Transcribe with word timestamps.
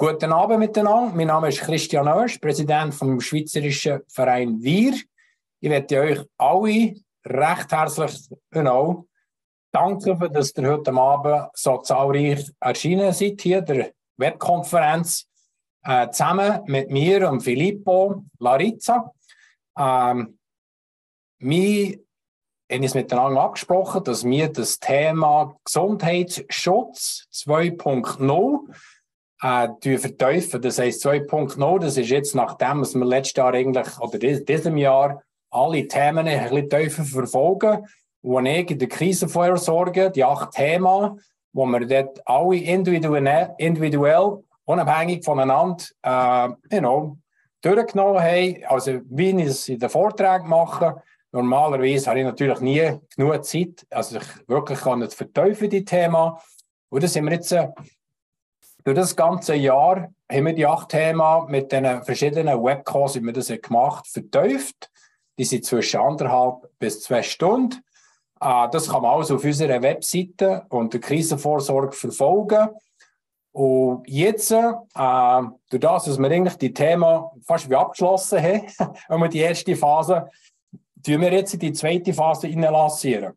Guten 0.00 0.32
Abend 0.32 0.60
miteinander. 0.60 1.14
Mein 1.14 1.26
Name 1.26 1.50
ist 1.50 1.60
Christian 1.60 2.08
Oesch, 2.08 2.38
Präsident 2.38 2.94
vom 2.94 3.20
Schweizerischen 3.20 4.00
Verein 4.08 4.58
Wir. 4.62 4.94
Ich 5.60 5.68
möchte 5.68 6.00
euch 6.00 6.20
alle 6.38 6.94
recht 7.26 7.70
herzlich 7.70 8.30
genau 8.50 9.04
danken, 9.70 10.18
dass 10.32 10.56
ihr 10.56 10.70
heute 10.70 10.90
Abend 10.94 11.50
so 11.52 11.76
zahlreich 11.82 12.50
erschienen 12.60 13.12
seid 13.12 13.42
hier 13.42 13.60
der 13.60 13.92
Webkonferenz 14.16 15.28
äh, 15.84 16.08
zusammen 16.08 16.62
mit 16.64 16.90
mir 16.90 17.30
und 17.30 17.42
Filippo 17.42 18.24
Larizza. 18.38 19.12
Ähm, 19.78 20.38
wir 21.40 21.98
haben 22.72 22.82
uns 22.82 22.94
miteinander 22.94 23.42
abgesprochen, 23.42 24.02
dass 24.04 24.24
wir 24.24 24.50
das 24.50 24.78
Thema 24.78 25.54
Gesundheitsschutz 25.62 27.28
2.0 27.34 28.60
äh, 29.42 29.98
verteufeln. 29.98 30.62
Das 30.62 30.78
heisst 30.78 31.04
2.0, 31.04 31.78
das 31.80 31.96
ist 31.96 32.10
jetzt 32.10 32.34
nachdem, 32.34 32.80
was 32.80 32.94
wir 32.94 33.04
letztes 33.04 33.36
Jahr 33.36 33.54
eigentlich, 33.54 33.98
oder 34.00 34.18
diesem 34.18 34.76
Jahr, 34.76 35.22
alle 35.50 35.88
Themen 35.88 36.28
ein 36.28 36.48
bisschen 36.48 36.70
tiefer 36.70 37.04
verfolgen, 37.04 37.86
wo 38.22 38.38
ich 38.40 38.70
in 38.70 38.78
der 38.78 38.88
Krisenvorsorge, 38.88 40.10
die 40.10 40.24
acht 40.24 40.52
Themen, 40.52 41.20
wo 41.52 41.66
wir 41.66 41.86
dort 41.86 42.20
alle 42.26 42.56
individuell, 42.56 44.44
unabhängig 44.64 45.24
voneinander 45.24 45.84
äh, 46.02 46.48
you 46.72 46.78
know, 46.78 47.18
durchgenommen 47.62 48.22
haben. 48.22 48.64
Also 48.68 49.00
wie 49.08 49.30
ich 49.30 49.46
es 49.46 49.68
in 49.68 49.78
den 49.78 49.90
Vorträgen 49.90 50.48
mache, 50.48 51.02
normalerweise 51.32 52.10
habe 52.10 52.20
ich 52.20 52.24
natürlich 52.24 52.60
nie 52.60 52.92
genug 53.16 53.44
Zeit, 53.44 53.86
also 53.90 54.18
ich 54.18 54.48
wirklich 54.48 54.80
kann 54.80 55.00
nicht 55.00 55.14
verteufeln, 55.14 55.70
die 55.70 55.84
Themen. 55.84 56.32
Und 56.90 57.02
das 57.02 57.12
sind 57.12 57.24
wir 57.24 57.32
jetzt 57.32 57.52
äh, 57.52 57.68
durch 58.84 58.96
das 58.96 59.16
ganze 59.16 59.54
Jahr 59.54 60.12
haben 60.30 60.46
wir 60.46 60.52
die 60.52 60.66
acht 60.66 60.90
Themen 60.90 61.46
mit 61.48 61.72
den 61.72 62.02
verschiedenen 62.04 62.62
Webcalls, 62.62 63.16
wie 63.16 63.22
wir 63.22 63.32
das 63.32 63.48
gemacht 63.48 64.06
vertieft. 64.06 64.90
Die 65.38 65.44
sind 65.44 65.64
zwischen 65.64 66.00
anderthalb 66.00 66.68
bis 66.78 67.02
zwei 67.02 67.22
Stunden. 67.22 67.82
Äh, 68.40 68.68
das 68.70 68.88
kann 68.88 69.02
man 69.02 69.12
alles 69.12 69.30
auf 69.30 69.44
unserer 69.44 69.82
Webseite 69.82 70.66
und 70.68 70.92
der 70.92 71.00
Krisenvorsorge 71.00 71.92
verfolgen. 71.92 72.70
Und 73.52 74.08
jetzt, 74.08 74.52
äh, 74.52 74.72
durch 74.94 75.80
das, 75.80 76.04
dass 76.04 76.18
wir 76.18 76.30
eigentlich 76.30 76.56
die 76.56 76.72
Themen 76.72 77.24
fast 77.42 77.68
wie 77.68 77.74
abgeschlossen 77.74 78.42
haben, 78.42 78.66
haben 79.08 79.22
wir 79.22 79.28
die 79.28 79.40
erste 79.40 79.74
Phase, 79.76 80.30
tun 81.04 81.20
wir 81.20 81.32
jetzt 81.32 81.54
in 81.54 81.60
die 81.60 81.72
zweite 81.72 82.14
Phase 82.14 82.48
lancieren. 82.48 83.34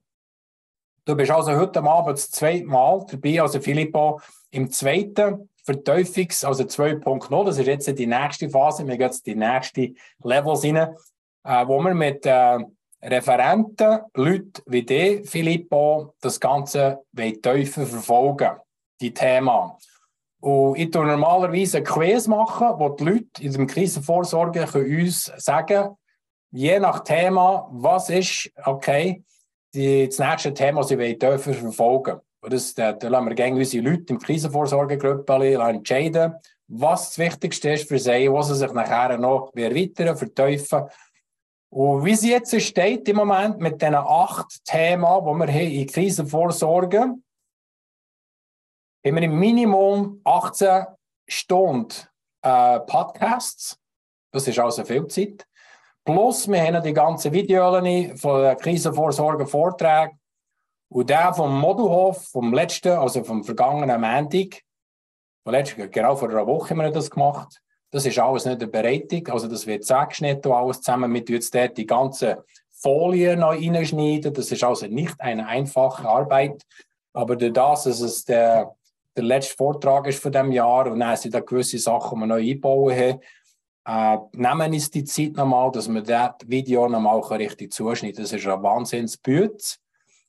Du 1.05 1.15
bist 1.15 1.31
also 1.31 1.53
heute 1.53 1.83
Abend 1.83 2.17
das 2.17 2.31
zweite 2.31 2.65
Mal 2.65 3.05
dabei, 3.09 3.41
also 3.41 3.59
Filippo, 3.59 4.21
im 4.53 4.69
zweiten 4.69 5.49
Verteufungs-, 5.65 6.45
also 6.45 6.63
2.0, 6.63 7.45
das 7.45 7.57
ist 7.57 7.67
jetzt 7.67 7.97
die 7.97 8.07
nächste 8.07 8.49
Phase, 8.49 8.85
wir 8.85 8.97
gehen 8.97 9.07
jetzt 9.07 9.25
die 9.25 9.35
nächste 9.35 9.93
Levels 10.23 10.63
rein, 10.63 10.95
äh, 11.43 11.67
wo 11.67 11.79
wir 11.81 11.93
mit 11.93 12.25
äh, 12.25 12.59
Referenten, 13.01 13.99
Leuten 14.13 14.61
wie 14.65 14.83
dir, 14.83 15.23
Filippo, 15.25 16.13
das 16.21 16.39
Ganze 16.39 16.99
tiefer 17.15 17.85
verfolgen, 17.85 18.51
die 19.01 19.13
Themen. 19.13 19.71
Und 20.39 20.77
ich 20.77 20.91
tue 20.91 21.05
normalerweise 21.05 21.79
ein 21.79 21.83
Quiz 21.83 22.27
machen, 22.27 22.67
wo 22.77 22.89
die 22.89 23.03
Leute 23.03 23.41
in 23.41 23.53
der 23.53 23.65
Krisenvorsorge 23.65 24.67
uns 24.73 25.31
sagen 25.37 25.95
je 26.51 26.79
nach 26.79 27.03
Thema, 27.03 27.67
was 27.71 28.09
ist, 28.09 28.51
okay, 28.63 29.23
die, 29.73 30.07
das 30.07 30.19
nächste 30.19 30.53
Thema, 30.53 30.81
das 30.81 30.89
sie 30.89 30.97
verfolgen 31.39 32.13
und 32.13 32.21
das, 32.49 32.73
da, 32.73 32.93
da 32.93 33.07
lassen 33.07 33.27
wir 33.27 33.35
gerne 33.35 33.57
unsere 33.57 33.83
Leute 33.83 34.13
im 34.13 34.19
Krisenvorsorgegruppe 34.19 35.33
entscheiden, 35.33 36.35
was 36.67 37.09
das 37.09 37.17
Wichtigste 37.19 37.71
ist 37.71 37.87
für 37.87 37.99
sie, 37.99 38.31
was 38.31 38.47
sie 38.47 38.55
sich 38.55 38.71
nachher 38.71 39.17
noch 39.17 39.51
erweitern, 39.55 40.17
vertiefen. 40.17 40.83
Und 41.69 42.05
wie 42.05 42.15
sie 42.15 42.31
jetzt 42.31 42.59
steht 42.61 43.07
im 43.09 43.17
Moment 43.17 43.59
mit 43.59 43.81
diesen 43.81 43.95
acht 43.95 44.63
Themen, 44.65 45.01
die 45.01 45.07
wir 45.07 45.47
haben 45.47 45.71
in 45.71 45.87
Krisenvorsorge, 45.87 46.99
haben 49.05 49.15
wir 49.15 49.23
im 49.23 49.39
Minimum 49.39 50.21
18 50.23 50.85
Stunden 51.27 51.93
äh, 52.41 52.79
Podcasts. 52.81 53.77
Das 54.31 54.47
ist 54.47 54.59
also 54.59 54.83
viel 54.85 55.07
Zeit. 55.07 55.47
Plus, 56.05 56.47
wir 56.47 56.61
haben 56.61 56.83
die 56.83 56.93
ganzen 56.93 57.31
Videos 57.31 58.19
von 58.19 58.41
der 58.41 58.55
Krisenvorsorge 58.55 59.47
Vorträgen 59.47 60.19
und 60.93 61.09
der 61.09 61.33
vom 61.33 61.59
Modelhof, 61.59 62.27
vom 62.29 62.53
letzten, 62.53 62.91
also 62.91 63.23
vom 63.23 63.43
vergangenen 63.43 63.99
Montag, 63.99 64.61
genau 65.91 66.15
vor 66.15 66.29
einer 66.29 66.45
Woche 66.45 66.69
haben 66.69 66.77
wir 66.77 66.91
das 66.91 67.09
gemacht. 67.09 67.61
Das 67.89 68.05
ist 68.05 68.19
alles 68.19 68.45
nicht 68.45 68.61
eine 68.61 68.67
Bereitung, 68.67 69.27
also 69.29 69.47
das 69.47 69.65
wird 69.65 69.83
zusammengeschnitten 69.83 70.51
alles 70.51 70.81
zusammen. 70.81 71.11
mit 71.11 71.29
jetzt 71.29 71.53
dort 71.53 71.77
die 71.77 71.85
ganzen 71.85 72.35
Folien 72.71 73.39
neu 73.39 73.57
reinschneiden. 73.57 74.33
Das 74.33 74.51
ist 74.51 74.63
also 74.63 74.87
nicht 74.87 75.19
eine 75.19 75.47
einfache 75.47 76.07
Arbeit. 76.07 76.63
Aber 77.13 77.35
durch 77.35 77.53
das, 77.53 77.83
dass 77.83 78.01
es 78.01 78.25
der, 78.25 78.75
der 79.15 79.23
letzte 79.23 79.55
Vortrag 79.55 80.07
ist 80.07 80.21
von 80.21 80.31
dem 80.31 80.51
Jahr 80.51 80.91
und 80.91 80.99
dann 80.99 81.17
sind 81.17 81.33
da 81.33 81.39
gewisse 81.39 81.79
Sachen, 81.79 82.19
die 82.19 82.21
wir 82.21 82.27
neu 82.27 82.51
einbauen 82.51 82.95
haben, 82.95 83.19
äh, 83.85 84.17
nehmen 84.33 84.73
uns 84.73 84.91
die 84.91 85.03
Zeit 85.03 85.33
nochmal, 85.33 85.71
dass 85.71 85.87
wir 85.87 86.01
das 86.01 86.33
Video 86.45 86.87
nochmal 86.87 87.19
richtig 87.19 87.73
zuschneiden 87.73 88.23
Das 88.23 88.31
ist 88.31 88.47
ein 88.47 88.63
Wahnsinnsbüte. 88.63 89.82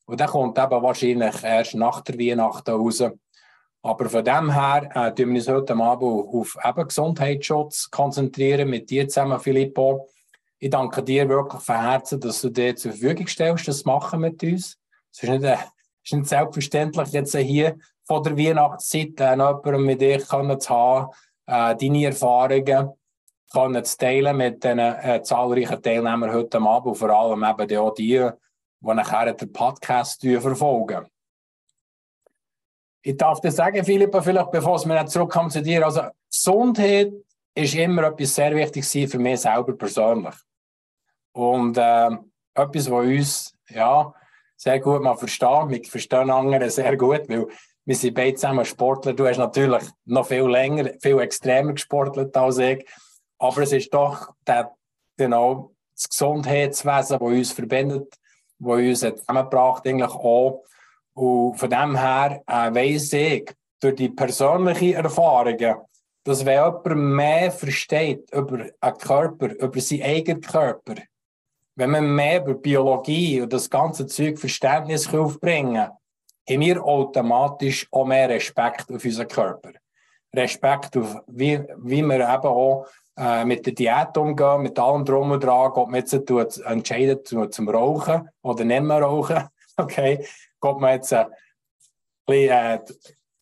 Und 0.06 0.20
der 0.20 0.28
kommt 0.28 0.58
eben 0.58 0.82
wahrscheinlich 0.82 1.42
erst 1.42 1.74
nach 1.74 2.00
der 2.02 2.18
Weihnachten 2.18 2.70
raus. 2.70 3.02
Aber 3.82 4.08
von 4.08 4.24
dem 4.24 4.50
her 4.52 4.90
äh, 4.94 5.16
wir 5.16 5.26
uns 5.26 5.48
heute 5.48 5.74
Abend 5.74 6.26
auf 6.28 6.56
eben 6.64 6.88
Gesundheitsschutz 6.88 7.90
konzentrieren 7.90 8.70
mit 8.70 8.88
dir 8.88 9.08
zusammen, 9.08 9.38
Filippo. 9.40 10.08
Ich 10.58 10.70
danke 10.70 11.02
dir 11.02 11.28
wirklich 11.28 11.62
von 11.62 11.80
Herzen, 11.80 12.20
dass 12.20 12.40
du 12.40 12.48
dir 12.48 12.74
zur 12.76 12.92
Verfügung 12.92 13.26
stellst, 13.26 13.68
das 13.68 13.84
machen 13.84 14.20
mit 14.20 14.42
uns. 14.42 14.78
Es 15.12 15.22
ist 15.22 15.28
nicht, 15.28 15.44
äh, 15.44 15.56
nicht 16.10 16.26
selbstverständlich, 16.26 17.08
jetzt 17.08 17.36
hier 17.36 17.76
von 18.04 18.22
der 18.22 18.36
Weihnachtszeit 18.36 19.20
äh, 19.20 19.30
jemanden 19.32 19.84
mit 19.84 20.00
dir 20.00 20.20
zu 20.20 20.70
haben, 20.70 21.10
äh, 21.46 21.76
deine 21.76 22.06
Erfahrungen 22.06 22.90
können 23.52 23.84
zu 23.84 23.98
teilen 23.98 24.36
mit 24.36 24.64
den 24.64 24.78
äh, 24.78 25.22
zahlreichen 25.22 25.82
Teilnehmern 25.82 26.32
heute 26.32 26.58
Abend 26.60 26.96
vor 26.96 27.10
allem 27.10 27.44
eben 27.44 27.78
auch 27.78 27.94
die, 27.94 28.30
die 28.84 28.94
nachher 28.94 29.32
den 29.32 29.52
Podcast 29.52 30.20
verfolgen. 30.22 31.06
Ich 33.02 33.16
darf 33.16 33.40
dir 33.40 33.50
sagen, 33.50 33.84
Philippa, 33.84 34.22
vielleicht 34.22 34.50
bevor 34.50 34.82
wir 34.84 35.06
zurückkommen 35.06 35.50
zu 35.50 35.62
dir, 35.62 35.84
also 35.84 36.02
Gesundheit 36.30 37.12
ist 37.54 37.74
immer 37.74 38.04
etwas 38.04 38.34
sehr 38.34 38.54
Wichtiges 38.54 39.10
für 39.10 39.18
mich 39.18 39.40
selber 39.40 39.76
persönlich. 39.76 40.34
Und 41.32 41.76
äh, 41.76 42.10
etwas, 42.54 42.90
was 42.90 43.06
uns 43.06 43.56
ja, 43.68 44.12
sehr 44.56 44.80
gut 44.80 45.02
mal 45.02 45.16
verstehen. 45.16 45.70
Wir 45.70 45.84
verstehen 45.84 46.30
andere 46.30 46.70
sehr 46.70 46.96
gut, 46.96 47.28
weil 47.28 47.46
wir 47.84 47.96
sind 47.96 48.14
beide 48.14 48.34
zusammen 48.34 48.64
Sportler. 48.64 49.12
Du 49.12 49.26
hast 49.26 49.38
natürlich 49.38 49.84
noch 50.06 50.26
viel 50.26 50.46
länger, 50.48 50.90
viel 51.00 51.20
extremer 51.20 51.74
gesportelt 51.74 52.36
als 52.36 52.58
ich. 52.58 52.86
Aber 53.38 53.62
es 53.62 53.72
ist 53.72 53.92
doch 53.92 54.32
der, 54.46 54.74
genau, 55.16 55.74
das 55.94 56.08
Gesundheitswesen, 56.08 57.18
das 57.18 57.20
uns 57.20 57.52
verbindet, 57.52 58.14
die 58.58 58.88
uns 58.88 59.00
zusammengebracht 59.00 59.86
eigentlich 59.86 60.10
auch. 60.10 60.64
Und 61.14 61.56
von 61.56 61.70
dem 61.70 61.96
her 61.96 62.42
äh, 62.46 62.74
weiss 62.74 63.12
ich, 63.12 63.52
durch 63.80 63.94
die 63.94 64.08
persönlichen 64.08 64.94
Erfahrungen, 64.94 65.76
dass 66.24 66.44
wenn 66.44 66.54
jemand 66.54 66.96
mehr 66.96 67.50
versteht 67.52 68.30
über 68.32 68.66
einen 68.80 68.98
Körper, 68.98 69.54
über 69.54 69.80
seinen 69.80 70.02
eigenen 70.02 70.40
Körper, 70.40 70.94
wenn 71.76 71.90
man 71.90 72.14
mehr 72.14 72.40
über 72.40 72.54
Biologie 72.54 73.42
und 73.42 73.52
das 73.52 73.68
ganze 73.68 74.06
Zeug 74.06 74.38
Verständnis 74.38 75.12
aufbringen 75.12 75.74
kann, 75.74 75.96
haben 76.48 76.60
wir 76.60 76.82
automatisch 76.82 77.86
auch 77.90 78.06
mehr 78.06 78.28
Respekt 78.28 78.90
auf 78.90 79.04
unseren 79.04 79.28
Körper. 79.28 79.72
Respekt 80.34 80.96
auf, 80.96 81.16
wie, 81.26 81.60
wie 81.78 82.02
wir 82.02 82.16
eben 82.16 82.46
auch 82.46 82.86
äh, 83.16 83.44
mit 83.44 83.64
der 83.66 83.72
Diät 83.72 84.16
umgehen, 84.16 84.62
mit 84.62 84.78
allem 84.78 85.04
Drum 85.04 85.30
und 85.30 85.42
Dran, 85.42 85.72
ob 85.72 85.88
man 85.88 86.00
jetzt 86.00 86.26
tut, 86.26 86.58
entscheidet 86.58 87.26
zum, 87.26 87.68
Rauchen 87.68 88.28
oder 88.42 88.64
nicht 88.64 88.82
mehr 88.82 89.02
rauchen, 89.02 89.48
okay, 89.76 90.26
geht 90.60 90.78
man 90.78 90.94
jetzt 90.94 91.12
äh, 91.12 91.26
bisschen, 92.26 92.50
äh, 92.50 92.80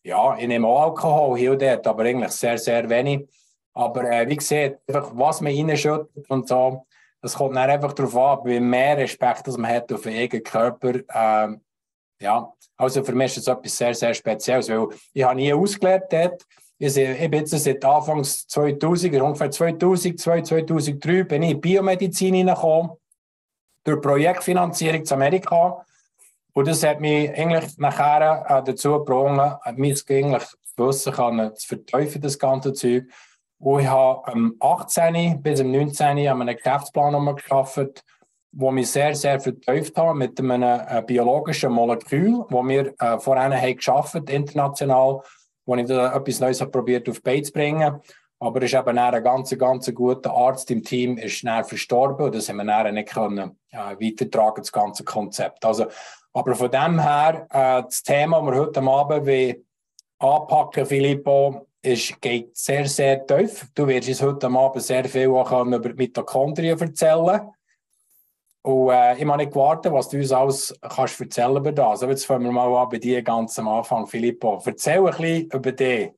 ja, 0.03 0.37
ich 0.37 0.47
nehme 0.47 0.67
auch 0.67 0.83
Alkohol 0.83 1.37
hier 1.37 1.51
und 1.53 1.61
dort, 1.61 1.87
aber 1.87 2.03
eigentlich 2.03 2.31
sehr, 2.31 2.57
sehr 2.57 2.89
wenig. 2.89 3.27
Aber 3.73 4.03
äh, 4.03 4.27
wie 4.27 4.35
gesagt, 4.35 4.79
einfach, 4.87 5.11
was 5.13 5.41
man 5.41 5.53
reinschüttet 5.53 6.29
und 6.29 6.47
so, 6.47 6.85
das 7.21 7.35
kommt 7.35 7.55
dann 7.55 7.69
einfach 7.69 7.93
darauf 7.93 8.15
an, 8.17 8.39
wie 8.45 8.59
mehr 8.59 8.97
Respekt 8.97 9.47
das 9.47 9.57
man 9.57 9.71
hat 9.71 9.91
auf 9.91 10.01
den 10.01 10.15
eigenen 10.15 10.43
Körper. 10.43 10.95
Äh, 10.95 11.57
ja, 12.21 12.53
also 12.77 13.03
für 13.03 13.13
mich 13.13 13.37
ist 13.37 13.47
das 13.47 13.57
etwas 13.57 13.77
sehr, 13.77 13.95
sehr 13.95 14.13
Spezielles, 14.13 14.69
weil 14.69 14.87
ich 15.13 15.23
habe 15.23 15.35
nie 15.35 15.53
ausgelernt 15.53 16.05
dort. 16.09 16.45
Ich, 16.85 16.95
bin 16.95 17.39
jetzt 17.39 17.51
seit 17.51 17.85
Anfang 17.85 18.25
2000, 18.25 19.21
ungefähr 19.21 19.49
2002, 19.49 20.41
2003, 20.41 21.23
bin 21.23 21.43
ich 21.43 21.51
in 21.51 21.61
Biomedizin 21.61 22.33
hineingekommen, 22.33 22.91
durch 23.85 24.01
Projektfinanzierung 24.01 25.05
zu 25.05 25.13
Amerika. 25.13 25.85
Und 26.51 26.67
das 26.67 26.83
hat 26.83 26.99
mich 26.99 27.29
eigentlich 27.29 27.77
nachher 27.77 28.45
äh, 28.49 28.63
dazu 28.63 28.99
gebracht, 28.99 29.77
mich 29.77 30.03
eigentlich 30.09 30.43
Wissen 30.75 31.13
kann, 31.13 31.55
zu 31.55 31.67
verteufeln, 31.67 32.21
das 32.21 32.37
ganze 32.37 32.73
Zeug. 32.73 33.05
Und 33.59 33.79
ich 33.79 33.87
habe 33.87 34.27
am 34.27 34.55
18. 34.59 35.41
bis 35.41 35.61
am 35.61 35.71
19. 35.71 36.27
an 36.27 36.41
einem 36.41 36.57
Geschäftsplan 36.57 37.33
geschafft, 37.33 38.03
wo 38.51 38.75
wir 38.75 38.85
sehr, 38.85 39.15
sehr 39.15 39.39
vertieft 39.39 39.97
haben 39.97 40.19
mit 40.19 40.37
einem 40.37 40.63
äh, 40.63 41.01
biologischen 41.01 41.71
Molekül, 41.71 42.43
wo 42.49 42.61
wir 42.67 42.93
äh, 42.99 43.17
vorhin 43.19 43.53
haben 43.53 43.75
geschafft, 43.77 44.29
international, 44.29 45.21
wo 45.65 45.75
ich 45.75 45.85
da 45.85 46.15
etwas 46.15 46.39
Neues 46.39 46.61
habe 46.61 46.71
probiert 46.71 47.07
auf 47.09 47.21
Bein 47.21 47.43
zu 47.43 47.51
bringen. 47.51 47.99
Aber 48.39 48.61
es 48.61 48.73
ist 48.73 48.79
eben 48.79 48.97
ein 48.97 49.23
ganz, 49.23 49.57
ganz 49.57 49.93
guter 49.93 50.33
Arzt 50.33 50.69
im 50.69 50.83
Team, 50.83 51.17
ist 51.17 51.33
schnell 51.33 51.63
verstorben 51.63 52.25
und 52.25 52.35
das 52.35 52.49
haben 52.49 52.57
wir 52.57 52.65
dann 52.65 52.93
nicht 52.93 53.13
können, 53.13 53.57
äh, 53.71 53.77
weitertragen, 53.77 54.61
das 54.61 54.71
ganze 54.71 55.03
Konzept. 55.05 55.63
Also, 55.63 55.85
aber 56.33 56.53
von 56.55 56.69
dem 56.69 56.99
her, 56.99 57.47
äh, 57.49 57.83
das 57.83 58.03
Thema, 58.03 58.41
das 58.41 58.51
wir 58.51 58.59
heute 58.59 58.81
Abend 58.81 59.27
wie 59.27 59.63
anpacken, 60.19 60.85
Filippo, 60.85 61.67
ist, 61.81 62.19
geht 62.21 62.57
sehr, 62.57 62.85
sehr 62.87 63.25
tief. 63.25 63.67
Du 63.75 63.87
wirst 63.87 64.09
uns 64.09 64.21
heute 64.21 64.47
Abend 64.47 64.83
sehr 64.83 65.05
viel 65.05 65.29
auch 65.29 65.65
über 65.65 65.79
die 65.79 65.95
Mitochondrien 65.95 66.79
erzählen 66.79 67.49
und 68.65 68.91
äh, 68.91 69.17
ich 69.17 69.25
habe 69.25 69.37
nicht 69.37 69.51
gewartet, 69.51 69.91
was 69.91 70.07
du 70.07 70.17
uns 70.17 70.31
alles 70.31 70.79
kannst 70.81 71.19
erzählen 71.19 71.57
über 71.57 71.73
das. 71.73 72.01
Aber 72.01 72.13
jetzt 72.13 72.25
fangen 72.25 72.45
wir 72.45 72.51
mal 72.51 72.73
an 72.73 72.87
bei 72.87 72.97
dir 72.97 73.21
ganz 73.21 73.59
am 73.59 73.67
Anfang, 73.67 74.07
Filippo. 74.07 74.61
Erzähl 74.65 74.99
ein 74.99 75.05
bisschen 75.05 75.49
über 75.49 75.71
dich. 75.73 76.11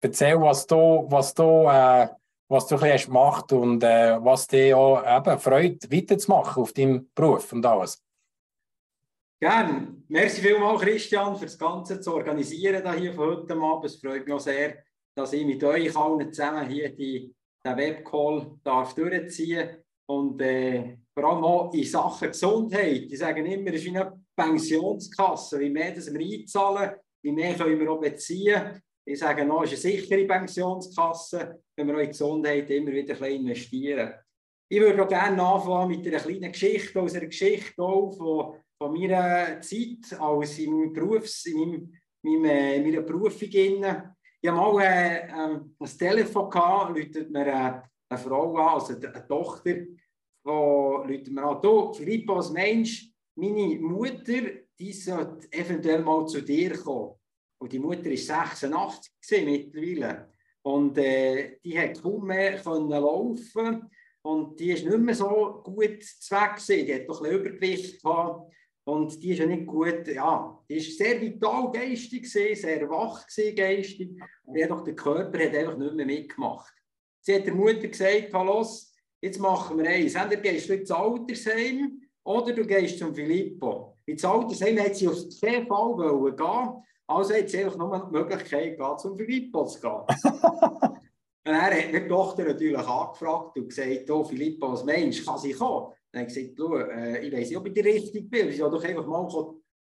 Erzähl, 0.00 0.40
was 0.40 0.66
du, 0.68 1.04
was 1.08 1.34
du, 1.34 1.68
äh, 1.68 2.08
was 2.48 2.68
du 2.68 2.76
ein 2.76 2.80
bisschen 2.80 3.12
gemacht 3.12 3.52
und 3.52 3.82
äh, 3.82 4.24
was 4.24 4.46
dich 4.46 4.72
auch 4.72 5.02
eben 5.04 5.38
freut, 5.40 5.90
weiterzumachen 5.90 6.62
auf 6.62 6.72
deinem 6.72 7.10
Beruf 7.12 7.52
und 7.52 7.66
alles. 7.66 8.00
Gerne. 9.40 9.96
Merci 10.06 10.42
vielmals, 10.42 10.80
Christian, 10.80 11.34
für 11.34 11.46
das 11.46 11.58
Ganze 11.58 12.00
zu 12.00 12.14
organisieren 12.14 12.96
hier 12.96 13.12
von 13.12 13.30
heute 13.30 13.54
Abend. 13.54 13.86
Es 13.86 13.96
freut 13.96 14.24
mich 14.24 14.34
auch 14.34 14.40
sehr, 14.40 14.76
dass 15.16 15.32
ich 15.32 15.44
mit 15.44 15.62
euch 15.64 15.96
allen 15.96 16.32
zusammen 16.32 16.68
hier 16.68 16.94
die, 16.94 17.34
den 17.66 17.76
Webcall 17.76 18.58
darf 18.62 18.94
durchziehen 18.94 19.66
darf. 19.66 19.83
Und 20.06 20.40
äh, 20.42 20.98
vor 21.14 21.24
allem 21.24 21.44
auch 21.44 21.72
in 21.72 21.84
Sachen 21.84 22.28
Gesundheit. 22.28 23.10
Die 23.10 23.16
sagen 23.16 23.46
immer, 23.46 23.70
es 23.70 23.76
ist 23.76 23.84
wie 23.86 23.96
eine 23.96 24.12
Pensionskasse. 24.36 25.60
Wie 25.60 25.70
mehr 25.70 25.92
das 25.92 26.12
wir 26.12 26.20
einzahlen, 26.20 26.90
wie 27.22 27.32
mehr 27.32 27.54
können 27.54 27.78
wir 27.78 27.90
auch 27.90 28.00
beziehen. 28.00 28.82
Ich 29.06 29.18
sage 29.18 29.44
noch, 29.44 29.62
es 29.62 29.72
ist 29.72 29.84
eine 29.84 29.96
sichere 29.96 30.24
Pensionskasse, 30.26 31.60
wenn 31.76 31.86
wir 31.86 31.94
auch 31.94 32.00
in 32.00 32.08
Gesundheit 32.08 32.70
immer 32.70 32.92
wieder 32.92 33.20
ein 33.22 33.32
investieren. 33.32 34.14
Ich 34.68 34.80
würde 34.80 35.04
auch 35.04 35.08
gerne 35.08 35.42
anfangen 35.42 35.88
mit 35.88 36.06
einer 36.06 36.18
kleinen 36.18 36.50
Geschichte, 36.50 37.00
aus 37.00 37.14
einer 37.14 37.26
Geschichte 37.26 37.82
auch 37.82 38.10
von, 38.16 38.54
von 38.78 38.92
meiner 38.92 39.60
Zeit 39.60 40.18
als 40.18 40.58
in, 40.58 40.72
meinem 40.72 40.92
Berufs-, 40.92 41.46
in 41.46 41.58
meinem, 41.58 41.92
meinem, 42.22 42.44
äh, 42.46 42.80
meiner 42.80 43.02
Berufung. 43.02 43.48
Ich 43.50 44.50
hatte 44.50 44.52
mal 44.52 44.82
äh, 44.82 45.28
ähm, 45.28 45.76
ein 45.78 45.98
Telefon, 45.98 46.50
gehabt, 46.50 47.30
mir 47.30 47.46
äh, 47.46 47.72
eine 48.08 48.18
Frau 48.18 48.56
an, 48.56 48.74
also 48.74 48.94
eine 48.94 49.26
Tochter, 49.26 49.76
wo 50.44 51.04
Leute 51.06 51.30
mir 51.30 51.42
an, 51.42 51.60
du, 51.62 51.92
Filippo, 51.92 52.36
was 52.36 52.52
meinst 52.52 53.10
meine 53.34 53.78
Mutter, 53.78 54.42
die 54.78 54.92
sollte 54.92 55.50
eventuell 55.52 56.02
mal 56.02 56.26
zu 56.26 56.42
dir 56.42 56.76
kommen. 56.78 57.14
Und 57.58 57.72
die 57.72 57.78
Mutter 57.78 58.10
ist 58.10 58.26
86 58.26 59.44
mittlerweile. 59.44 60.30
Und 60.62 60.98
äh, 60.98 61.58
die 61.64 61.78
hat 61.78 62.02
kaum 62.02 62.26
mehr 62.26 62.62
laufen 62.64 63.90
und 64.22 64.58
die 64.58 64.72
ist 64.72 64.86
nicht 64.86 64.98
mehr 64.98 65.14
so 65.14 65.60
gut 65.62 66.02
zu 66.02 66.34
weg 66.34 66.56
Die 66.66 66.94
hat 66.94 67.08
doch 67.08 67.22
ein 67.22 67.30
bisschen 67.30 67.40
Übergewicht 67.40 68.02
gehabt. 68.02 68.52
Und 68.86 69.22
die 69.22 69.32
ist 69.32 69.38
ja 69.38 69.46
nicht 69.46 69.66
gut, 69.66 70.06
ja, 70.08 70.62
die 70.68 70.76
ist 70.76 70.98
sehr 70.98 71.18
vital 71.20 71.70
geistig, 71.72 72.30
sehr 72.30 72.88
wach 72.88 73.26
geistig. 73.56 74.10
Und 74.44 74.54
der 74.54 74.94
Körper 74.94 75.44
hat 75.44 75.54
einfach 75.54 75.78
nicht 75.78 75.94
mehr 75.94 76.06
mitgemacht. 76.06 76.74
Sie 77.26 77.34
hat 77.34 77.46
der 77.46 77.54
Mutter 77.54 77.88
gesagt, 77.88 78.32
los, 78.32 78.92
jetzt 79.22 79.40
machen 79.40 79.78
wir 79.78 79.88
eins. 79.88 80.14
Entweder 80.14 80.42
gehst 80.42 80.68
du 80.68 80.74
ins 80.74 80.90
Altersheim 80.90 82.02
oder 82.22 82.52
du 82.52 82.66
gehst 82.66 82.98
zum 82.98 83.14
Filippo. 83.14 83.96
Ins 84.04 84.26
Altersheim 84.26 84.78
hat 84.78 84.94
sie 84.94 85.08
auf 85.08 85.16
keinen 85.40 85.66
Fall 85.66 85.96
wollen 85.96 86.36
gehen. 86.36 86.84
Also 87.06 87.34
hat 87.34 87.48
sie 87.48 87.64
einfach 87.64 87.78
nur 87.78 88.10
die 88.10 88.12
Möglichkeit 88.12 88.76
gehabt, 88.76 89.00
zum 89.00 89.16
Filippo 89.16 89.64
zu 89.64 89.80
gehen. 89.80 89.92
und 90.02 91.50
er 91.50 91.62
hat 91.62 91.94
die 91.94 92.06
Tochter 92.06 92.44
natürlich 92.44 92.76
angefragt 92.76 93.56
und 93.56 93.68
gesagt, 93.70 94.10
oh 94.10 94.24
Filippo, 94.24 94.72
was 94.72 94.84
meinst 94.84 95.20
du, 95.20 95.24
kann 95.24 95.38
sie 95.38 95.52
kommen? 95.52 95.94
Dann 96.12 96.26
habe 96.26 96.30
ich 96.30 96.54
gesagt, 96.54 96.90
äh, 96.90 97.26
ich 97.26 97.32
weiß 97.32 97.48
nicht, 97.48 97.56
ob 97.56 97.66
ich 97.66 97.72
die 97.72 97.80
richtig 97.80 98.30
bin. 98.30 98.50
Sie 98.50 98.58
soll 98.58 98.70
doch 98.70 98.84
einfach 98.84 99.06
mal 99.06 99.26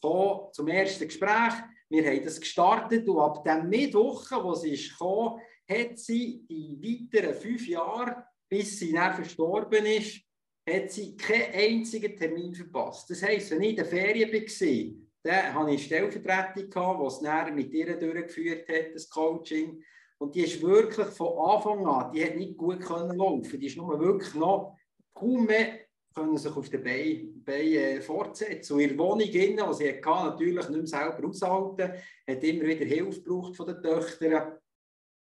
kommen 0.01 0.53
zum 0.53 0.69
ersten 0.69 1.05
Gespräch. 1.05 1.53
Wir 1.91 2.07
haben 2.07 2.25
das 2.25 2.41
gestartet 2.41 3.07
und 3.07 3.21
ab 3.21 3.45
dem 3.45 3.69
Mittwoch, 3.69 4.25
wo 4.43 4.55
sie 4.55 4.73
ist 4.73 4.93
gekommen, 4.93 5.41
hat 5.69 5.99
sie 5.99 6.47
die 6.49 6.79
weiteren 6.81 7.35
fünf 7.35 7.67
Jahre, 7.69 8.25
bis 8.49 8.79
sie 8.79 8.93
dann 8.93 9.15
verstorben 9.15 9.85
ist, 9.85 10.20
hat 10.69 10.91
sie 10.91 11.17
keinen 11.17 11.55
einzigen 11.55 12.17
Termin 12.17 12.55
verpasst. 12.55 13.11
Das 13.11 13.23
heisst, 13.23 13.50
wenn 13.50 13.62
ich 13.62 13.70
in 13.70 13.76
der 13.76 13.85
Ferien 13.85 14.32
war, 14.32 15.09
dann 15.23 15.55
hatte 15.55 15.70
ich 15.75 15.93
eine 15.93 16.06
Stellvertretung, 16.11 17.00
die 17.00 17.06
es 17.06 17.20
dann 17.20 17.55
mit 17.55 17.73
ihr 17.73 17.99
durchgeführt 17.99 18.69
hat, 18.69 18.94
das 18.94 19.09
Coaching. 19.09 19.82
Und 20.19 20.35
die 20.35 20.43
ist 20.43 20.61
wirklich 20.62 21.09
von 21.09 21.38
Anfang 21.50 21.87
an, 21.87 22.12
die 22.12 22.25
hat 22.25 22.37
nicht 22.37 22.56
gut 22.56 22.81
können 22.81 23.17
laufen. 23.17 23.61
Die 23.61 23.67
ist 23.67 23.76
nur 23.76 23.99
wirklich 24.00 24.35
noch 24.35 24.76
kaum 25.14 25.47
mehr 25.47 25.81
können 26.14 26.37
sich 26.37 26.56
auf 26.56 26.69
den 26.69 26.82
Beinen 26.82 27.44
Bein, 27.44 27.73
äh, 27.73 28.00
fortsetzen. 28.00 28.75
Und 28.75 28.81
ihre 28.81 28.99
Wohnung, 28.99 29.21
innen, 29.21 29.64
die 29.71 29.75
sie 29.75 29.88
hatte, 29.88 30.29
natürlich 30.29 30.69
nicht 30.69 30.79
mehr 30.79 30.87
selber 30.87 31.29
aushalten, 31.29 31.93
hat 32.26 32.44
immer 32.44 32.64
wieder 32.64 32.85
Hilfe 32.85 33.21
gebraucht 33.23 33.56
von 33.56 33.67
den 33.67 33.82
Töchtern. 33.82 34.59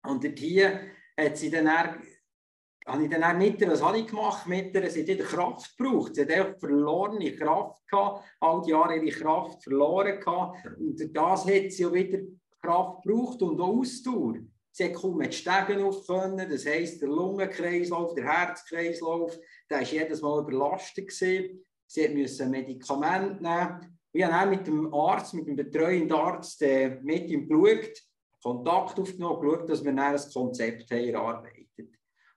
Und 0.08 0.24
hier 0.38 0.80
hat 1.18 1.38
sie 1.38 1.50
dann, 1.50 1.70
habe 1.70 3.04
ich 3.04 3.10
dann 3.10 3.24
auch 3.24 3.38
mit 3.38 3.60
ihr, 3.60 3.70
was 3.70 3.84
habe 3.84 4.00
ich 4.00 4.08
gemacht 4.08 4.48
mit 4.48 4.74
ihr? 4.74 4.90
Sie 4.90 5.02
hat 5.02 5.08
wieder 5.08 5.26
Kraft 5.26 5.78
gebraucht. 5.78 6.16
Sie 6.16 6.22
hat 6.22 6.32
einfach 6.32 6.60
verlorene 6.60 7.36
Kraft 7.36 7.86
gehabt, 7.90 8.24
all 8.40 8.62
die 8.62 8.72
Jahre 8.72 8.98
ihre 8.98 9.20
Kraft 9.20 9.64
verloren 9.64 10.20
gehabt. 10.20 10.66
Und 10.80 11.16
das 11.16 11.46
hat 11.46 11.72
sie 11.72 11.86
auch 11.86 11.94
wieder 11.94 12.20
Kraft 12.62 13.04
gebraucht 13.04 13.42
und 13.42 13.60
Ausdauer. 13.60 14.36
Sie 14.72 14.86
hat 14.86 14.94
kaum 14.94 15.18
mit 15.18 15.34
Stegen 15.34 15.84
auf 15.84 16.06
das 16.06 16.66
heisst, 16.66 17.02
der 17.02 17.10
Lungenkreislauf, 17.10 18.14
der 18.14 18.26
Herzkreislauf, 18.26 19.38
der 19.70 19.80
war 19.80 19.86
jedes 19.86 20.22
Mal 20.22 20.42
überlastet. 20.42 21.08
Gewesen. 21.08 21.66
Sie 21.88 22.10
musste 22.10 22.46
Medikamente 22.46 23.42
nehmen. 23.42 24.00
Wir 24.14 24.32
haben 24.32 24.48
auch 24.48 24.52
mit 24.56 24.68
dem 24.68 24.94
Arzt, 24.94 25.34
mit 25.34 25.48
dem 25.48 25.56
betreuenden 25.56 26.16
Arzt 26.16 26.62
äh, 26.62 27.00
mit 27.02 27.30
ihm 27.30 27.48
geschaut 27.48 28.07
Kontakt 28.42 29.00
aufgenommen, 29.00 29.42
geschaut, 29.42 29.70
dass 29.70 29.84
wir 29.84 29.94
dann 29.94 30.16
ein 30.16 30.32
Konzept 30.34 30.92
haben 30.92 31.08
erarbeitet. 31.08 31.68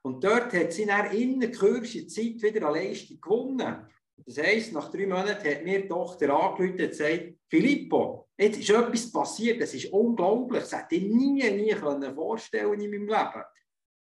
Und 0.02 0.25
dort 0.25 0.52
hat 0.52 0.73
sie 0.73 0.87
dann 0.87 1.12
in 1.12 1.40
der 1.40 1.50
kürzesten 1.50 2.09
Zeit 2.09 2.42
wieder 2.42 2.69
eine 2.69 2.78
Leistung 2.78 3.21
gewonnen. 3.21 3.87
Das 4.26 4.38
heisst, 4.38 4.73
nach 4.73 4.90
drei 4.90 5.07
Monaten 5.07 5.49
hat 5.49 5.64
mir 5.64 5.83
die 5.83 5.88
Tochter 5.88 6.35
angerufen 6.35 6.73
und 6.73 6.76
gesagt, 6.76 7.35
Filippo, 7.49 8.28
jetzt 8.38 8.61
ist 8.61 8.71
etwas 8.71 9.11
passiert, 9.11 9.61
das 9.61 9.75
ist 9.75 9.92
unglaublich, 9.92 10.62
das 10.62 10.76
hätte 10.76 10.97
ich 10.97 11.02
nie, 11.02 11.50
nie 11.50 11.75
vorstellen 11.75 12.80
in 12.80 12.90
meinem 12.90 13.09
Leben. 13.09 13.45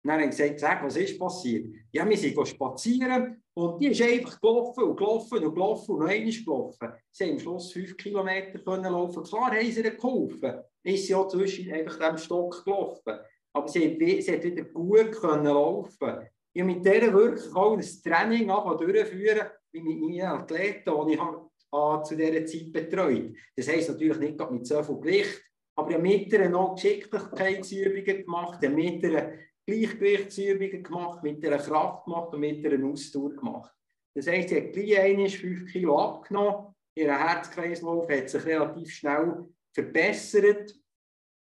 Und 0.04 0.08
dann 0.08 0.20
haben 0.20 0.32
sie 0.32 0.42
gesagt, 0.42 0.60
sag, 0.60 0.84
was 0.84 0.96
ist 0.96 1.18
passiert? 1.18 1.74
Ja, 1.92 2.08
wir 2.08 2.16
sind 2.16 2.46
spazieren 2.46 3.41
und 3.54 3.80
die 3.80 3.88
ist 3.88 4.00
einfach 4.00 4.40
gelaufen 4.40 4.84
und 4.84 4.96
gelaufen 4.96 5.44
und 5.44 5.54
gelaufen 5.54 5.90
und 5.92 6.00
noch 6.00 6.08
einmal 6.08 6.32
gelaufen. 6.32 6.92
Sie 7.10 7.24
haben 7.24 7.32
am 7.32 7.38
Schluss 7.38 7.72
fünf 7.72 7.96
Kilometer 7.96 8.58
können 8.58 8.92
laufen. 8.92 9.22
Klar 9.24 9.50
haben 9.50 9.70
sie 9.70 9.82
ihr 9.82 9.90
geholfen. 9.90 10.60
Ist 10.82 11.06
sie 11.06 11.14
auch 11.14 11.28
zwischen 11.28 11.70
einfach 11.72 11.98
dem 11.98 12.18
Stock 12.18 12.64
gelaufen. 12.64 13.18
Aber 13.52 13.68
sie 13.68 13.90
hat, 13.90 14.22
sie 14.22 14.32
hat 14.32 14.42
wieder 14.42 14.64
gut 14.64 15.12
können 15.12 15.44
laufen. 15.44 16.28
Ich 16.54 16.62
habe 16.62 16.72
mit 16.72 16.84
der 16.84 17.12
wirklich 17.12 17.54
auch 17.54 17.76
ein 17.76 17.80
Training 17.80 18.48
durchführen, 18.48 19.48
wie 19.72 19.80
mit 19.80 20.00
meinen 20.00 20.40
Athleten, 20.40 20.90
die 21.06 21.14
ich 21.14 21.20
habe, 21.20 22.04
zu 22.04 22.16
dieser 22.16 22.44
Zeit 22.44 22.72
betreut. 22.72 23.34
Das 23.56 23.68
heisst 23.68 23.88
natürlich 23.88 24.18
nicht 24.18 24.50
mit 24.50 24.66
so 24.66 24.82
viel 24.82 24.96
Gewicht, 24.96 25.42
aber 25.74 25.88
ich 25.88 25.94
habe 25.94 26.06
mit 26.06 26.32
ihr 26.32 26.48
noch 26.50 26.74
Geschicklichkeitsübungen 26.74 28.24
gemacht, 28.24 28.60
mit 28.62 29.02
ihr 29.02 29.38
Gleichgewichtsübungen 29.72 30.82
gemacht, 30.82 31.22
mit 31.22 31.44
einer 31.44 31.58
Kraft 31.58 32.04
gemacht 32.04 32.32
und 32.34 32.40
mit 32.40 32.64
einer 32.64 32.86
Ausdauer 32.86 33.30
gemacht. 33.30 33.72
Das 34.14 34.26
heisst, 34.26 34.50
sie 34.50 34.56
hat 34.56 34.72
gleich 34.72 34.98
einmal 34.98 35.28
5 35.28 35.72
Kilo 35.72 35.98
abgenommen, 35.98 36.74
ihr 36.94 37.18
Herzkreislauf 37.18 38.08
hat 38.10 38.28
sich 38.28 38.44
relativ 38.44 38.90
schnell 38.90 39.46
verbessert 39.72 40.74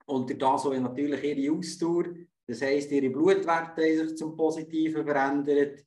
und 0.07 0.41
das 0.41 0.63
so 0.63 0.73
natürlich 0.73 1.23
ihre 1.23 1.57
Ausdauer. 1.57 2.05
Das 2.49 2.63
heisst, 2.63 2.93
ihre 2.93 3.11
Blutwerte 3.11 3.83
haben 3.83 4.09
sich 4.09 4.17
zum 4.17 4.37
Positiven 4.37 5.05
verändert. 5.05 5.85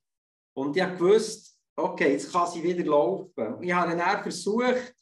Und 0.54 0.76
ich 0.76 0.82
gewusst, 0.82 1.58
okay, 1.76 2.12
jetzt 2.12 2.30
kann 2.30 2.46
sie 2.48 2.62
wieder 2.62 2.84
laufen. 2.84 3.62
Ich 3.62 3.72
habe 3.72 3.96
dann 3.96 4.22
versucht, 4.22 4.94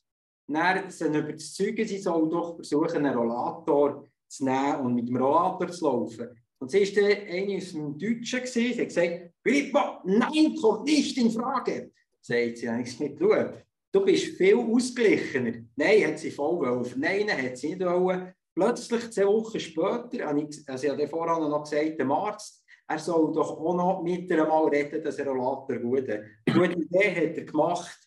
dann 0.46 0.90
sie 0.90 1.06
überzeugen, 1.06 1.88
sie 1.88 1.98
soll 1.98 2.28
doch 2.28 2.54
versuchen, 2.56 3.04
einen 3.04 3.16
Rollator 3.16 4.04
zu 4.28 4.44
nehmen 4.44 4.80
und 4.80 4.94
mit 4.94 5.08
dem 5.08 5.16
Rollator 5.16 5.68
zu 5.68 5.84
laufen. 5.84 6.28
Und 6.60 6.70
sie 6.70 6.96
war 6.96 7.08
eine 7.08 7.56
aus 7.56 7.72
dem 7.72 7.98
Deutschen. 7.98 8.46
Sie 8.46 8.78
hat 8.78 8.88
gesagt, 8.88 9.30
Filippo, 9.42 9.78
nein, 10.04 10.56
kommt 10.60 10.84
nicht 10.84 11.16
in 11.16 11.30
Frage. 11.30 11.92
Sagt 12.20 12.58
sie, 12.58 12.66
ich 12.66 13.00
nicht 13.00 13.18
schauen. 13.18 13.54
Du 13.92 14.04
bist 14.04 14.36
viel 14.36 14.56
ausgeglichener. 14.56 15.64
Nein, 15.76 16.06
hat 16.06 16.18
sie 16.18 16.30
voll 16.30 16.58
wollen. 16.58 16.92
Nein, 16.96 17.30
hat 17.30 17.56
sie 17.56 17.74
nicht 17.74 17.80
wollen. 17.80 18.34
plötzlich 18.58 19.10
zwei 19.12 19.26
Wochen 19.26 19.60
später, 19.60 20.26
also 20.66 20.86
ich 20.86 20.90
habe 20.90 21.08
vorhin 21.08 21.48
noch 21.48 21.62
gesagt, 21.62 22.00
dem 22.00 22.10
Arzt, 22.10 22.64
er 22.88 22.98
soll 22.98 23.32
doch 23.32 23.56
auch 23.58 23.76
noch 23.76 24.02
mit 24.02 24.28
ihr 24.30 24.44
mal 24.44 24.66
reden, 24.66 25.02
dass 25.02 25.18
er 25.18 25.28
Rollator 25.28 25.76
gut 25.78 26.08
hat. 26.08 26.22
Gute 26.52 26.72
Idee 26.72 27.10
hat 27.14 27.36
er 27.36 27.44
gemacht. 27.44 27.98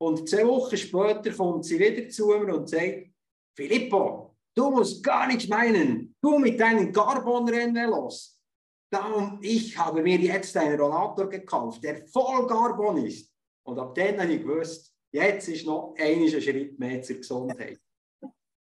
Und 0.00 0.28
zwei 0.28 0.46
Wochen 0.46 0.76
später 0.76 1.30
kommt 1.32 1.64
sie 1.64 1.78
wieder 1.78 2.08
zu 2.08 2.28
mir 2.28 2.54
und 2.54 2.68
sagt, 2.68 3.08
Filippo, 3.54 4.27
du 4.58 4.70
musst 4.70 5.02
gar 5.02 5.26
nichts 5.28 5.48
meinen. 5.48 6.14
Du 6.20 6.38
mit 6.38 6.58
deinen 6.58 6.92
Carbon-Rennen 6.92 7.90
los. 7.90 8.38
Darum, 8.90 9.38
ich 9.42 9.76
habe 9.78 10.02
mir 10.02 10.18
jetzt 10.18 10.56
einen 10.56 10.80
Rollator 10.80 11.28
gekauft, 11.28 11.84
der 11.84 12.06
voll 12.06 12.46
Carbon 12.46 13.04
ist. 13.04 13.30
Und 13.62 13.78
ab 13.78 13.94
dann 13.94 14.20
habe 14.20 14.32
ich 14.32 14.42
gewusst, 14.42 14.94
jetzt 15.12 15.48
ist 15.48 15.66
noch 15.66 15.94
ein 15.98 16.26
Schritt 16.28 16.78
mehr 16.78 17.02
zur 17.02 17.16
Gesundheit. 17.16 17.78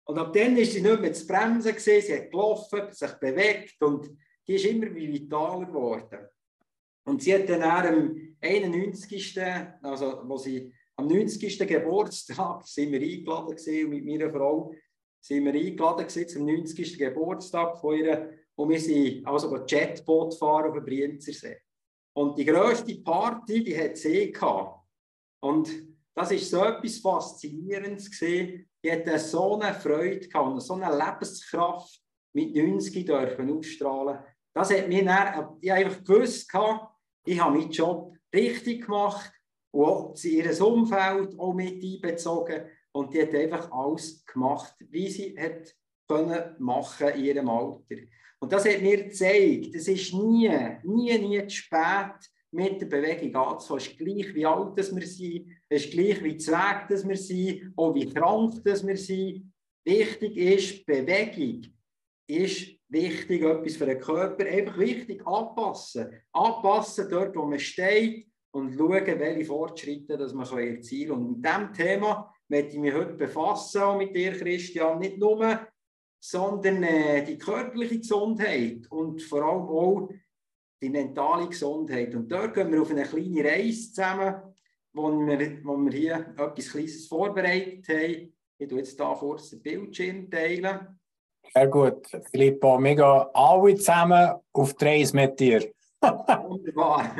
Und 0.05 0.19
ab 0.19 0.33
dann 0.33 0.57
ist 0.57 0.73
sie 0.73 0.83
nicht 0.83 1.01
mehr 1.01 1.13
zu 1.13 1.27
bremsen 1.27 1.75
gewesen, 1.75 2.07
sie 2.07 2.15
hat 2.15 2.31
gelaufen, 2.31 2.93
sich 2.93 3.13
bewegt 3.13 3.83
und 3.83 4.11
die 4.47 4.55
ist 4.55 4.65
immer 4.65 4.95
vitaler 4.95 5.67
geworden. 5.67 6.29
Und 7.05 7.23
sie 7.23 7.35
hat 7.35 7.49
dann 7.49 7.63
am 7.63 8.37
91. 8.41 9.41
also 9.83 10.23
wo 10.25 10.37
sie 10.37 10.73
am 10.97 11.07
90. 11.07 11.59
Geburtstag 11.59 12.63
sind 12.67 12.93
wir 12.93 13.01
eingeladen 13.01 13.57
gewesen, 13.57 13.91
mit 13.91 14.05
meiner 14.05 14.33
Frau 14.33 14.73
sind 15.27 15.45
wir 15.45 15.55
eingeladen 15.55 16.07
gewesen, 16.07 16.29
zum 16.29 16.45
90. 16.47 16.99
Geburtstag 16.99 17.79
von 17.79 17.97
ihr 17.97 18.31
und 18.55 18.69
wir 18.69 18.81
sind 18.81 19.27
also 19.27 19.53
ein 19.53 19.67
Jetboot 19.67 20.35
fahren 20.35 20.69
auf 20.69 20.75
dem 20.75 20.85
Brienzersee. 20.85 21.59
Und 22.15 22.39
die 22.39 22.45
grösste 22.45 22.95
Party, 23.03 23.63
die 23.65 23.79
hat 23.79 23.97
sie 23.97 24.31
gehabt. 24.31 24.87
Und 25.41 25.69
das 26.15 26.31
ist 26.31 26.49
so 26.49 26.65
etwas 26.65 26.99
Faszinierendes 26.99 28.11
gesehen. 28.11 28.71
Die 28.83 28.91
hat 28.91 29.21
so 29.21 29.59
eine 29.59 29.75
Freude 29.75 30.27
gehabt 30.27 30.47
und 30.47 30.61
so 30.61 30.75
eine 30.75 30.97
Lebenskraft 30.97 32.01
mit 32.33 32.55
90 32.55 33.05
dürfen 33.05 33.59
ausstrahlen. 33.59 34.21
Das 34.55 34.73
hat 34.73 34.89
mir 34.89 35.05
dann, 35.05 35.59
ich 35.61 35.73
einfach 35.73 36.03
gewusst 36.05 36.49
gehabt, 36.51 36.95
ich 37.27 37.39
habe 37.39 37.59
meinen 37.59 37.71
Job 37.71 38.15
richtig 38.33 38.87
gemacht 38.87 39.33
und 39.73 39.83
auch 39.83 40.25
ihr 40.25 40.67
Umfeld 40.67 41.39
auch 41.39 41.53
mit 41.53 41.83
einbezogen. 41.83 42.65
Und 42.97 43.13
die 43.13 43.21
hat 43.21 43.35
einfach 43.35 43.71
alles 43.73 44.25
gemacht, 44.25 44.75
wie 44.89 45.09
sie 45.11 45.37
hat 45.39 45.75
können 46.09 46.57
machen 46.59 47.09
in 47.09 47.25
ihrem 47.25 47.51
Alter. 47.51 47.97
Und 48.41 48.51
das 48.51 48.65
hat 48.65 48.81
mir 48.81 49.05
gezeigt, 49.05 49.75
es 49.75 49.87
ist 49.87 50.15
nie, 50.15 50.49
nie, 50.83 51.19
nie 51.19 51.47
zu 51.47 51.57
spät, 51.57 52.31
mit 52.51 52.81
der 52.81 52.87
Bewegung 52.87 53.37
anzufangen. 53.37 53.83
Es 53.83 53.89
ist 53.89 53.99
gleich, 53.99 54.35
wie 54.35 54.47
alt 54.47 54.77
wir 54.77 55.07
sind, 55.07 55.47
es 55.69 55.85
ist 55.85 55.93
gleich, 55.93 56.25
wie 56.25 56.39
zweck 56.39 56.87
wir 56.89 57.17
sind, 57.17 57.73
auch 57.77 57.95
wie 57.95 58.09
krank 58.09 58.65
wir 58.65 58.97
sind. 58.97 59.53
Wichtig 59.85 60.37
ist, 60.39 60.87
Bewegung 60.87 61.67
ist 62.27 62.79
wichtig, 62.89 63.43
etwas 63.43 63.77
für 63.77 63.87
den 63.87 64.01
Körper, 64.01 64.47
einfach 64.47 64.79
wichtig, 64.79 65.27
anpassen. 65.27 66.13
Anpassen 66.33 67.11
dort, 67.11 67.37
wo 67.37 67.45
man 67.45 67.59
steht 67.59 68.27
und 68.53 68.75
schauen, 68.75 69.19
welche 69.19 69.45
Fortschritte 69.45 70.17
dass 70.17 70.33
man 70.33 70.47
erzielen 70.47 71.11
kann. 71.11 71.19
Und 71.19 71.31
mit 71.33 71.45
diesem 71.45 71.73
Thema 71.75 72.33
möchte 72.49 72.75
ich 72.75 72.79
mich 72.79 72.95
heute 72.95 73.15
befassen, 73.15 73.99
mit 73.99 74.15
dir, 74.15 74.33
Christian, 74.33 74.99
nicht 74.99 75.19
nur, 75.19 75.67
sondern 76.21 76.83
äh, 76.83 77.25
die 77.25 77.39
körperliche 77.39 77.99
Gesundheit 77.99 78.87
und 78.91 79.23
vor 79.23 79.43
allem 79.43 79.69
auch 79.69 80.09
die 80.83 80.91
mentale 80.91 81.49
Gesundheit. 81.49 82.15
Und 82.15 82.31
dort 82.31 82.55
gehen 82.55 82.73
wir 82.73 82.83
auf 82.83 82.91
eine 82.91 83.05
kleine 83.05 83.45
Reise 83.45 83.93
zusammen, 83.93 84.35
wo 84.93 85.11
wir, 85.11 85.65
wo 85.65 85.77
wir 85.77 85.93
hier 85.93 86.35
etwas 86.37 86.71
Kleines 86.71 87.07
vorbereitet 87.07 87.89
haben. 87.89 88.33
Ich 88.59 88.69
tue 88.69 88.79
jetzt 88.79 88.99
hier 88.99 89.15
kurz 89.19 89.51
den 89.51 89.63
Bildschirm 89.63 90.31
teilen. 90.31 90.99
Sehr 91.53 91.69
gut, 91.69 92.09
Filippo. 92.31 92.79
Wir 92.79 92.97
gehen 92.97 93.05
alle 93.05 93.75
zusammen 93.77 94.35
auf 94.53 94.75
die 94.75 94.85
Reise 94.85 95.15
mit 95.17 95.39
dir. 95.39 95.73
Wunderbar. 96.01 97.11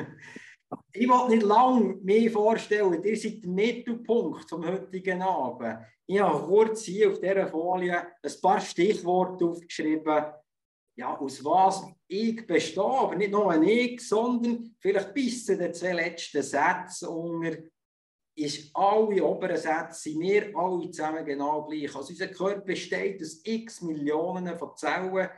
Ich 0.93 1.09
will 1.09 1.29
nicht 1.29 1.43
lange 1.43 1.95
mehr 2.03 2.31
vorstellen, 2.31 3.03
ihr 3.05 3.17
seid 3.17 3.43
der 3.43 3.51
Mittelpunkt 3.51 4.49
zum 4.49 4.67
heutigen 4.67 5.23
Abend. 5.23 5.79
Ich 6.07 6.21
habe 6.21 6.47
kurz 6.47 6.85
hier 6.85 7.11
auf 7.11 7.21
dieser 7.21 7.47
Folie 7.47 7.99
ein 8.23 8.33
paar 8.41 8.61
Stichworte 8.61 9.45
aufgeschrieben, 9.45 10.25
ja, 10.99 11.17
aus 11.19 11.45
was 11.45 11.85
ich 12.09 12.47
bestehe, 12.47 12.83
aber 12.83 13.15
nicht 13.17 13.31
nur 13.31 13.63
ich, 13.63 14.01
sondern 14.01 14.75
vielleicht 14.81 15.13
bis 15.13 15.45
zu 15.45 15.57
den 15.57 15.75
zwei 15.75 15.93
letzten 15.93 16.43
Sätzen 16.43 17.09
unter 17.09 17.59
ist 18.39 18.71
alle 18.75 19.25
oberen 19.25 19.57
Sätze, 19.57 20.11
sind 20.11 20.21
wir 20.21 20.57
alle 20.57 20.91
zusammen 20.91 21.25
genau 21.25 21.65
gleich. 21.65 21.95
Also 21.95 22.11
unser 22.11 22.29
Körper 22.29 22.61
besteht 22.61 23.21
aus 23.23 23.41
x 23.43 23.81
Millionen 23.81 24.59
von 24.59 24.77
Zellen, 24.77 25.31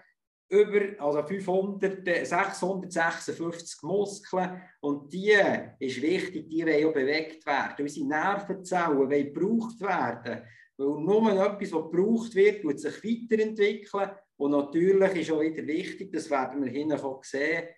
über 0.51 0.81
also 0.99 1.23
500, 1.23 2.27
656 2.27 3.83
Muskeln 3.83 4.63
und 4.81 5.13
die 5.13 5.37
ist 5.79 6.01
wichtig, 6.01 6.49
die 6.49 6.65
wollen 6.65 6.87
auch 6.87 6.95
bewegt 6.95 7.45
werden. 7.47 7.85
Unsere 7.85 8.07
Nervenzellen 8.07 8.99
wollen 8.99 9.11
gebraucht 9.11 9.81
werden, 9.81 10.43
weil 10.79 11.01
nur 11.01 11.33
etwas, 11.33 11.73
was 11.73 11.91
gebraucht 11.91 12.35
wird, 12.35 12.65
wird 12.65 12.81
sich 12.81 13.05
weiterentwickeln 13.05 14.11
und 14.37 14.53
natürlich 14.53 15.17
ist 15.17 15.31
auch 15.33 15.41
wieder 15.41 15.67
wichtig, 15.67 16.13
das 16.13 16.31
werden 16.31 16.65
wir 16.65 16.71
hinten 16.71 16.99
sehen, 17.23 17.69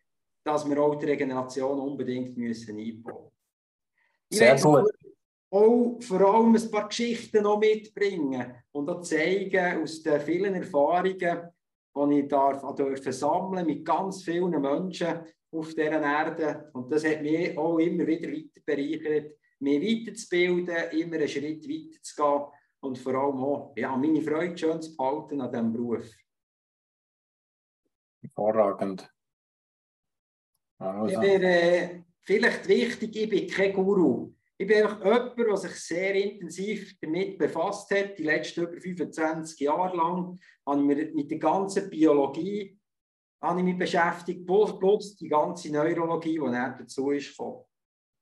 dass 0.45 0.69
wir 0.69 0.79
auch 0.81 0.95
die 0.95 1.07
Regeneration 1.07 1.81
unbedingt 1.81 2.37
müssen 2.37 2.79
einbauen 2.79 3.31
müssen. 4.31 4.39
Sehr 4.39 4.57
gut. 4.57 4.91
Auch 5.53 5.99
vor 6.01 6.21
allem 6.21 6.55
ein 6.55 6.71
paar 6.71 6.89
Geschichten 6.89 7.43
noch 7.43 7.59
mitbringen 7.59 8.55
und 8.71 8.89
auch 8.89 9.01
zeigen 9.01 9.83
aus 9.83 10.01
den 10.01 10.21
vielen 10.21 10.55
Erfahrungen, 10.55 11.51
die 11.95 12.21
ich 12.21 12.29
darf, 12.29 12.63
durfte 12.75 13.13
sammeln 13.13 13.67
mit 13.67 13.85
ganz 13.85 14.23
vielen 14.23 14.61
Menschen 14.61 15.21
auf 15.53 15.69
dieser 15.75 16.03
Erde. 16.03 16.71
Und 16.73 16.91
das 16.91 17.05
hat 17.05 17.23
mich 17.23 17.57
auch 17.59 17.79
immer 17.79 18.07
wieder 18.07 18.29
weiter 18.29 18.61
bereichert, 18.65 19.33
mich 19.59 20.07
weiterzubilden, 20.07 20.91
immer 20.93 21.17
einen 21.17 21.29
Schritt 21.29 21.69
weiter 21.69 22.03
zu 22.03 22.15
gehen 22.17 22.47
und 22.81 22.99
vor 22.99 23.15
allem 23.15 23.37
auch 23.39 23.73
ja, 23.77 23.97
meine 23.97 24.23
Freude 24.23 24.57
schön 24.57 24.81
zu 24.81 24.97
behalten 24.97 25.41
an 25.41 25.51
diesem 25.51 25.73
Beruf. 25.73 26.11
Hervorragend. 28.23 29.13
Also. 30.79 31.15
Ich 31.15 31.21
wäre 31.21 31.45
äh, 31.45 32.03
vielleicht 32.23 32.69
wichtig, 32.69 33.17
ich 33.17 33.29
bin 33.29 33.49
kein 33.49 33.73
Guru. 33.73 34.33
Ich 34.61 34.67
bin 34.67 34.83
einfach 34.83 35.03
jemand, 35.03 35.39
der 35.39 35.57
sich 35.57 35.73
sehr 35.73 36.15
intensiv 36.15 36.95
damit 37.01 37.39
befasst 37.39 37.91
hat, 37.93 38.19
die 38.19 38.25
letzten 38.25 38.67
über 38.67 38.79
25 38.79 39.59
Jahre 39.59 39.97
lang, 39.97 40.39
habe 40.67 40.81
ich 40.81 40.87
mich 40.87 41.15
mit 41.15 41.31
der 41.31 41.39
ganzen 41.39 41.89
Biologie 41.89 42.79
habe 43.43 43.61
ich 43.61 43.65
mich 43.65 43.79
beschäftigt, 43.79 44.47
plus 44.47 45.17
die 45.17 45.29
ganze 45.29 45.73
Neurologie, 45.73 46.39
die 46.39 46.53
dann 46.53 46.77
dazu 46.79 47.11
ist 47.11 47.31
gekommen. 47.31 47.65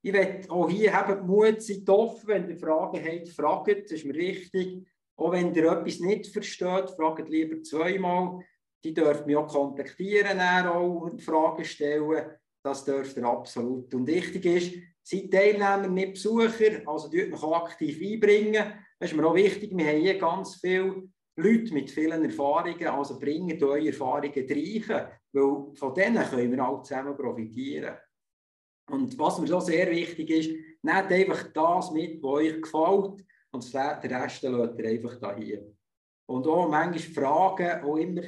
Ich 0.00 0.12
werde 0.12 0.48
auch 0.48 0.70
hier 0.70 0.92
haben 0.92 1.26
Mut, 1.26 1.60
seid 1.60 1.88
offen, 1.90 2.28
wenn 2.28 2.48
ihr 2.48 2.56
Fragen 2.56 3.04
habt, 3.04 3.28
fragt, 3.30 3.84
das 3.86 3.90
ist 3.90 4.04
mir 4.04 4.14
wichtig. 4.14 4.86
Auch 5.16 5.32
wenn 5.32 5.52
ihr 5.52 5.72
etwas 5.72 5.98
nicht 5.98 6.28
versteht, 6.28 6.90
fragt 6.90 7.28
lieber 7.28 7.60
zweimal. 7.64 8.38
Die 8.84 8.94
dürft 8.94 9.26
mich 9.26 9.34
auch 9.34 9.48
kontaktieren 9.48 10.40
auch 10.40 11.00
und 11.00 11.20
Fragen 11.20 11.64
stellen. 11.64 12.30
Das 12.62 12.84
dürft 12.84 13.16
ihr 13.16 13.24
absolut. 13.24 13.92
Und 13.92 14.06
wichtig 14.06 14.44
ist, 14.44 14.74
seid 15.08 15.30
Teilnehmer, 15.30 15.88
nicht 15.88 16.14
Besucher, 16.14 16.82
also 16.86 17.08
dürft 17.08 17.30
mich 17.30 17.42
aktiv 17.42 17.98
einbringen. 18.02 18.72
Das 18.98 19.10
ist 19.10 19.16
mir 19.16 19.26
auch 19.26 19.34
wichtig. 19.34 19.70
Wir 19.74 19.86
haben 19.86 20.00
hier 20.00 20.18
ganz 20.18 20.56
viele 20.56 21.08
Leute 21.36 21.72
mit 21.72 21.90
vielen 21.90 22.24
Erfahrungen, 22.24 22.86
also 22.86 23.18
bringen 23.18 23.62
eure 23.62 23.86
Erfahrungen 23.86 24.32
rein, 24.34 25.10
weil 25.32 25.74
von 25.74 25.94
denen 25.94 26.24
können 26.24 26.52
wir 26.52 26.64
alle 26.64 26.82
zusammen 26.82 27.16
profitieren. 27.16 27.96
Und 28.90 29.18
was 29.18 29.38
mir 29.38 29.46
so 29.46 29.60
sehr 29.60 29.90
wichtig 29.90 30.30
ist, 30.30 30.50
nehmt 30.82 31.12
einfach 31.12 31.52
das 31.52 31.90
mit, 31.92 32.22
was 32.22 32.32
euch 32.32 32.60
gefällt 32.60 33.24
und 33.50 33.74
den 33.74 34.12
Rest 34.12 34.42
lässt 34.42 34.78
ihr 34.78 34.88
einfach 34.88 35.20
da 35.20 35.36
hier. 35.36 35.74
Und 36.26 36.46
auch 36.46 36.68
manchmal 36.68 36.98
Fragen, 36.98 37.82
auch 37.82 37.96
immer, 37.96 38.22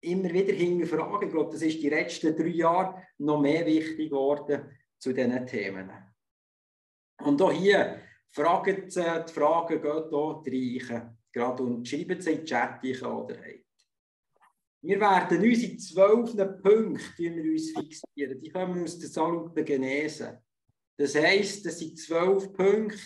immer 0.00 0.32
wieder 0.32 0.52
hinterfragen. 0.54 1.28
Ich 1.28 1.34
glaube, 1.34 1.52
das 1.52 1.62
ist 1.62 1.82
die 1.82 1.90
letzten 1.90 2.34
drei 2.34 2.48
Jahre 2.48 3.02
noch 3.18 3.40
mehr 3.40 3.66
wichtig 3.66 4.10
geworden 4.10 4.62
zu 5.00 5.12
diesen 5.12 5.46
Themen. 5.46 5.90
Und 7.22 7.42
auch 7.42 7.52
hier, 7.52 8.00
fragt, 8.30 8.96
die 8.96 9.32
Fragen 9.32 9.82
gehen 9.82 10.44
hier 10.44 10.90
rein. 10.90 11.18
Gerade 11.32 11.62
und 11.62 11.86
schreiben 11.86 12.20
sie 12.20 12.32
in 12.32 12.38
den 12.38 12.46
Chat, 12.46 12.82
die 12.82 12.96
oder 13.00 13.36
habt. 13.36 13.66
Wir 14.82 14.98
werden 14.98 15.44
unsere 15.44 15.76
zwölf 15.76 16.34
Punkte 16.62 17.18
wir 17.18 17.52
uns 17.52 17.70
fixieren. 17.70 18.40
Die 18.40 18.50
kommen 18.50 18.82
aus 18.82 18.98
der 18.98 19.08
Salute 19.08 19.62
Genese. 19.62 20.42
Das 20.96 21.14
heisst, 21.14 21.66
das 21.66 21.78
sind 21.78 21.98
zwölf 21.98 22.52
Punkte, 22.52 22.98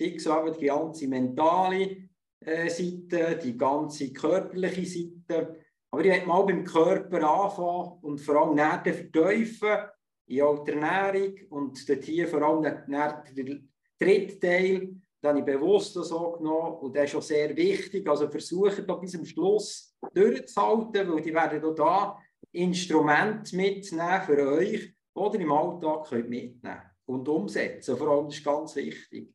die 0.00 0.16
die 0.16 0.66
ganze 0.66 1.08
mentale 1.08 2.08
äh, 2.40 2.68
Seite, 2.68 3.38
die 3.42 3.56
ganze 3.56 4.12
körperliche 4.12 4.86
Seite. 4.86 5.64
Aber 5.90 6.02
ich 6.02 6.10
werde 6.10 6.26
mal 6.26 6.42
beim 6.42 6.64
Körper 6.64 7.28
anfangen 7.28 7.98
und 8.02 8.20
vor 8.20 8.36
allem 8.42 8.54
näher 8.54 8.82
vertiefen 8.84 9.78
in 10.28 10.36
der 10.36 10.74
Ernährung 10.74 11.34
und 11.50 11.88
dort 11.88 12.04
hier 12.04 12.28
vor 12.28 12.42
allem 12.42 12.62
der 12.62 13.24
dritte 13.98 14.38
Teil, 14.38 14.78
den 15.20 15.28
habe 15.28 15.38
ich 15.40 15.44
bewusst 15.44 15.94
so 15.94 16.32
genommen 16.32 16.76
und 16.76 16.94
der 16.94 17.04
ist 17.04 17.10
schon 17.10 17.22
sehr 17.22 17.56
wichtig. 17.56 18.08
Also 18.08 18.28
versuche 18.28 18.84
da 18.84 18.94
bis 18.94 19.12
zum 19.12 19.24
Schluss 19.24 19.96
durchzuhalten, 20.14 21.12
weil 21.12 21.22
die 21.22 21.34
werden 21.34 21.64
auch 21.64 21.74
da 21.74 22.18
Instrumente 22.52 23.56
mitnehmen 23.56 24.22
für 24.22 24.52
euch, 24.52 24.94
oder 25.14 25.40
im 25.40 25.50
Alltag 25.50 26.08
könnt 26.08 26.30
mitnehmen 26.30 26.82
und 27.06 27.28
umsetzen. 27.28 27.96
Vor 27.96 28.08
allem 28.08 28.26
das 28.26 28.36
ist 28.36 28.44
ganz 28.44 28.76
wichtig. 28.76 29.34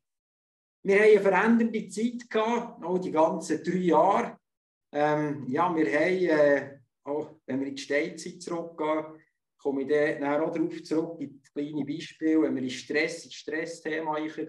Wir 0.82 0.96
haben 0.96 1.10
eine 1.10 1.20
verändernde 1.20 1.88
Zeit 1.88 2.30
gehabt, 2.30 2.84
auch 2.84 2.98
die 2.98 3.10
ganzen 3.10 3.62
drei 3.62 3.76
Jahre. 3.76 4.38
Ähm, 4.92 5.44
ja, 5.48 5.74
wir 5.74 6.00
haben, 6.00 6.06
äh, 6.06 6.78
auch 7.04 7.36
wenn 7.46 7.60
wir 7.60 7.68
in 7.68 7.76
die 7.76 7.82
Steinzeit 7.82 8.40
zurückgehen, 8.40 9.04
komme 9.64 9.82
ich 9.82 9.88
dann 9.88 10.42
auch 10.42 10.52
darauf 10.52 10.82
zurück, 10.82 11.20
in 11.20 11.40
kleine 11.42 11.84
Beispiele, 11.86 12.42
wenn 12.42 12.54
wir 12.54 12.62
in 12.62 12.70
Stress, 12.70 13.24
ins 13.24 13.34
Stressthema 13.34 14.16
eingehen. 14.16 14.48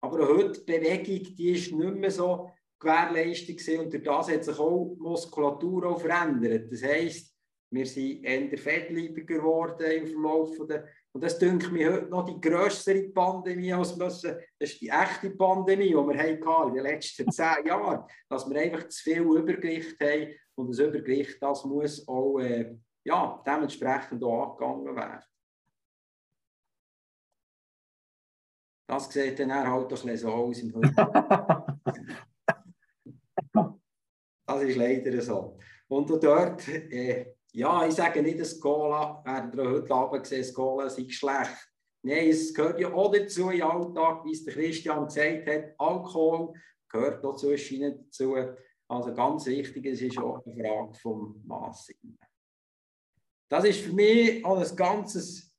Aber 0.00 0.28
heute 0.28 0.64
die 0.64 0.72
Bewegung, 0.72 1.34
die 1.34 1.50
ist 1.50 1.72
nicht 1.72 1.96
mehr 1.96 2.10
so 2.12 2.48
gewährleistet 2.78 3.60
und 3.78 3.92
durch 3.92 4.04
das 4.04 4.30
hat 4.30 4.44
sich 4.44 4.58
auch 4.58 4.94
die 4.94 5.02
Muskulatur 5.02 5.86
auch 5.86 6.00
verändert. 6.00 6.70
Das 6.70 6.82
heisst, 6.84 7.34
wir 7.70 7.86
sind 7.86 8.22
eher 8.22 8.56
fettleibiger 8.56 9.38
geworden 9.38 9.90
im 9.90 10.06
Verlauf 10.06 10.56
der 10.68 10.86
und 11.12 11.24
das 11.24 11.38
dünkt 11.38 11.72
mir 11.72 11.94
heute 11.94 12.10
noch 12.10 12.26
die 12.26 12.40
größere 12.40 13.08
Pandemie 13.08 13.72
als 13.72 13.96
müssen. 13.96 14.36
Das 14.58 14.70
ist 14.70 14.80
die 14.82 14.90
echte 14.90 15.30
Pandemie, 15.30 15.88
die 15.88 15.94
wir 15.94 16.18
hatten 16.18 16.68
in 16.68 16.74
den 16.74 16.84
letzten 16.84 17.32
zehn 17.32 17.66
Jahren, 17.66 18.04
dass 18.28 18.48
wir 18.48 18.60
einfach 18.60 18.86
zu 18.88 19.02
viel 19.02 19.22
Übergewicht 19.22 19.98
haben 19.98 20.34
und 20.54 20.68
das 20.68 20.78
Übergewicht, 20.78 21.38
das 21.40 21.64
muss 21.64 22.06
auch 22.06 22.38
äh, 22.38 22.76
ja, 23.06 23.42
dementsprechend 23.46 24.22
auch 24.24 24.60
angegangen 24.60 24.96
werden. 24.96 25.24
Das 28.88 29.10
sieht 29.12 29.38
dann 29.38 29.52
halt 29.54 29.84
ein 29.84 29.88
bisschen 29.88 30.16
so 30.16 30.28
aus 30.28 30.58
im 30.58 30.72
Das 34.48 34.62
ist 34.62 34.76
leider 34.76 35.20
so. 35.22 35.58
Und 35.88 36.08
dort, 36.08 36.68
äh, 36.68 37.34
ja, 37.52 37.86
ich 37.86 37.94
sage 37.94 38.22
nicht, 38.22 38.38
dass 38.40 38.60
Cola, 38.60 39.22
werden 39.24 39.56
wir 39.56 39.70
heute 39.70 39.92
Abend 39.92 40.22
gesehen, 40.22 40.54
Cola 40.54 40.88
sei 40.88 41.08
schlecht. 41.08 41.72
Nein, 42.02 42.28
es 42.28 42.54
gehört 42.54 42.78
ja 42.78 42.92
auch 42.92 43.12
dazu 43.12 43.50
im 43.50 43.62
Alltag, 43.62 44.24
wie 44.24 44.32
es 44.32 44.44
der 44.44 44.54
Christian 44.54 45.06
gesagt 45.06 45.48
hat, 45.48 45.74
Alkohol 45.78 46.54
gehört 46.88 47.24
auch 47.24 47.36
zwischen 47.36 47.80
dazu. 47.82 48.36
Also 48.88 49.12
ganz 49.14 49.46
wichtig, 49.46 49.84
es 49.86 50.00
ist 50.00 50.18
auch 50.18 50.44
eine 50.46 50.54
Frage 50.54 50.94
vom 50.94 51.42
Maß. 51.44 51.90
Das 53.48 53.64
ist 53.64 53.80
für 53.80 53.92
mich 53.92 54.44
auch 54.44 54.58
ein 54.58 54.76
ganzes 54.76 55.52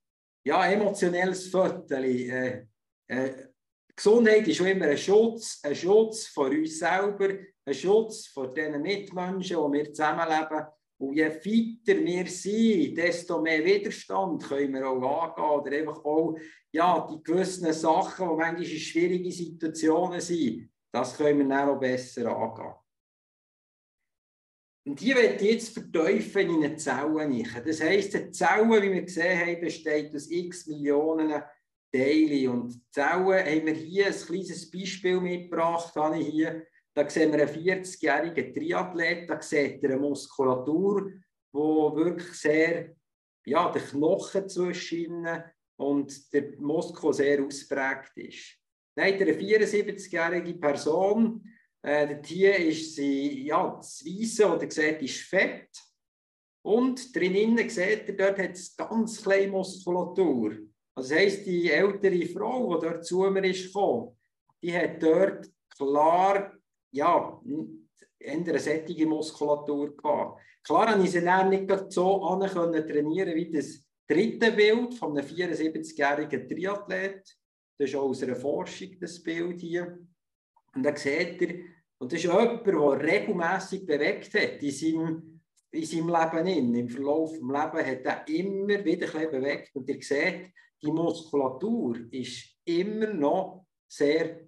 ja, 0.46 0.65
emotionelles 0.65 1.48
Viertel. 1.48 2.03
Äh, 2.06 2.67
äh, 3.08 3.48
Gesundheit 3.96 4.48
ist 4.48 4.58
schon 4.58 4.67
immer 4.67 4.88
ein 4.88 4.98
Schutz, 4.98 5.60
ein 5.63 5.75
Schutz 5.75 6.27
vor 6.27 6.50
uns 6.50 6.77
selber, 6.79 7.29
ein 7.65 7.74
Schutz 7.74 8.27
vor 8.27 8.53
den 8.53 8.82
Mitmenschen, 8.82 9.58
die 9.58 9.77
wir 9.77 9.94
zusammenleben. 9.94 10.67
Und 11.00 11.15
je 11.15 11.29
fitter 11.29 12.03
wir 12.03 12.25
sind, 12.27 12.98
desto 12.98 13.41
mehr 13.41 13.63
Widerstand 13.63 14.44
können 14.44 14.74
wir 14.74 14.88
auch 14.88 15.38
angehen. 15.38 15.60
Oder 15.60 15.77
einfach 15.77 16.03
auch 16.03 16.38
ja, 16.72 17.08
die 17.10 17.24
gewissen 17.24 17.72
Sachen, 17.74 18.29
die 18.29 18.36
manchmal 18.36 18.65
schwierige 18.65 19.32
Situationen 19.32 20.22
sind, 20.22 20.70
das 20.91 21.15
können 21.15 21.39
wir 21.39 21.48
dann 21.48 21.70
auch 21.70 21.79
besser 21.79 22.36
angehen. 22.36 22.74
Und 24.88 25.01
die 25.01 25.13
wird 25.13 25.41
jetzt 25.41 25.74
verteufeln 25.74 26.50
in 26.50 26.63
eine 26.63 26.77
Zelle. 26.77 27.44
Das 27.65 27.82
heisst, 27.82 28.15
eine 28.15 28.32
Zelle, 28.32 28.82
wie 28.82 28.94
wir 28.94 29.01
gesehen 29.01 29.38
haben, 29.38 29.60
besteht 29.60 30.15
aus 30.15 30.32
x 30.32 30.65
Millionen 30.67 31.44
Teile. 31.91 32.50
Und 32.50 32.82
Zellen 32.89 33.25
haben 33.25 33.65
wir 33.65 33.74
hier 33.74 34.08
ein 34.08 34.13
kleines 34.13 34.72
Beispiel 34.72 35.20
mitgebracht. 35.20 35.94
Habe 35.94 36.20
ich 36.20 36.27
hier. 36.27 36.65
Da 36.94 37.08
sehen 37.10 37.34
wir 37.34 37.41
einen 37.41 37.53
40-jährigen 37.53 38.53
Triathlet, 38.53 39.29
da 39.29 39.39
sieht 39.39 39.84
ihr 39.84 39.89
eine 39.91 40.00
Muskulatur, 40.00 41.12
die 41.12 41.58
wirklich 41.58 42.34
sehr, 42.34 42.96
ja, 43.46 43.72
der 43.72 43.84
Knochen 43.84 44.50
zwischen 44.50 45.28
und 45.76 46.34
der 46.34 46.60
Muskel 46.60 47.13
sehr 47.13 47.45
ausprägt 47.45 48.13
ist. 48.15 48.58
Dann 48.95 49.13
hat 49.13 49.21
er 49.21 49.28
eine 49.28 49.38
74-jährige 49.38 50.56
Person, 50.56 51.43
äh, 51.82 52.18
hier 52.24 52.56
ist 52.58 52.96
sie, 52.96 53.46
ja, 53.46 53.76
das 53.76 54.04
Weisse, 54.06 54.48
oder 54.48 54.70
sieht, 54.70 55.02
ist 55.02 55.22
fett. 55.22 55.70
Und 56.63 57.16
drinnen 57.16 57.70
seht 57.70 58.10
ihr, 58.10 58.18
dort 58.18 58.40
hat 58.40 58.52
es 58.52 58.76
ganz 58.76 59.22
kleine 59.22 59.52
Muskulatur. 59.52 60.58
Also 60.96 61.10
das 61.10 61.20
heisst, 61.20 61.46
die 61.46 61.72
ältere 61.72 62.26
Frau, 62.26 62.76
die 62.76 62.86
dort 62.86 63.06
zu 63.06 63.22
mir 63.30 63.46
ist 63.46 63.68
gekommen, 63.68 64.18
die 64.62 64.76
hat 64.76 65.02
dort 65.02 65.50
klar, 65.78 66.54
ja, 66.92 67.42
eine 68.26 68.60
sättige 68.60 69.06
Muskulatur 69.06 69.96
gehabt. 69.96 70.42
Klar 70.63 70.92
habe 70.92 71.04
ich 71.04 71.12
sie 71.12 71.22
dann 71.22 71.50
nicht 71.50 71.72
so 71.92 72.24
an 72.24 72.42
trainieren 72.42 73.36
wie 73.36 73.52
das 73.52 73.86
dritte 74.08 74.52
Bild 74.52 74.96
von 74.96 75.18
einem 75.18 75.26
74-jährigen 75.26 76.48
Triathlet. 76.48 77.38
Das 77.78 77.90
ist 77.90 77.96
auch 77.96 78.10
aus 78.10 78.24
einer 78.24 78.36
Forschung 78.36 79.00
das 79.00 79.22
Bild 79.22 79.62
hier. 79.62 80.00
Und 80.78 80.84
da 80.84 80.96
seht 80.96 81.42
ihr, 81.42 81.66
und 81.98 82.12
das 82.12 82.20
ist 82.20 82.26
jemand, 82.26 82.68
der 82.68 83.00
regelmässig 83.00 83.84
bewegt 83.84 84.32
hat 84.36 84.62
in 84.62 84.72
seinem, 84.72 85.42
in 85.72 85.84
seinem 85.84 86.10
Leben. 86.10 86.76
Im 86.76 86.88
Verlauf 86.88 87.32
des 87.32 87.42
Lebens 87.42 87.88
hat 87.88 88.06
er 88.06 88.28
immer 88.28 88.86
wieder 88.86 89.16
ein 89.16 89.32
bewegt. 89.32 89.76
Und 89.76 89.90
ihr 89.90 90.02
seht, 90.04 90.54
die 90.84 90.92
Muskulatur 90.92 91.98
ist 92.12 92.60
immer 92.63 93.08
noch 93.08 93.66
sehr, 93.88 94.42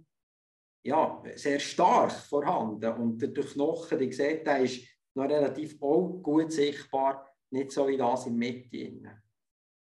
ja, 0.84 1.24
sehr 1.36 1.60
stark 1.60 2.12
vorhanden. 2.12 2.94
Und 2.94 3.20
der 3.20 3.44
Knochen, 3.44 4.00
ihr 4.00 4.14
seht, 4.14 4.46
der 4.46 4.60
ist 4.60 4.86
noch 5.16 5.28
relativ 5.28 5.82
auch 5.82 6.22
gut 6.22 6.52
sichtbar, 6.52 7.28
nicht 7.50 7.72
so 7.72 7.88
wie 7.88 7.98
das 7.98 8.28
in 8.28 8.36
Mitte. 8.36 9.22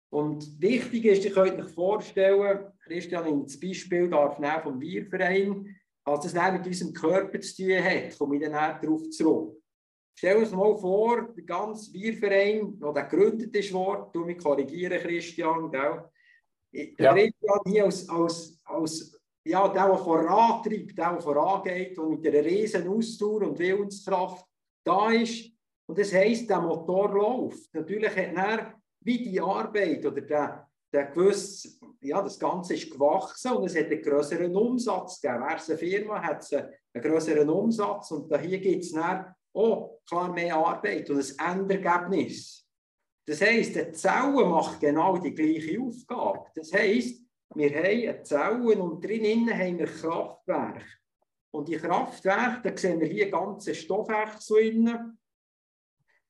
Und 0.08 0.58
wichtig 0.58 1.04
ist, 1.04 1.24
ihr 1.26 1.32
könnt 1.32 1.60
euch 1.60 1.70
vorstellen, 1.72 2.72
Christian, 2.82 3.42
das 3.42 3.60
Beispiel 3.60 4.08
darf 4.08 4.38
nehmen 4.38 4.62
vom 4.62 4.78
Bierverein, 4.78 5.76
was 6.10 6.32
das 6.32 6.52
mit 6.52 6.66
unserem 6.66 6.92
Körper 6.92 7.40
zu 7.40 7.56
tun 7.56 7.84
hat, 7.84 8.18
komme 8.18 8.36
ich 8.36 8.42
dann 8.42 8.52
darauf 8.52 9.08
zurück. 9.10 9.56
Stell 10.18 10.36
uns 10.38 10.50
mal 10.50 10.76
vor, 10.76 11.32
der 11.34 11.44
ganze 11.44 11.90
Bierverein, 11.92 12.78
der 12.78 13.04
gegründet 13.04 13.54
ist 13.56 13.72
worden, 13.72 14.10
du 14.12 14.24
mich 14.24 14.38
korrigieren, 14.38 15.00
Christian, 15.00 15.70
gell? 15.70 16.04
Der 16.98 17.16
ja. 17.16 17.60
Hier 17.64 17.84
als, 17.84 18.08
als, 18.08 18.60
als 18.64 19.18
ja, 19.44 19.66
der, 19.68 19.86
der 19.86 19.96
vorantreibt, 19.96 20.98
der, 20.98 21.12
der 21.12 21.20
vorangeht 21.20 21.98
und 21.98 22.20
mit 22.20 22.26
einer 22.26 22.44
riesen 22.44 22.86
Ausdauer 22.88 23.42
und 23.42 23.58
Willenskraft 23.58 24.44
da 24.84 25.10
ist. 25.10 25.50
Und 25.86 25.98
das 25.98 26.12
heisst, 26.12 26.48
der 26.48 26.60
Motor 26.60 27.12
läuft. 27.12 27.72
Natürlich 27.74 28.14
hat 28.14 28.34
er 28.36 28.74
wie 29.00 29.18
die 29.24 29.40
Arbeit 29.40 30.04
oder 30.04 30.20
der, 30.20 30.69
der 30.92 31.06
gewusst, 31.06 31.80
ja, 32.00 32.20
das 32.22 32.38
Ganze 32.38 32.74
ist 32.74 32.90
gewachsen 32.90 33.52
und 33.52 33.66
es 33.66 33.76
hat 33.76 33.86
einen 33.86 34.02
größeren 34.02 34.54
Umsatz 34.54 35.20
gegeben. 35.20 35.44
Es 35.56 35.68
eine 35.70 35.78
Firma, 35.78 36.22
hat 36.22 36.42
es 36.42 36.52
einen 36.52 36.72
größeren 36.94 37.48
Umsatz 37.48 38.10
und 38.10 38.36
hier 38.40 38.58
gibt 38.58 38.84
es 38.84 38.92
dann 38.92 39.34
oh, 39.52 40.00
klar 40.06 40.32
mehr 40.32 40.56
Arbeit 40.56 41.10
und 41.10 41.18
ein 41.38 41.60
Endergebnis. 41.60 42.66
Das 43.26 43.40
heisst, 43.40 43.76
eine 43.76 43.92
Zelle 43.92 44.44
macht 44.44 44.80
genau 44.80 45.18
die 45.18 45.34
gleiche 45.34 45.80
Aufgabe. 45.80 46.46
Das 46.54 46.72
heisst, 46.72 47.22
wir 47.54 47.70
haben 47.70 47.84
eine 47.84 48.22
Zelle 48.22 48.82
und 48.82 49.04
drinnen 49.04 49.50
haben 49.50 49.78
wir 49.78 49.86
Kraftwerke. 49.86 50.84
Und 51.52 51.68
die 51.68 51.76
Kraftwerke, 51.76 52.70
da 52.70 52.76
sehen 52.76 53.00
wir 53.00 53.08
hier 53.08 53.30
ganze 53.30 53.74
Stoffwechsel. 53.74 55.16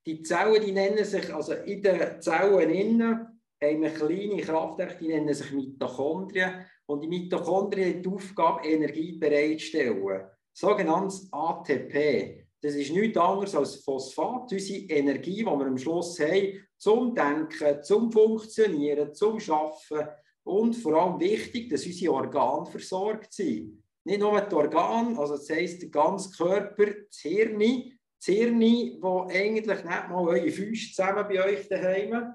Die 0.05 0.21
Zellen, 0.23 0.65
die 0.65 0.71
nennen 0.71 1.05
sich, 1.05 1.33
also 1.33 1.53
in 1.53 1.81
den 1.81 2.21
Zellen 2.21 2.69
innen, 2.69 3.30
haben 3.63 3.81
wir 3.81 3.89
kleine 3.91 4.41
Kraftwerke, 4.41 4.97
die 4.99 5.09
nennen 5.09 5.33
sich 5.33 5.51
Mitochondrien. 5.51 6.65
Und 6.87 7.01
die 7.01 7.07
Mitochondrien 7.07 7.93
haben 7.93 8.03
die 8.03 8.09
Aufgabe, 8.09 8.67
Energie 8.67 9.17
bereitzustellen. 9.17 10.27
Sogenanntes 10.53 11.27
ATP. 11.31 12.47
Das 12.61 12.75
ist 12.75 12.91
nichts 12.91 13.17
anderes 13.17 13.55
als 13.55 13.83
Phosphat, 13.83 14.51
unsere 14.51 14.85
Energie, 14.85 15.37
die 15.37 15.45
wir 15.45 15.65
am 15.65 15.77
Schluss 15.77 16.19
haben, 16.19 16.67
zum 16.77 17.15
Denken, 17.15 17.83
zum 17.83 18.11
Funktionieren, 18.11 19.13
zum 19.13 19.39
Schaffen. 19.39 20.07
Und 20.43 20.75
vor 20.75 20.95
allem 20.95 21.19
wichtig, 21.19 21.69
dass 21.69 21.85
unsere 21.85 22.13
Organe 22.13 22.65
versorgt 22.65 23.33
sind. 23.33 23.83
Nicht 24.03 24.19
nur 24.19 24.41
die 24.41 24.55
Organe, 24.55 25.17
also 25.17 25.35
das 25.37 25.49
heisst 25.49 25.83
der 25.83 25.89
ganze 25.89 26.31
Körper, 26.35 26.85
das 26.85 27.19
Hirn, 27.21 27.59
das 27.59 28.25
Hirn, 28.25 28.61
wo 29.01 29.27
eigentlich 29.29 29.83
nicht 29.83 29.85
mal 29.85 30.27
eure 30.27 30.51
Füße 30.51 30.93
zusammen 30.93 31.25
bei 31.27 31.43
euch 31.43 31.67
daheim 31.67 32.33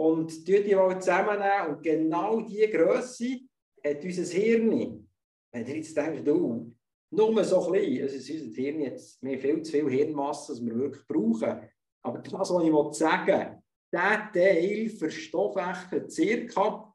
und 0.00 0.48
die 0.48 0.62
die 0.62 0.74
mal 0.74 0.98
zusammennehmen 0.98 1.76
und 1.76 1.82
genau 1.82 2.40
diese 2.40 2.70
Größe 2.70 3.38
hat 3.84 4.02
unser 4.02 4.34
Hirn. 4.34 5.06
Wenn 5.52 5.66
ihr 5.66 5.76
jetzt 5.76 5.94
denkt, 5.94 6.26
du, 6.26 6.74
nur 7.10 7.44
so 7.44 7.60
klein, 7.60 8.02
also 8.02 8.16
ist 8.16 8.30
unser 8.30 8.62
Hirn 8.62 8.80
jetzt, 8.80 9.22
haben 9.22 9.38
viel 9.38 9.62
zu 9.62 9.72
viel 9.72 9.90
Hirnmasse, 9.90 10.52
als 10.52 10.64
wir 10.64 10.74
wirklich 10.74 11.06
brauchen. 11.06 11.68
Aber 12.02 12.18
das, 12.18 12.32
was 12.32 12.50
ich 12.50 12.98
sagen 12.98 13.62
dieser 13.92 14.32
Teil 14.32 14.88
verstoffwechselt 14.88 16.54
ca. 16.54 16.94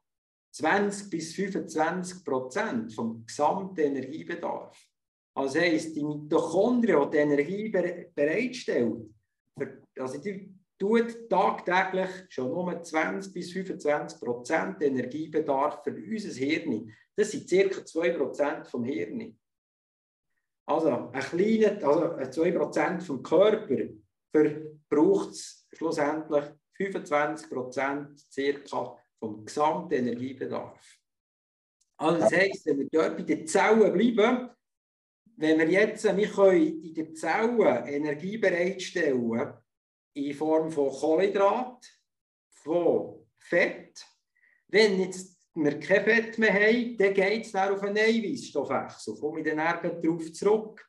20 0.50 1.10
bis 1.10 1.34
25 1.34 2.24
Prozent 2.24 2.92
vom 2.92 3.24
gesamten 3.24 3.78
Energiebedarf. 3.78 4.76
Also 5.36 5.60
heisst, 5.60 5.94
die 5.94 6.02
Mitochondrien, 6.02 7.02
die 7.02 7.10
die 7.10 7.16
Energie 7.18 7.68
bereitstellen, 7.68 9.14
also 9.96 10.18
die 10.18 10.55
tut 10.78 11.28
tagtäglich 11.30 12.10
schon 12.28 12.48
nur 12.48 12.82
20 12.82 13.32
bis 13.32 13.52
25 13.52 14.20
Prozent 14.20 14.82
Energiebedarf 14.82 15.82
für 15.82 15.94
unser 15.94 16.32
Hirn. 16.32 16.92
Das 17.14 17.30
sind 17.30 17.48
ca. 17.48 17.84
2 17.84 18.10
Prozent 18.10 18.66
vom 18.66 18.84
Hirn. 18.84 19.38
Also 20.66 21.10
ein 21.12 21.20
kleiner, 21.20 21.86
also 21.86 22.42
2 22.42 22.52
Prozent 22.52 23.02
vom 23.02 23.22
Körper 23.22 23.88
braucht 24.88 25.30
es 25.30 25.66
schlussendlich 25.72 26.44
25 26.76 27.48
Prozent 27.48 28.18
circa 28.30 28.98
vom 29.18 29.44
gesamten 29.44 29.94
Energiebedarf. 29.94 30.98
Also 31.98 32.20
das 32.20 32.32
heisst, 32.32 32.66
wenn 32.66 32.78
wir 32.80 32.88
dort 32.92 33.16
bei 33.16 33.22
den 33.22 33.46
Zellen 33.46 33.92
bleiben, 33.92 34.50
wenn 35.38 35.58
wir 35.58 35.68
jetzt 35.68 36.04
wir 36.04 36.28
können 36.28 36.82
in 36.82 36.94
den 36.94 37.14
Zellen 37.14 37.86
Energie 37.86 38.36
bereitstellen 38.36 39.54
in 40.16 40.34
Form 40.34 40.70
von 40.70 40.90
Kohlenhydrat, 40.90 41.86
von 42.50 43.26
Fett. 43.38 44.04
Wenn 44.68 45.00
jetzt 45.00 45.36
wir 45.54 45.80
kein 45.80 46.04
Fett 46.04 46.38
mehr 46.38 46.52
haben, 46.52 46.96
dann 46.98 47.14
geht 47.14 47.46
es 47.46 47.54
auf 47.54 47.82
einen 47.82 47.98
Eiweißstoffwechsel. 47.98 49.18
Komme 49.18 49.40
ich 49.40 49.46
dann 49.46 49.56
darauf 49.56 50.32
zurück. 50.32 50.86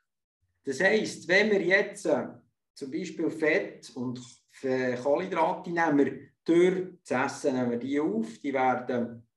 Das 0.63 0.81
heisst, 0.81 1.27
wenn 1.27 1.51
wir 1.51 1.61
jetzt 1.61 2.05
äh, 2.05 2.27
zum 2.73 2.91
Beispiel 2.91 3.29
Fett 3.29 3.91
und 3.95 4.19
Kohlenhydrate 4.61 5.69
nehmen, 5.69 6.33
durch 6.43 6.87
das 7.07 7.43
Essen 7.43 7.55
nehmen 7.55 7.71
wir 7.71 7.77
die 7.77 7.99
auf, 7.99 8.37
die 8.39 8.53
werden 8.53 9.27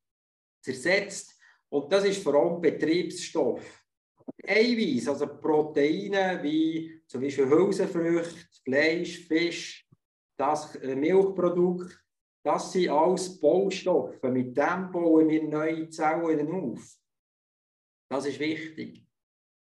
zersetzt. 0.61 1.39
Und 1.69 1.93
das 1.93 2.05
ist 2.05 2.23
vor 2.23 2.35
allem 2.35 2.61
Betriebsstoff. 2.61 3.80
Eiweiß, 4.47 5.09
also 5.09 5.27
Proteine 5.27 6.41
wie 6.43 7.03
zum 7.07 7.21
Beispiel 7.23 7.49
Hülsenfrüchte, 7.49 8.49
Fleisch, 8.65 9.27
Fisch, 9.27 9.87
das 10.37 10.75
äh, 10.77 10.95
Milchprodukt, 10.97 12.03
das 12.43 12.73
sind 12.73 12.89
alles 12.89 13.39
Baustoffe. 13.39 14.23
Mit 14.23 14.57
dem 14.57 14.91
bauen 14.91 15.29
wir 15.29 15.43
neue 15.43 15.89
Zellen 15.91 16.51
auf. 16.51 16.97
Das 18.11 18.27
ist 18.27 18.41
wichtig. 18.41 19.07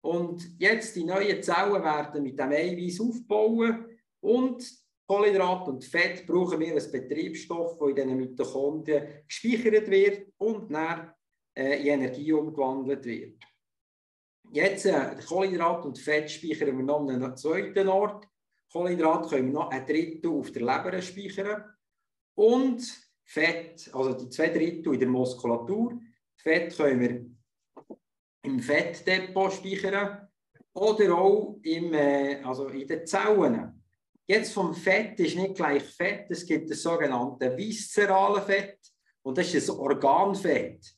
Und 0.05 0.59
jetzt 0.59 0.94
die 0.94 1.05
neuen 1.05 1.42
Zellen 1.42 1.83
werden 1.83 2.23
mit 2.23 2.38
dem 2.38 2.53
Eiweiß 2.53 3.01
aufbauen 3.01 3.87
und 4.21 4.64
Kohlenhydrat 5.09 5.68
und 5.68 5.85
Fett 5.85 6.27
brauchen 6.27 6.61
wir 6.61 6.75
als 6.75 6.92
Betriebsstoff, 6.92 7.79
der 7.79 7.88
in 7.88 7.97
diesen 7.97 8.16
Mitochondrien 8.16 9.25
gespeichert 9.27 9.90
wird 9.90 10.29
und 10.37 10.71
dann 10.71 11.12
äh, 11.57 11.81
in 11.81 12.01
Energie 12.01 12.33
umgewandelt 12.33 13.05
wird. 13.07 13.42
Jetzt 14.53 14.87
äh, 14.87 15.17
Kohlenhydrat 15.27 15.85
und 15.85 15.99
Fett 15.99 16.31
speichern 16.31 16.77
wir 16.77 16.85
noch 16.85 17.01
an 17.01 17.11
einem 17.11 17.37
zweiten 17.37 17.89
Ort. 17.89 18.27
Kohlenhydrat 18.73 19.29
können 19.29 19.47
wir 19.47 19.53
noch 19.53 19.71
ein 19.71 19.87
Drittel 19.87 20.31
auf 20.31 20.51
der 20.53 20.63
Leber 20.63 21.01
speichern. 21.03 21.65
Und 22.35 22.83
Fett, 23.25 23.91
also 23.93 24.15
die 24.15 24.31
zwei 24.31 24.49
Drittel 24.49 24.95
in 24.95 25.01
der 25.01 25.09
Muskulatur. 25.09 26.01
Fett 26.37 26.75
können 26.77 27.01
wir 27.01 27.27
im 28.43 28.61
Fettdepot 28.61 29.53
speichern 29.53 30.29
oder 30.73 31.15
auch 31.15 31.59
im, 31.63 31.93
äh, 31.93 32.41
also 32.43 32.69
in 32.69 32.87
den 32.87 33.07
Zellen. 33.07 33.83
Jetzt 34.27 34.53
vom 34.53 34.75
Fett 34.75 35.19
ist 35.21 35.37
nicht 35.37 35.57
gleich 35.57 35.83
Fett, 35.83 36.31
es 36.31 36.47
gibt 36.47 36.71
das 36.71 36.83
sogenannte 36.83 37.57
viszerale 37.57 38.43
Fett 38.43 38.79
und 39.23 39.37
das 39.37 39.53
ist 39.53 39.69
das 39.69 39.77
Organfett. 39.77 40.98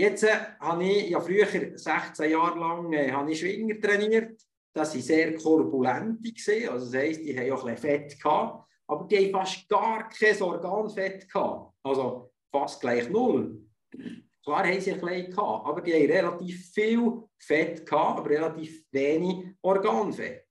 Jetzt 0.00 0.22
äh, 0.22 0.56
habe 0.58 0.82
ich 0.84 1.10
ja 1.10 1.20
früher 1.20 1.46
16 1.46 2.30
Jahre 2.30 2.58
lang 2.58 2.90
äh, 2.94 3.10
habe 3.10 3.30
ich 3.32 3.38
Schwinger 3.38 3.78
trainiert. 3.78 4.40
Das 4.72 4.94
waren 4.94 5.02
sehr 5.02 5.34
korpulente. 5.34 6.72
Also 6.72 6.86
das 6.86 6.94
heisst, 6.94 7.20
die 7.20 7.38
haben 7.38 7.52
auch 7.52 7.66
ein 7.66 7.74
bisschen 7.74 7.90
Fett 7.90 8.18
gehabt. 8.22 8.66
Aber 8.86 9.06
die 9.06 9.18
haben 9.18 9.32
fast 9.32 9.68
gar 9.68 10.08
kein 10.08 10.40
Organfett 10.40 11.30
gehabt. 11.30 11.74
Also 11.82 12.32
fast 12.50 12.80
gleich 12.80 13.10
null. 13.10 13.62
Klar 14.42 14.66
haben 14.66 14.80
sie 14.80 14.94
ein 14.94 15.00
bisschen 15.00 15.30
gehabt, 15.32 15.66
aber 15.66 15.82
die 15.82 15.92
haben 15.92 16.10
relativ 16.10 16.70
viel 16.72 17.22
Fett 17.38 17.84
gehabt, 17.84 18.20
aber 18.20 18.30
relativ 18.30 18.82
wenig 18.92 19.54
Organfett. 19.60 20.46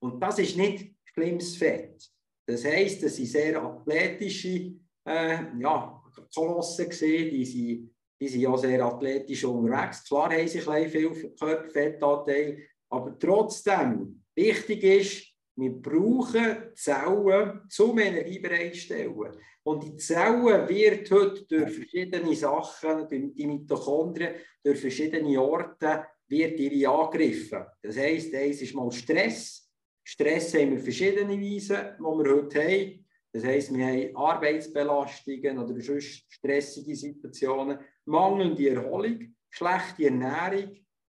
Und 0.00 0.18
das 0.18 0.38
ist 0.38 0.56
nicht 0.56 0.96
schlimmes 1.12 1.58
Fett. 1.58 2.10
Das 2.46 2.64
heisst, 2.64 3.02
das 3.02 3.16
sind 3.16 3.26
sehr 3.26 3.62
athletische 3.62 4.72
äh, 5.06 5.38
ja, 5.58 6.02
Kolosse 6.34 6.88
gesehen, 6.88 7.30
die 7.30 7.44
sind 7.44 7.94
die 8.20 8.28
sind 8.28 8.40
ja 8.40 8.56
sehr 8.56 8.84
athletisch 8.84 9.44
unterwegs. 9.44 10.04
Klar 10.04 10.32
haben 10.32 10.48
sie 10.48 10.66
ein 10.66 10.88
viel 10.88 11.34
Körperfettanteil, 11.38 12.58
aber 12.88 13.18
trotzdem, 13.18 14.22
wichtig 14.34 14.82
ist, 14.82 15.34
wir 15.56 15.70
brauchen 15.70 16.74
Zellen 16.74 17.60
zum 17.68 17.98
Energie 17.98 18.40
bereitstellen. 18.40 19.36
Und 19.62 19.84
die 19.84 19.96
Zelle 19.96 20.68
wird 20.68 21.10
heute 21.10 21.44
durch 21.46 21.72
verschiedene 21.72 22.34
Sachen, 22.34 23.08
die 23.08 23.46
Mitochondrien, 23.46 24.34
durch 24.62 24.80
verschiedene 24.80 25.40
Orte, 25.40 26.06
wird 26.28 26.58
ihre 26.58 26.90
angegriffen. 26.90 27.64
Das 27.82 27.96
heisst, 27.96 28.34
eins 28.34 28.62
ist 28.62 28.74
mal 28.74 28.90
Stress. 28.90 29.70
Stress 30.02 30.54
haben 30.54 30.72
wir 30.72 30.80
verschiedene 30.80 31.40
Weisen, 31.40 31.96
die 31.98 32.02
wir 32.02 32.34
heute 32.34 32.62
haben. 32.62 33.06
Das 33.32 33.44
heisst, 33.44 33.74
wir 33.74 33.86
haben 33.86 34.16
Arbeitsbelastungen 34.16 35.58
oder 35.58 35.80
sonst 35.80 36.24
stressige 36.28 36.94
Situationen 36.94 37.78
mangelnde 38.06 38.70
Erholung, 38.70 39.34
schlechte 39.50 40.04
Ernährung 40.04 40.76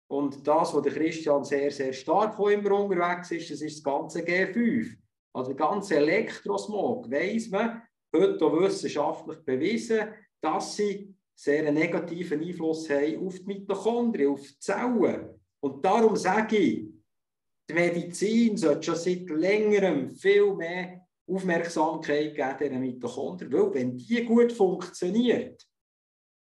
und 0.09 0.47
das, 0.47 0.75
was 0.75 0.83
der 0.83 0.93
Christian 0.93 1.45
sehr, 1.45 1.71
sehr 1.71 1.93
stark 1.93 2.35
von 2.35 2.53
immer 2.53 2.73
unterwegs 2.73 3.31
ist, 3.31 3.51
das 3.51 3.61
ist 3.61 3.79
das 3.79 3.83
ganze 3.83 4.21
G5. 4.21 4.97
Also 5.33 5.53
der 5.53 5.67
ganze 5.67 5.97
Elektrosmog, 5.97 7.11
weiss 7.11 7.51
man, 7.51 7.83
heute 8.15 8.45
auch 8.45 8.61
wissenschaftlich 8.61 9.39
bewiesen, 9.45 10.09
dass 10.41 10.77
sie 10.77 11.15
sehr 11.35 11.61
einen 11.61 11.75
negativen 11.75 12.43
Einfluss 12.43 12.89
haben 12.89 13.27
auf 13.27 13.39
die 13.39 13.45
Mitochondrien, 13.45 14.33
auf 14.33 14.41
die 14.41 14.59
Zellen. 14.59 15.29
Und 15.61 15.85
darum 15.85 16.17
sage 16.17 16.57
ich, 16.57 16.87
die 17.69 17.75
Medizin 17.75 18.57
sollte 18.57 18.85
schon 18.85 18.95
seit 18.95 19.29
längerem 19.29 20.15
viel 20.15 20.55
mehr 20.55 21.07
Aufmerksamkeit 21.29 22.35
geben 22.35 22.73
den 22.73 22.81
Mitochondrien, 22.81 23.53
weil 23.53 23.75
wenn 23.75 23.97
die 23.97 24.25
gut 24.25 24.53
funktioniert, 24.53 25.67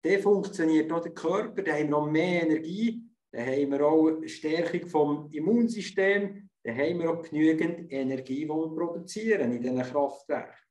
dann 0.06 0.22
funktioniert 0.22 0.92
auch 0.92 1.02
der 1.02 1.12
Körper, 1.12 1.62
dann 1.62 1.74
haben 1.74 1.84
wir 1.84 1.90
noch 1.90 2.10
mehr 2.10 2.42
Energie, 2.42 3.02
dann 3.32 3.46
haben 3.46 3.70
wir 3.70 3.86
auch 3.86 4.08
eine 4.08 4.28
Stärkung 4.28 4.86
vom 4.88 5.30
Immunsystem, 5.32 6.48
dann 6.62 6.76
haben 6.76 6.98
wir 7.00 7.10
auch 7.10 7.22
genügend 7.22 7.92
Energie, 7.92 8.40
die 8.40 8.48
wir 8.48 8.74
produzieren 8.74 9.52
in 9.52 9.62
diesen 9.62 9.82
Kraftwerken. 9.82 10.66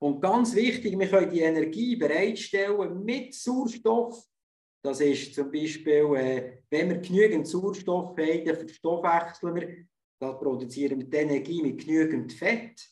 Und 0.00 0.20
ganz 0.20 0.54
wichtig, 0.54 0.98
wir 0.98 1.08
können 1.08 1.30
die 1.30 1.40
Energie 1.40 1.94
bereitstellen 1.94 3.04
mit 3.04 3.34
Sauerstoff. 3.34 4.20
Das 4.84 5.00
ist 5.00 5.32
zum 5.32 5.52
Beispiel, 5.52 6.16
äh, 6.16 6.62
wenn 6.70 6.90
wir 6.90 6.98
genügend 6.98 7.46
Sauerstoff 7.46 8.16
haben, 8.18 8.44
dann 8.44 8.56
verstoffwechseln 8.56 9.54
wir, 9.54 9.86
dann 10.20 10.38
produzieren 10.38 10.98
wir 10.98 11.06
die 11.06 11.16
Energie 11.16 11.62
mit 11.62 11.84
genügend 11.84 12.32
Fett. 12.32 12.84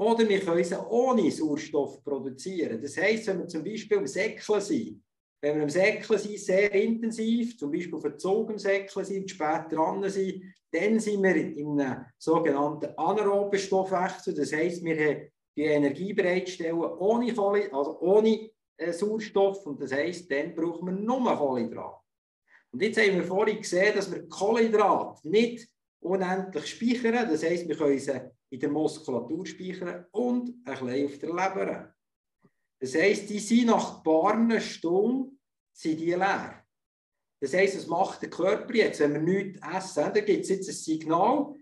Oder 0.00 0.26
wir 0.26 0.40
können 0.40 0.64
sie 0.64 0.82
ohne 0.88 1.30
Sauerstoff 1.30 2.02
produzieren. 2.02 2.80
Das 2.80 2.96
heisst, 2.96 3.26
wenn 3.26 3.40
wir 3.40 3.48
zum 3.48 3.62
Beispiel 3.62 3.98
im 3.98 4.06
Säckchen 4.06 4.60
sind, 4.62 5.04
wenn 5.42 5.56
wir 5.56 5.62
im 5.64 5.68
Säckchen 5.68 6.16
sind, 6.16 6.38
sehr 6.38 6.72
intensiv, 6.72 7.58
zum 7.58 7.70
Beispiel 7.70 7.96
auf 7.96 8.04
einem 8.06 8.58
Säckchen 8.58 9.04
sind 9.04 9.20
und 9.20 9.30
spät 9.30 9.64
dran 9.70 10.08
sind, 10.08 10.42
dann 10.72 10.98
sind 10.98 11.22
wir 11.22 11.36
in 11.36 11.78
einem 11.78 12.06
sogenannten 12.16 12.94
anaeroben 12.96 13.58
Stoffwechsel. 13.58 14.32
Das 14.32 14.54
heisst, 14.54 14.82
wir 14.82 14.96
haben 14.96 15.28
die 15.54 15.64
Energie 15.64 16.14
bereitstellen 16.14 16.78
ohne, 16.78 17.34
Kohle, 17.34 17.70
also 17.70 18.00
ohne 18.00 18.48
äh, 18.78 18.92
Sauerstoff. 18.94 19.66
Und 19.66 19.82
das 19.82 19.92
heisst, 19.92 20.30
dann 20.30 20.54
brauchen 20.54 20.86
wir 20.86 20.92
nur 20.92 21.36
Kohlenhydrat. 21.36 22.00
Und 22.72 22.80
jetzt 22.80 22.98
haben 22.98 23.16
wir 23.16 23.24
vorhin 23.24 23.58
gesehen, 23.58 23.94
dass 23.94 24.10
wir 24.10 24.26
Kohlenhydrat 24.26 25.22
nicht 25.26 25.68
unendlich 26.00 26.66
speichern. 26.68 27.28
Das 27.28 27.44
heisst, 27.44 27.68
wir 27.68 27.76
können 27.76 27.98
sie 27.98 28.18
in 28.50 28.60
der 28.60 28.70
Muskulatur 28.70 29.46
speichern 29.46 30.06
und 30.12 30.48
ein 30.48 30.64
bisschen 30.64 31.06
auf 31.06 31.18
der 31.18 31.28
Leber. 31.28 31.94
Das 32.80 32.94
heisst, 32.94 33.28
die 33.30 33.38
sind 33.38 33.66
nach 33.66 34.02
paar 34.02 34.60
Stunden 34.60 35.38
sind 35.72 36.00
die 36.00 36.06
leer. 36.06 36.64
Das 37.40 37.54
heisst, 37.54 37.76
was 37.76 37.86
macht 37.86 38.22
der 38.22 38.30
Körper 38.30 38.74
jetzt? 38.74 39.00
Wenn 39.00 39.14
wir 39.14 39.20
nichts 39.20 39.60
essen, 39.66 40.12
dann 40.12 40.24
gibt 40.24 40.42
es 40.42 40.50
jetzt 40.50 40.68
ein 40.68 40.74
Signal, 40.74 41.54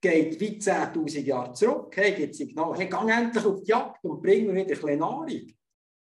geht 0.00 0.40
wie 0.40 0.58
10.000 0.58 1.20
Jahre 1.20 1.52
zurück, 1.52 1.96
hey, 1.96 2.12
gibt 2.12 2.30
ein 2.30 2.34
Signal, 2.34 2.76
hey, 2.76 2.88
geh 2.88 3.12
endlich 3.12 3.44
auf 3.44 3.62
die 3.62 3.70
Jagd 3.70 4.04
und 4.04 4.20
bring 4.20 4.46
mir 4.46 4.54
wieder 4.54 4.62
ein 4.62 4.66
bisschen 4.68 4.98
Nahrung. 4.98 5.52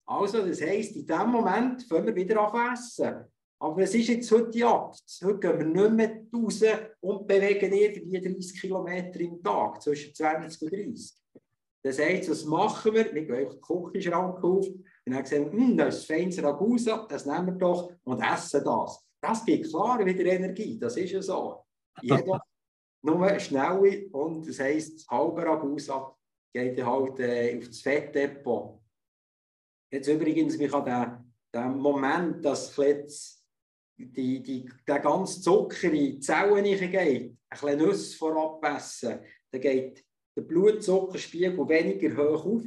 Also, 0.06 0.46
das 0.46 0.62
heisst, 0.62 0.96
in 0.96 1.06
dem 1.06 1.28
Moment 1.30 1.88
können 1.88 2.06
wir 2.06 2.16
wieder 2.16 2.40
auf 2.40 2.54
essen. 2.72 3.29
Aber 3.62 3.82
es 3.82 3.94
ist 3.94 4.08
jetzt 4.08 4.32
heute 4.32 4.58
Jagd. 4.58 5.02
Heute 5.22 5.38
gehen 5.38 5.58
wir 5.58 5.66
nicht 5.66 5.92
mehr 5.92 6.22
raus 6.32 6.62
und 7.00 7.26
bewegen 7.26 7.72
irgendwie 7.72 8.20
30 8.20 8.58
Kilometer 8.58 9.20
im 9.20 9.42
Tag, 9.42 9.82
zwischen 9.82 10.14
20 10.14 10.62
und 10.62 10.72
30. 10.72 11.12
Das 11.82 11.98
heisst, 11.98 12.30
was 12.30 12.44
machen 12.46 12.94
wir? 12.94 13.12
Wir 13.12 13.26
gehen 13.26 13.34
einfach 13.34 13.54
den 13.54 13.60
Küchenschrank 13.60 14.42
auf 14.42 14.66
und 14.66 15.14
dann 15.14 15.24
sehen 15.26 15.52
wir, 15.52 15.58
hm, 15.58 15.76
das 15.76 15.98
ist 15.98 16.06
feines 16.06 16.42
Ragusa, 16.42 17.06
das 17.08 17.26
nehmen 17.26 17.46
wir 17.46 17.52
doch 17.54 17.92
und 18.04 18.22
essen 18.22 18.64
das. 18.64 19.06
Das 19.20 19.44
gibt 19.44 19.68
klar 19.68 20.04
wieder 20.04 20.24
Energie, 20.24 20.78
das 20.78 20.96
ist 20.96 21.12
ja 21.12 21.20
so. 21.20 21.64
Jeder, 22.00 22.42
nur 23.02 23.38
schnell 23.40 24.08
und 24.12 24.48
das 24.48 24.58
heisst, 24.58 25.00
das 25.00 25.08
halbe 25.08 25.44
Ragusa 25.44 26.16
geht 26.52 26.82
halt 26.82 27.20
äh, 27.20 27.58
auf 27.58 27.66
das 27.66 27.80
Fettdepot. 27.80 28.80
Jetzt 29.92 30.08
übrigens, 30.08 30.56
mich 30.56 30.72
an 30.72 30.84
den, 30.84 31.34
den 31.54 31.78
Moment, 31.78 32.44
dass 32.44 32.74
jetzt 32.76 33.39
die, 34.06 34.42
die, 34.42 34.68
der 34.86 35.00
ganze 35.00 35.40
Zucker 35.40 35.84
in 35.84 35.92
die 35.92 36.20
Zellen 36.20 36.64
geht, 36.64 36.92
ein 36.92 37.38
bisschen 37.48 37.78
Nüsse 37.78 38.16
vorab 38.16 38.64
essen, 38.64 39.20
dann 39.50 39.60
geht 39.60 40.04
der 40.36 40.42
Blutzuckerspiegel 40.42 41.68
weniger 41.68 42.16
hoch 42.16 42.46
auf, 42.46 42.62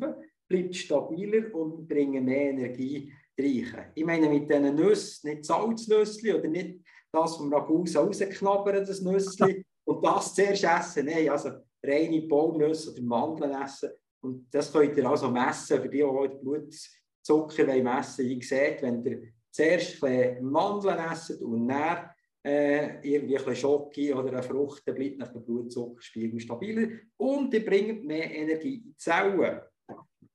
bleibt 0.47 0.75
stabiler 0.75 1.53
und 1.55 1.87
bringt 1.87 2.23
mehr 2.23 2.51
Energie 2.51 3.11
rein. 3.39 3.91
Ich 3.95 4.05
meine 4.05 4.29
mit 4.29 4.49
diesen 4.49 4.75
Nüssen, 4.75 5.29
nicht 5.29 5.45
Salznüsse 5.45 6.37
oder 6.37 6.47
nicht 6.47 6.79
das 7.11 7.37
vom 7.37 7.53
Ragusa 7.53 8.01
rausknabbern, 8.01 8.85
das 8.85 9.01
Nüsse, 9.01 9.63
und 9.85 10.03
das 10.03 10.33
zuerst 10.33 10.63
essen. 10.63 11.05
Nein, 11.05 11.29
also 11.29 11.49
reine 11.83 12.21
Baumnüsse 12.21 12.91
oder 12.91 13.01
Mandeln 13.01 13.61
essen. 13.61 13.91
Und 14.21 14.47
das 14.51 14.71
könnt 14.71 14.97
ihr 14.97 15.09
also 15.09 15.29
messen, 15.29 15.81
für 15.81 15.89
die, 15.89 15.97
die 15.97 16.27
den 16.29 16.39
Blutzucker 16.39 17.65
messen 17.65 18.25
wollen. 18.25 18.31
Ihr 18.31 18.41
seht, 18.41 18.81
wenn 18.81 19.05
ihr 19.05 19.21
zuerst 19.53 20.01
Mandeln 20.41 20.97
esst 20.97 21.41
und 21.41 21.67
dann 21.67 22.09
äh, 22.45 22.99
irgendwie 23.01 23.37
ein 23.37 23.55
Schocke 23.55 24.13
oder 24.13 24.29
eine 24.29 24.43
Frucht, 24.43 24.83
dann 24.85 24.95
bleibt 24.95 25.19
nach 25.19 25.31
der 25.31 25.39
Blutzuckerspiegel 25.39 26.39
stabiler 26.39 26.87
und 27.17 27.53
ihr 27.53 27.63
bringt 27.63 28.03
mehr 28.03 28.29
Energie 28.33 28.75
in 28.75 28.83
die 28.83 28.97
Zellen. 28.97 29.61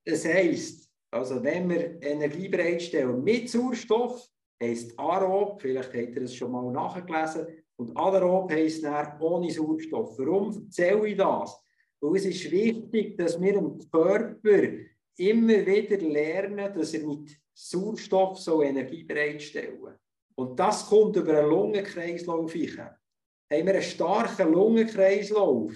Das 0.05 0.25
heisst, 0.25 0.89
also 1.11 1.43
wenn 1.43 1.69
wir 1.69 2.01
Energie 2.01 2.49
bereitstellen 2.49 3.23
mit 3.23 3.51
Sauerstoff, 3.51 4.27
heisst 4.63 4.99
aerob, 4.99 5.61
vielleicht 5.61 5.93
habt 5.93 6.17
ihr 6.17 6.23
es 6.23 6.35
schon 6.35 6.53
mal 6.53 6.71
nachgelesen, 6.73 7.47
und 7.77 7.97
anaerob 7.97 8.51
heisst 8.51 8.83
dann 8.83 9.21
ohne 9.21 9.51
Sauerstoff. 9.51 10.19
Warum 10.19 10.51
erzähle 10.53 11.09
ich 11.09 11.17
das? 11.17 11.63
Weil 12.01 12.17
es 12.17 12.25
ist 12.25 12.51
wichtig, 12.51 13.17
dass 13.17 13.41
wir 13.41 13.53
dem 13.53 13.79
Körper 13.91 14.63
immer 15.17 15.67
wieder 15.67 15.99
lernen, 15.99 16.73
dass 16.75 16.95
er 16.95 17.07
mit 17.07 17.39
Sauerstoff 17.61 18.39
so 18.39 18.63
Energie 18.63 19.03
bereitstellen 19.03 19.81
soll. 19.81 19.99
Und 20.37 20.59
das 20.61 20.87
kommt 20.87 21.17
über 21.17 21.37
einen 21.39 21.51
Lungenkreislauf 21.51 22.53
hin. 22.53 22.79
Haben 22.79 23.67
wir 23.67 23.75
einen 23.75 23.83
starken 23.83 24.53
Lungenkreislauf, 24.53 25.73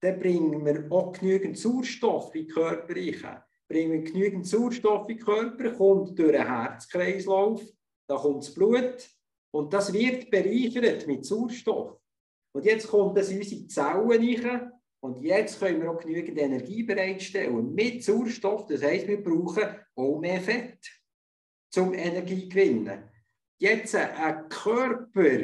dann 0.00 0.18
bringen 0.18 0.64
wir 0.64 0.90
auch 0.90 1.12
genügend 1.12 1.58
Sauerstoff 1.58 2.34
in 2.34 2.46
den 2.46 2.54
Körper 2.54 2.94
rein. 2.94 3.42
Bringen 3.68 3.92
wir 3.92 4.12
genügend 4.12 4.46
Sauerstoff 4.46 5.08
in 5.08 5.18
den 5.18 5.24
Körper, 5.24 5.72
kommt 5.72 6.18
durch 6.18 6.32
den 6.32 6.46
Herzkreislauf, 6.46 7.62
da 8.08 8.16
kommt 8.16 8.44
das 8.44 8.54
Blut 8.54 9.08
und 9.50 9.72
das 9.72 9.92
wird 9.92 10.30
bereichert 10.30 11.06
mit 11.06 11.26
Sauerstoff. 11.26 12.00
Und 12.54 12.64
jetzt 12.64 12.88
kommt 12.88 13.18
das 13.18 13.30
in 13.30 13.38
unsere 13.38 13.66
Zellen 13.66 14.46
rein 14.46 14.72
und 15.04 15.20
jetzt 15.20 15.60
können 15.60 15.82
wir 15.82 15.90
auch 15.90 16.00
genügend 16.00 16.38
Energie 16.38 16.82
bereitstellen 16.82 17.74
mit 17.74 18.02
Sauerstoff. 18.02 18.66
Das 18.66 18.82
heisst, 18.82 19.06
wir 19.06 19.22
brauchen 19.22 19.76
auch 19.96 20.18
mehr 20.18 20.40
Fett 20.40 20.78
zum 21.70 21.92
Energie 21.92 22.48
gewinnen. 22.48 23.04
Jetzt 23.60 23.94
ein 23.94 24.48
Körper, 24.48 25.38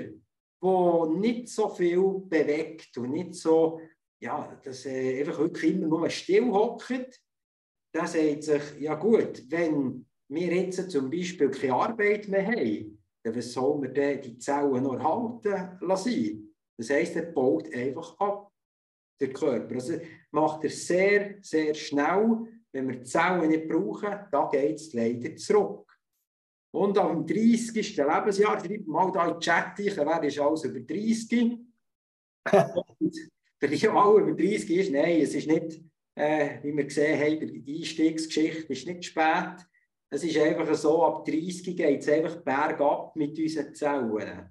der 0.62 1.06
nicht 1.14 1.50
so 1.50 1.68
viel 1.68 2.22
bewegt 2.26 2.96
und 2.96 3.10
nicht 3.10 3.34
so, 3.34 3.82
ja, 4.22 4.58
dass 4.64 4.86
er 4.86 5.20
einfach 5.20 5.40
wirklich 5.40 5.74
immer 5.74 5.88
nur 5.88 6.08
still 6.08 6.50
hockt, 6.50 7.20
der 7.94 8.06
sagt 8.06 8.44
sich, 8.44 8.62
ja 8.78 8.94
gut, 8.94 9.44
wenn 9.50 10.06
wir 10.28 10.54
jetzt 10.54 10.90
zum 10.90 11.10
Beispiel 11.10 11.50
keine 11.50 11.74
Arbeit 11.74 12.28
mehr 12.28 12.46
haben, 12.46 12.98
dann 13.22 13.36
was 13.36 13.52
soll 13.52 13.78
man 13.78 13.92
denn 13.92 14.22
die 14.22 14.38
Zellen 14.38 14.84
noch 14.84 14.94
erhalten 14.94 15.76
lassen? 15.82 16.56
Das 16.78 16.88
heisst, 16.88 17.16
er 17.16 17.30
baut 17.30 17.70
einfach 17.74 18.18
ab, 18.18 18.39
der 19.20 19.32
Körper. 19.32 19.74
Also 19.74 19.94
macht 20.30 20.64
er 20.64 20.70
sehr, 20.70 21.34
sehr 21.40 21.74
schnell. 21.74 22.46
Wenn 22.72 22.88
wir 22.88 22.96
die 22.96 23.04
Zellen 23.04 23.48
nicht 23.48 23.68
brauchen, 23.68 24.18
dann 24.30 24.50
geht 24.50 24.76
es 24.76 24.92
leider 24.92 25.34
zurück. 25.36 25.86
Und 26.72 26.96
am 26.98 27.26
30. 27.26 27.96
Lebensjahr, 27.96 28.60
schreibt 28.60 28.86
mal 28.86 29.10
da 29.10 29.26
in 29.26 29.32
den 29.32 29.40
Chat, 29.40 29.72
wer 29.76 30.22
ist 30.22 30.38
alles 30.38 30.64
über 30.64 30.80
30? 30.80 31.58
Und 33.02 33.72
die, 33.72 33.88
alle 33.88 34.20
über 34.20 34.32
30 34.32 34.70
ist, 34.70 34.92
nein, 34.92 35.20
es 35.20 35.34
ist 35.34 35.48
nicht, 35.48 35.82
äh, 36.14 36.62
wie 36.62 36.76
wir 36.76 36.84
gesehen 36.84 37.20
haben, 37.20 37.64
die 37.64 37.78
Einstiegsgeschichte 37.78 38.72
ist 38.72 38.86
nicht 38.86 39.04
spät. 39.04 39.66
Es 40.12 40.24
ist 40.24 40.38
einfach 40.38 40.74
so, 40.74 41.04
ab 41.04 41.24
30 41.24 41.76
geht 41.76 42.00
es 42.00 42.08
einfach 42.08 42.36
bergab 42.42 43.14
mit 43.16 43.38
unseren 43.38 43.74
Zellen. 43.74 44.50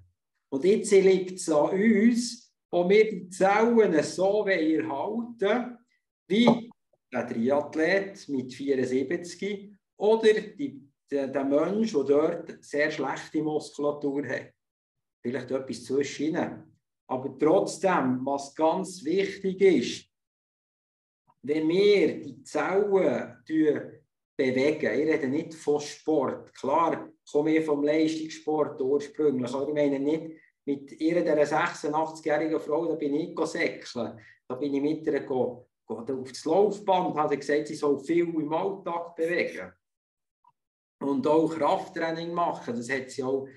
Und 0.52 0.64
jetzt 0.64 0.90
liegt 0.90 1.38
es 1.38 1.48
an 1.48 1.70
uns, 1.70 2.49
ob 2.70 2.88
wir 2.90 3.10
die 3.10 3.28
Zellen 3.28 4.02
so 4.02 4.46
erhalten 4.46 5.78
wie 6.28 6.70
der 7.12 7.26
Triathlet 7.26 8.28
mit 8.28 8.54
74 8.54 9.72
oder 9.96 10.32
die, 10.32 10.88
der, 11.10 11.28
der 11.28 11.44
Mensch, 11.44 11.92
der 11.92 12.04
dort 12.04 12.64
sehr 12.64 12.90
schlechte 12.90 13.42
Muskulatur 13.42 14.26
hat. 14.26 14.52
Vielleicht 15.22 15.50
etwas 15.50 15.84
zwischen 15.84 16.36
Aber 17.06 17.38
trotzdem, 17.38 18.24
was 18.24 18.54
ganz 18.54 19.04
wichtig 19.04 19.60
ist, 19.60 20.06
wenn 21.42 21.68
wir 21.68 22.20
die 22.20 22.42
Zellen 22.42 23.40
bewegen. 24.40 25.00
Ich 25.00 25.08
rede 25.08 25.28
nicht 25.28 25.54
von 25.54 25.80
Sport. 25.80 26.54
Klar, 26.54 27.12
komme 27.30 27.56
ich 27.56 27.64
vom 27.64 27.82
Leistungssport 27.82 28.80
ursprünglich. 28.80 29.52
Aber 29.52 29.68
ich 29.68 29.74
meine 29.74 29.98
nicht 29.98 30.36
mit 30.66 31.00
ihrer 31.00 31.20
86-jährigen 31.20 32.60
Frau, 32.60 32.86
da 32.86 32.94
bin 32.94 33.14
ich 33.14 33.38
säckeln. 33.46 34.18
Da 34.46 34.54
bin 34.54 34.74
ich 34.74 34.82
mit 34.82 35.06
ihr 35.06 35.20
go, 35.20 35.68
go 35.86 35.98
auf 35.98 36.28
das 36.28 36.44
Laufband, 36.44 37.16
hat 37.16 37.30
gesagt, 37.30 37.68
sie 37.68 37.74
soll 37.74 37.98
viel 38.00 38.28
im 38.28 38.52
Alltag 38.52 39.14
bewegen. 39.16 39.72
Und 41.00 41.26
auch 41.26 41.48
Krafttraining 41.48 42.32
machen. 42.32 42.76
Das 42.76 42.90
hat 42.90 43.10
sie 43.10 43.22
auch, 43.22 43.48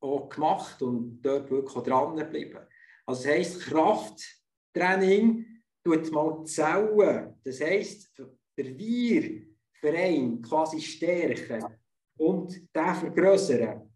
auch 0.00 0.28
gemacht 0.28 0.82
und 0.82 1.20
dort 1.22 1.50
wirklich 1.50 1.84
dran 1.84 2.16
geblieben. 2.16 2.66
Also 3.06 3.22
das 3.22 3.32
heisst, 3.32 3.60
Krafttraining 3.60 5.46
tut 5.84 6.10
mal 6.10 6.44
Zellen. 6.44 7.34
Das 7.44 7.60
heisst, 7.60 8.18
der 8.56 8.78
Wir 8.78 9.48
Verein 9.80 10.42
quasi 10.42 10.80
stärken 10.80 11.64
und 12.16 12.74
den 12.74 12.94
vergrößern. 12.94 13.87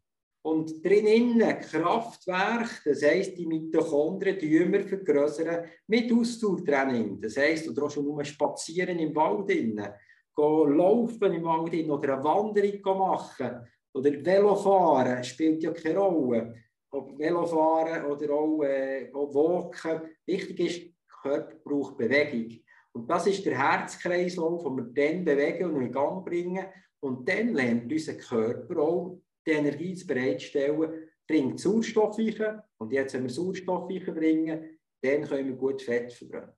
Und 0.45 0.85
drinnen 0.85 1.61
Kraftwerk, 1.61 2.83
das 2.85 3.03
heisst, 3.03 3.39
die 3.39 3.47
Mitochondrien 3.47 4.39
die 4.39 4.73
wir 4.73 4.83
vergrößern 4.83 5.65
mit 5.87 6.13
Ausdauertraining. 6.13 7.21
Das 7.21 7.37
heisst, 7.37 7.69
oder 7.69 7.85
auch 7.85 7.91
schon 7.91 8.05
nur 8.05 8.25
spazieren 8.25 8.99
im 8.99 9.15
Wald 9.15 9.51
innen, 9.51 9.89
laufen 10.37 11.33
im 11.33 11.45
Wald 11.45 11.75
oder 11.89 12.15
eine 12.15 12.25
Wanderung 12.25 12.99
machen 12.99 13.69
oder 13.95 14.11
Velofahren 14.25 15.23
spielt 15.23 15.63
ja 15.63 15.71
keine 15.73 15.99
Rolle. 15.99 16.55
Ob 16.91 17.19
Velofahren 17.19 18.05
oder 18.07 18.35
auch, 18.35 18.63
äh, 18.63 19.11
Walken. 19.13 20.03
Wichtig 20.27 20.61
ist, 20.61 20.81
der 20.81 21.33
Körper 21.33 21.57
braucht 21.65 21.97
Bewegung. 21.97 22.59
Und 22.93 23.09
das 23.09 23.27
ist 23.27 23.45
der 23.47 23.57
Herzkreislauf, 23.57 24.65
den 24.65 24.77
wir 24.77 24.85
dann 24.93 25.25
bewegen 25.25 25.75
und 25.75 25.83
in 25.83 25.93
Gang 25.93 26.25
bringen. 26.25 26.67
Und 27.01 27.29
dann 27.29 27.55
lernt 27.55 27.91
unser 27.91 28.15
Körper 28.15 28.81
auch, 28.81 29.19
die 29.47 29.53
Energie 29.53 29.95
zu 29.95 30.07
bereitstellen, 30.07 31.09
bringt 31.27 31.61
Sauerstoff 31.61 32.19
rein. 32.19 32.63
Und 32.79 32.93
jetzt, 32.93 33.15
wenn 33.15 33.25
wir 33.25 33.31
Sauerstoff 33.31 33.89
bringen, 33.89 34.79
dann 35.03 35.25
können 35.25 35.49
wir 35.49 35.57
gut 35.57 35.83
Fett 35.83 36.13
verbrennen. 36.13 36.53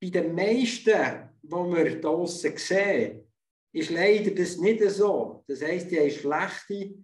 Bei 0.00 0.10
den 0.10 0.34
meisten, 0.34 1.30
die 1.42 1.50
wir 1.50 2.00
draußen 2.00 2.56
sehen, 2.56 3.28
ist 3.72 3.90
leider 3.90 4.30
das 4.30 4.56
nicht 4.58 4.82
so. 4.90 5.44
Das 5.46 5.62
heisst, 5.62 5.90
die 5.90 5.98
haben 5.98 6.10
schlechte 6.10 6.94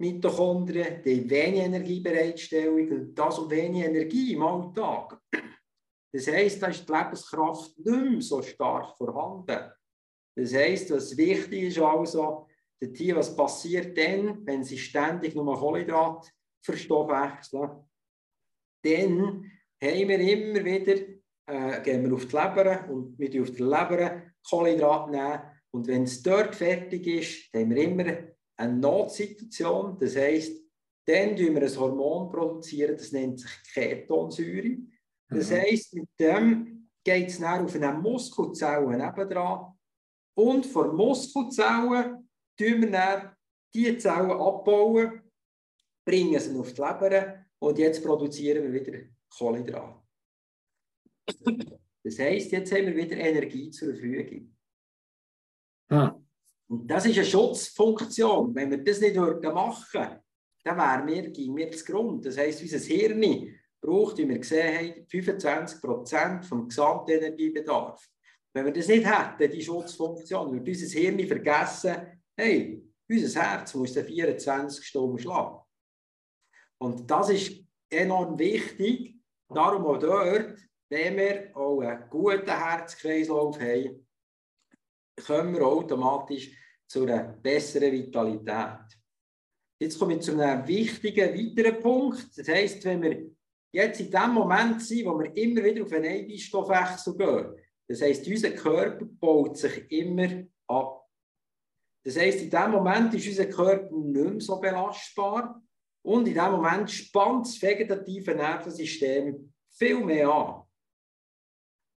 Mitochondrien, 0.00 1.02
die 1.02 1.20
haben 1.20 1.30
wenig 1.30 1.60
Energiebereitstellung 1.60 2.90
und 2.90 3.14
das 3.14 3.38
und 3.38 3.50
wenig 3.50 3.84
Energie 3.84 4.34
im 4.34 4.42
Alltag. 4.42 5.20
Das 6.12 6.26
heisst, 6.26 6.62
da 6.62 6.68
ist 6.68 6.88
die 6.88 6.92
Lebenskraft 6.92 7.78
nicht 7.78 8.10
mehr 8.10 8.20
so 8.20 8.42
stark 8.42 8.96
vorhanden. 8.96 9.70
Das 10.36 10.54
heisst, 10.54 10.90
was 10.90 11.16
wichtig 11.16 11.64
ist 11.64 11.78
also, 11.78 12.47
der 12.80 12.92
Tier, 12.92 13.16
was 13.16 13.34
passiert 13.34 13.96
dann, 13.98 14.46
wenn 14.46 14.62
sie 14.64 14.78
ständig 14.78 15.34
nur 15.34 15.56
Kohlenhydrat 15.58 16.32
verstoffwechseln? 16.62 17.70
Dann 18.82 19.50
haben 19.82 20.08
wir 20.08 20.20
immer 20.20 20.64
wieder, 20.64 20.94
äh, 21.46 21.82
gehen 21.82 22.04
wir 22.04 22.14
auf 22.14 22.26
die 22.26 22.36
Leber 22.36 22.88
und 22.88 23.18
wir 23.18 23.42
auf 23.42 23.50
die 23.50 23.62
Leber 23.62 24.22
Kohlenhydrat 24.48 25.10
nehmen. 25.10 25.40
Und 25.70 25.86
wenn 25.88 26.04
es 26.04 26.22
dort 26.22 26.54
fertig 26.54 27.06
ist, 27.06 27.52
dann 27.52 27.62
haben 27.62 27.74
wir 27.74 27.82
immer 27.84 28.18
eine 28.56 28.76
Notsituation. 28.76 29.98
Das 29.98 30.16
heisst, 30.16 30.62
dann 31.06 31.36
produzieren 31.36 31.54
wir 31.54 31.62
ein 31.62 31.76
Hormon, 31.76 32.30
produzieren, 32.30 32.96
das 32.96 33.12
nennt 33.12 33.40
sich 33.40 33.50
Ketonsäure. 33.72 34.78
Das 35.28 35.50
mhm. 35.50 35.54
heisst, 35.54 35.94
mit 35.94 36.08
dem 36.18 36.90
geht 37.04 37.28
es 37.28 37.40
auf 37.64 37.74
eine 37.74 37.92
Muskelzelle 37.92 38.96
nebendran. 38.96 39.72
Und 40.34 40.66
von 40.66 40.94
Muskelzellen 40.94 42.27
tun 42.58 42.82
wir 42.82 42.90
dann 42.90 43.36
diese 43.74 43.98
Zellen 43.98 44.30
abbauen, 44.30 45.22
bringen 46.04 46.40
sie 46.40 46.58
auf 46.58 46.72
die 46.72 46.80
Leber 46.80 47.44
und 47.58 47.78
jetzt 47.78 48.02
produzieren 48.02 48.64
wir 48.64 48.80
wieder 48.80 48.98
Kohlenhydrate. 49.36 50.02
Das 52.02 52.18
heisst, 52.18 52.52
jetzt 52.52 52.72
haben 52.72 52.86
wir 52.86 52.96
wieder 52.96 53.16
Energie 53.16 53.70
zur 53.70 53.88
Verfügung. 53.88 54.56
Hm. 55.90 56.26
Und 56.68 56.86
das 56.86 57.06
ist 57.06 57.16
eine 57.16 57.26
Schutzfunktion. 57.26 58.54
Wenn 58.54 58.70
wir 58.70 58.78
das 58.78 59.00
nicht 59.00 59.16
machen 59.16 59.42
würden, 59.42 60.20
dann 60.64 60.76
wären 60.76 61.06
wir, 61.06 61.30
gingen 61.30 61.56
wir 61.56 61.70
zu 61.70 61.84
Grund. 61.84 62.24
Das 62.24 62.36
heisst, 62.36 62.62
unser 62.62 62.78
Hirn 62.78 63.54
braucht, 63.80 64.18
wie 64.18 64.28
wir 64.28 64.38
gesehen 64.38 64.94
haben, 64.94 65.06
25 65.06 65.80
Prozent 65.80 66.44
vom 66.46 66.68
Gesamtenergiebedarf. 66.68 68.08
Wenn 68.52 68.66
wir 68.66 68.72
das 68.72 68.88
nicht 68.88 69.06
hätten, 69.06 69.52
die 69.52 69.62
Schutzfunktion, 69.62 70.52
würde 70.52 70.70
unser 70.70 70.98
Hirn 70.98 71.26
vergessen, 71.26 72.17
hey, 72.38 72.88
unser 73.08 73.42
Herz 73.42 73.74
muss 73.74 73.94
24 73.94 74.86
Stunden 74.86 75.18
schlagen. 75.18 75.58
Und 76.80 77.10
das 77.10 77.30
ist 77.30 77.64
enorm 77.90 78.38
wichtig. 78.38 79.16
Darum 79.48 79.86
auch 79.86 79.98
dort, 79.98 80.58
wenn 80.90 81.16
wir 81.16 81.56
auch 81.56 81.80
einen 81.80 82.08
guten 82.08 82.46
Herzkreislauf 82.46 83.58
haben, 83.60 84.06
kommen 85.26 85.54
wir 85.54 85.66
automatisch 85.66 86.50
zu 86.86 87.02
einer 87.02 87.24
besseren 87.24 87.92
Vitalität. 87.92 88.98
Jetzt 89.80 89.98
komme 89.98 90.14
ich 90.14 90.20
zu 90.20 90.38
einem 90.38 90.66
wichtigen 90.66 91.34
weiteren 91.34 91.80
Punkt. 91.80 92.36
Das 92.36 92.48
heisst, 92.48 92.84
wenn 92.84 93.02
wir 93.02 93.30
jetzt 93.72 94.00
in 94.00 94.10
dem 94.10 94.32
Moment 94.32 94.82
sind, 94.82 95.06
wo 95.06 95.18
wir 95.18 95.36
immer 95.36 95.64
wieder 95.64 95.82
auf 95.82 95.92
einen 95.92 96.06
Eiweißstoffwechsel 96.06 97.16
gehen, 97.16 97.54
das 97.88 98.02
heisst, 98.02 98.26
unser 98.26 98.50
Körper 98.50 99.06
baut 99.06 99.56
sich 99.56 99.90
immer 99.90 100.44
ab. 100.66 100.97
Das 102.04 102.16
heisst, 102.16 102.40
in 102.40 102.50
dem 102.50 102.70
Moment 102.70 103.12
ist 103.14 103.28
unser 103.28 103.46
Körper 103.46 103.94
nicht 103.94 104.30
mehr 104.30 104.40
so 104.40 104.58
belastbar 104.60 105.62
und 106.02 106.26
in 106.26 106.34
dem 106.34 106.52
Moment 106.52 106.90
spannt 106.90 107.46
das 107.46 107.60
vegetative 107.60 108.34
Nervensystem 108.34 109.52
viel 109.70 110.04
mehr 110.04 110.28
an. 110.28 110.62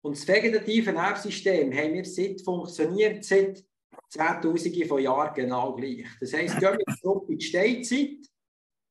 Und 0.02 0.16
das 0.16 0.28
vegetative 0.28 0.94
Nervensystem 0.94 1.74
haben 1.74 1.94
wir 1.94 2.06
seit 2.06 2.42
funktioniert 2.42 3.24
seit 3.24 3.64
Zehntausende 4.08 4.86
von 4.86 5.02
Jahren 5.02 5.34
genau 5.34 5.76
gleich. 5.76 6.06
Das 6.20 6.34
heisst, 6.34 6.60
gehen 6.60 6.78
wir 6.78 6.96
zurück 6.96 7.30
in 7.30 7.38
die 7.38 7.46
Steinzeit. 7.46 8.18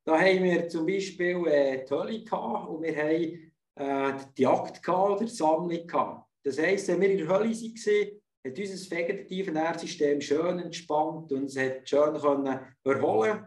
Da 0.04 0.18
haben 0.18 0.42
wir 0.42 0.68
zum 0.68 0.86
Beispiel 0.86 1.46
äh, 1.46 1.84
die 1.84 1.90
Hölle 1.90 2.22
gehabt 2.22 2.68
und 2.68 2.82
wir 2.82 2.96
haben 2.96 3.52
äh, 3.74 4.24
die 4.36 4.42
Jagd 4.42 4.82
gehabt 4.82 5.10
oder 5.10 5.24
die 5.24 5.34
Sammlung 5.34 5.86
gehabt. 5.86 6.28
Das 6.44 6.58
heisst, 6.58 6.88
wenn 6.88 7.00
wir 7.00 7.10
in 7.10 7.18
der 7.18 7.28
Hölle 7.28 7.50
waren, 7.50 8.20
hat 8.44 8.58
unser 8.58 8.90
vegetative 8.96 9.52
Nervensystem 9.52 10.20
schön 10.20 10.58
entspannt 10.58 11.32
und 11.32 11.44
es 11.44 11.58
hat 11.58 11.88
schön 11.88 12.14
können 12.14 12.60
erholen 12.84 13.46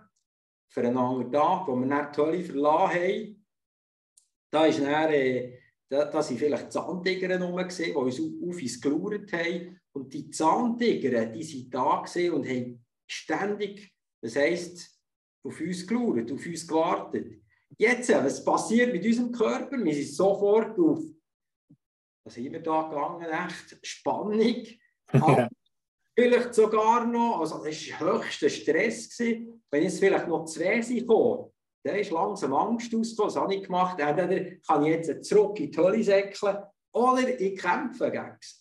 für 0.69 0.81
einen 0.81 0.97
anderen 0.97 1.31
Tag, 1.31 1.67
wo 1.67 1.75
wir 1.75 1.87
dann 1.87 2.11
die 2.11 2.21
Hölle 2.21 2.43
verlassen 2.43 2.99
haben. 2.99 3.45
Da 4.51 4.65
ist 4.65 4.79
dann, 4.79 5.11
äh, 5.11 5.59
da, 5.89 6.05
da 6.05 6.21
sind 6.21 6.39
vielleicht 6.39 6.71
Zahntiger 6.71 7.39
rum, 7.41 7.57
die 7.57 7.91
uns 7.93 8.19
auf 8.19 8.41
uns 8.41 8.81
geschaut 8.81 9.33
haben. 9.33 9.79
Und 9.93 10.13
die 10.13 10.29
Zahntiger, 10.29 11.25
die 11.25 11.43
sind 11.43 11.73
da 11.73 11.99
und 11.99 12.47
haben 12.47 12.85
ständig, 13.07 13.93
das 14.21 14.35
heisst, 14.35 14.97
auf 15.43 15.59
uns 15.59 15.87
geschaut, 15.87 16.31
auf 16.31 16.45
uns 16.45 16.67
gewartet. 16.67 17.41
Jetzt, 17.77 18.09
äh, 18.09 18.23
was 18.23 18.43
passiert 18.43 18.93
mit 18.93 19.05
unserem 19.05 19.31
Körper? 19.31 19.83
Wir 19.83 19.93
sind 19.93 20.13
sofort 20.13 20.77
auf, 20.79 21.03
was 22.23 22.33
sind 22.33 22.51
wir 22.51 22.61
da 22.61 22.83
gegangen? 22.83 23.27
Echt 23.27 23.85
Spannung. 23.85 24.65
Vielleicht 26.17 26.53
sogar 26.53 27.05
noch, 27.05 27.39
also 27.39 27.63
das 27.63 27.89
war 27.91 27.99
höchster 27.99 28.49
Stress. 28.49 29.17
Gewesen. 29.17 29.63
Wenn 29.69 29.83
jetzt 29.83 29.99
vielleicht 29.99 30.27
noch 30.27 30.45
zwei 30.45 30.81
sind 30.81 30.99
gekommen, 30.99 31.51
dann 31.83 31.95
ist 31.95 32.11
langsam 32.11 32.53
Angst 32.53 32.93
ausgekommen, 32.93 33.33
das 33.33 33.35
habe 33.35 33.55
ich 33.55 33.63
gemacht. 33.63 33.99
Entweder 33.99 34.57
kann 34.67 34.85
ich 34.85 34.95
jetzt 34.95 35.25
zurück 35.25 35.59
in 35.59 35.71
die 35.71 35.77
Hölle 35.77 36.03
säckeln 36.03 36.57
oder 36.93 37.39
ich 37.39 37.57
kämpfe 37.57 38.11
gegen 38.11 38.37
sie. 38.39 38.55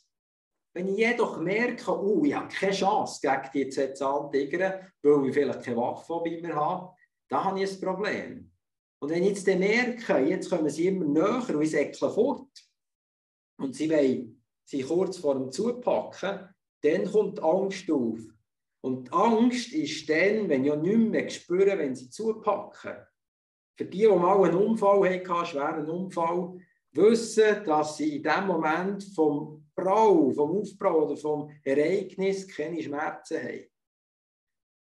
Wenn 0.72 0.88
ich 0.88 0.98
jedoch 0.98 1.38
merke, 1.40 1.90
oh, 1.90 2.24
ich 2.24 2.34
habe 2.34 2.48
keine 2.48 2.72
Chance 2.72 3.18
gegen 3.20 3.50
die 3.52 3.68
Z-Zahntiger, 3.68 4.80
weil 5.02 5.26
ich 5.26 5.34
vielleicht 5.34 5.62
keine 5.64 5.76
Waffe 5.76 6.20
bei 6.24 6.40
mir 6.40 6.54
habe, 6.54 6.94
dann 7.28 7.44
habe 7.44 7.60
ich 7.60 7.72
ein 7.72 7.80
Problem. 7.80 8.52
Und 9.02 9.10
wenn 9.10 9.22
ich 9.24 9.30
jetzt 9.30 9.46
merke, 9.46 10.18
jetzt 10.18 10.48
kommen 10.48 10.70
sie 10.70 10.86
immer 10.86 11.06
näher 11.06 11.54
und 11.54 11.62
ich 11.62 11.70
säckle 11.70 12.10
fort 12.10 12.50
und 13.58 13.74
sie 13.74 13.90
wollen 13.90 14.39
sie 14.70 14.82
kurz 14.82 15.18
vor 15.18 15.34
dem 15.34 15.50
Zupacken, 15.50 16.48
dann 16.82 17.10
kommt 17.10 17.42
Angst 17.42 17.90
auf. 17.90 18.18
Und 18.82 19.08
die 19.08 19.12
Angst 19.12 19.72
ist 19.72 20.08
dann, 20.08 20.48
wenn 20.48 20.64
ich 20.64 20.74
nicht 20.74 21.10
mehr 21.10 21.28
spüre, 21.28 21.76
wenn 21.76 21.94
sie 21.94 22.08
zupacken. 22.08 22.96
Für 23.76 23.84
die, 23.84 23.98
die 23.98 24.08
mal 24.08 24.44
einen 24.44 24.56
Unfall 24.56 25.10
hatten, 25.10 25.46
schweren 25.46 25.90
Unfall, 25.90 26.58
wissen, 26.92 27.64
dass 27.64 27.96
sie 27.96 28.16
in 28.16 28.22
dem 28.22 28.46
Moment 28.46 29.04
vom 29.14 29.68
Brau, 29.74 30.30
vom 30.30 30.58
Aufprall 30.58 30.94
oder 30.94 31.16
vom 31.16 31.50
Ereignis 31.64 32.48
keine 32.48 32.82
Schmerzen 32.82 33.42
haben. 33.42 33.66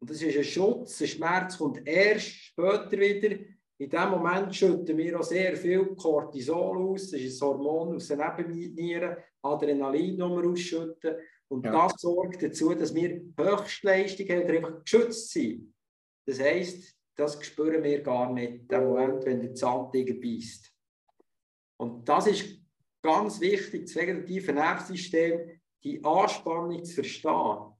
Und 0.01 0.11
das 0.11 0.23
ist 0.23 0.37
ein 0.37 0.45
Schutz, 0.45 1.01
ein 1.01 1.09
Schmerz 1.09 1.59
kommt 1.59 1.87
erst 1.87 2.29
später 2.29 2.93
wieder. 2.93 3.37
In 3.79 3.91
dem 3.91 4.11
Moment 4.11 4.55
schütten 4.55 4.97
wir 4.97 5.19
auch 5.19 5.25
sehr 5.25 5.57
viel 5.57 5.85
Cortisol 5.97 6.79
aus, 6.79 7.11
das 7.11 7.21
ist 7.21 7.43
ein 7.43 7.49
Hormon 7.49 7.97
aus 7.97 8.07
den 8.09 8.19
Nebennieren, 8.19 9.17
Adrenalin, 9.43 10.17
das 10.17 10.31
wir 10.31 10.51
ausschütten. 10.51 11.17
Und 11.49 11.65
ja. 11.65 11.73
das 11.73 12.01
sorgt 12.01 12.43
dazu, 12.43 12.73
dass 12.75 12.95
wir 12.95 13.21
Höchstleistung 13.37 14.29
haben 14.29 14.45
oder 14.45 14.55
einfach 14.55 14.85
geschützt 14.85 15.33
sind. 15.33 15.75
Das 16.27 16.41
heisst, 16.41 16.95
das 17.17 17.45
spüren 17.45 17.83
wir 17.83 18.03
gar 18.03 18.33
nicht, 18.33 18.71
dem 18.71 18.85
Moment, 18.85 19.25
wenn 19.25 19.41
der 19.41 19.55
Zahntiger 19.55 20.15
beißt. 20.15 20.73
Und 21.77 22.09
das 22.09 22.29
ist 22.29 22.61
ganz 23.03 23.41
wichtig, 23.41 23.85
das 23.85 23.97
vegetative 23.97 24.53
Nervensystem, 24.53 25.61
die 25.83 26.03
Anspannung 26.03 26.85
zu 26.85 26.95
verstehen. 26.95 27.73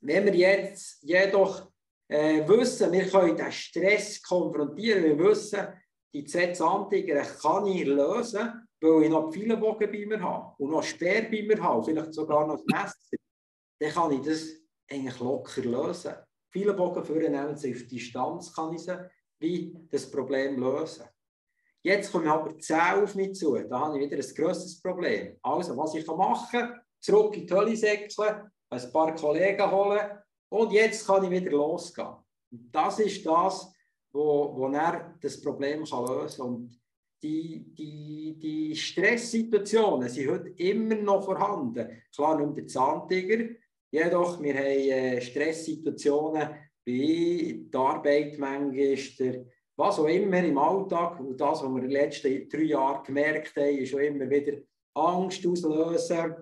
Wenn 0.00 0.26
wir 0.26 0.34
jetzt 0.34 1.02
jedoch 1.02 1.72
äh, 2.08 2.46
wissen, 2.46 2.92
wir 2.92 3.08
können 3.08 3.36
den 3.36 3.52
Stress 3.52 4.22
konfrontieren, 4.22 5.04
wir 5.04 5.18
wissen, 5.18 5.66
die 6.14 6.24
Z-Zahntiger 6.24 7.22
kann 7.22 7.66
ich 7.66 7.84
lösen, 7.84 8.68
weil 8.80 9.02
ich 9.04 9.10
noch 9.10 9.30
viele 9.32 9.56
Bogen 9.56 9.90
bei 9.90 10.06
mir 10.06 10.20
habe 10.20 10.54
und 10.58 10.70
noch 10.70 10.82
Speer 10.82 11.22
bei 11.22 11.42
mir 11.42 11.62
habe, 11.62 11.84
vielleicht 11.84 12.14
sogar 12.14 12.46
noch 12.46 12.56
das 12.56 12.64
Messer, 12.66 13.16
dann 13.80 13.90
kann 13.90 14.12
ich 14.12 14.20
das 14.20 14.48
eigentlich 14.90 15.20
locker 15.20 15.62
lösen. 15.62 16.14
Viele 16.50 16.74
Bogen 16.74 17.04
führen 17.04 17.32
nehmen 17.32 17.56
sie 17.56 17.74
auf 17.74 17.82
Distanz, 17.86 18.54
kann 18.54 18.72
ich 18.74 18.82
sie 18.82 18.98
wie 19.38 19.76
das 19.90 20.10
Problem 20.10 20.58
lösen. 20.58 21.04
Jetzt 21.82 22.10
kommen 22.10 22.28
aber 22.28 22.58
10 22.58 22.76
auf 23.02 23.14
mich 23.14 23.34
zu, 23.34 23.56
da 23.56 23.80
habe 23.80 23.98
ich 23.98 24.10
wieder 24.10 24.16
ein 24.16 24.34
grosses 24.34 24.80
Problem. 24.80 25.36
Also, 25.42 25.76
was 25.76 25.94
ich 25.94 26.06
machen 26.06 26.48
kann, 26.50 26.80
zurück 27.00 27.36
in 27.36 27.46
die 27.46 27.54
Hölle 27.54 27.76
säckeln, 27.76 28.50
ein 28.70 28.92
paar 28.92 29.14
Kollegen 29.14 29.70
holen 29.70 30.00
und 30.48 30.72
jetzt 30.72 31.06
kann 31.06 31.24
ich 31.24 31.30
wieder 31.30 31.50
losgehen. 31.50 32.14
Das 32.50 32.98
ist 33.00 33.24
das, 33.26 33.72
wo, 34.12 34.54
wo 34.56 34.68
er 34.68 35.14
das 35.20 35.40
Problem 35.40 35.84
kann 35.84 36.06
lösen 36.06 36.42
kann 36.42 36.76
die, 37.22 37.74
die, 37.74 38.38
die 38.38 38.76
Stresssituationen 38.76 40.08
sind 40.08 40.30
heute 40.30 40.48
immer 40.56 40.96
noch 40.96 41.24
vorhanden. 41.24 42.02
Klar, 42.14 42.38
nur 42.38 42.54
der 42.54 42.66
Zahntiger, 42.66 43.48
jedoch 43.90 44.40
wir 44.42 44.54
haben 44.54 44.64
äh, 44.64 45.20
Stresssituationen 45.20 46.48
wie 46.84 47.68
die 47.72 47.76
Arbeit 47.76 48.38
manchmal, 48.38 49.46
was 49.76 49.98
auch 49.98 50.06
immer 50.06 50.38
im 50.44 50.56
Alltag. 50.58 51.18
Und 51.20 51.40
das, 51.40 51.62
was 51.62 51.68
wir 51.68 51.82
in 51.82 51.88
den 51.88 51.90
letzten 51.90 52.48
drei 52.48 52.62
Jahren 52.62 53.04
gemerkt 53.04 53.56
haben, 53.56 53.78
ist 53.78 53.90
schon 53.90 54.00
immer 54.00 54.30
wieder 54.30 54.58
Angst 54.94 55.44
auslösen, 55.46 56.34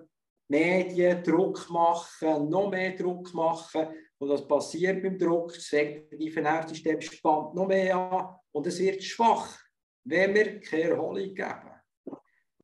Medien 0.47 1.23
Druck 1.23 1.69
machen, 1.69 2.49
noch 2.49 2.69
mehr 2.69 2.95
Druck 2.95 3.33
machen. 3.33 3.87
Und 4.17 4.29
was 4.29 4.47
passiert 4.47 5.01
beim 5.01 5.17
Druck? 5.17 5.53
Das 5.53 5.71
vegetative 5.71 6.41
Nervensystem 6.41 7.01
spannt 7.01 7.55
noch 7.55 7.67
mehr 7.67 7.95
an 7.95 8.35
und 8.51 8.67
es 8.67 8.79
wird 8.79 9.03
schwach 9.03 9.65
wenn 10.05 10.35
wir 10.35 10.59
keine 10.61 10.83
Erholung 10.83 11.33
geben. 11.33 11.71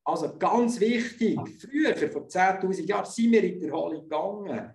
Also 0.04 0.38
ganz 0.38 0.80
wichtig, 0.80 1.38
früher, 1.60 1.96
vor 2.10 2.28
10.000 2.28 2.88
Jahren, 2.88 3.06
sind 3.06 3.32
wir 3.32 3.44
in 3.44 3.60
die 3.60 3.68
Erholung 3.68 4.04
gegangen. 4.04 4.74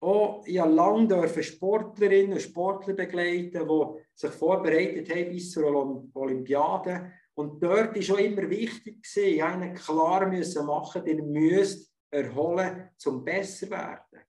Auch 0.00 0.44
ich 0.46 0.58
habe 0.58 0.72
lange 0.72 1.42
Sportlerinnen 1.42 2.34
und 2.34 2.42
Sportler 2.42 2.94
begleiten, 2.94 3.66
die 3.68 4.00
sich 4.14 4.30
vorbereitet 4.30 5.10
haben 5.10 5.30
bis 5.30 5.50
zur 5.50 6.08
Olympiade. 6.14 7.12
Und 7.34 7.62
dort 7.62 7.94
war 7.94 8.02
schon 8.02 8.18
immer 8.18 8.48
wichtig, 8.48 8.98
ich 9.16 9.42
musste 9.42 9.72
klar 9.74 10.64
machen, 10.64 11.04
den 11.04 11.30
müsst 11.30 11.87
erholen, 12.10 12.90
zum 12.96 13.24
besser 13.24 13.70
werden. 13.70 14.24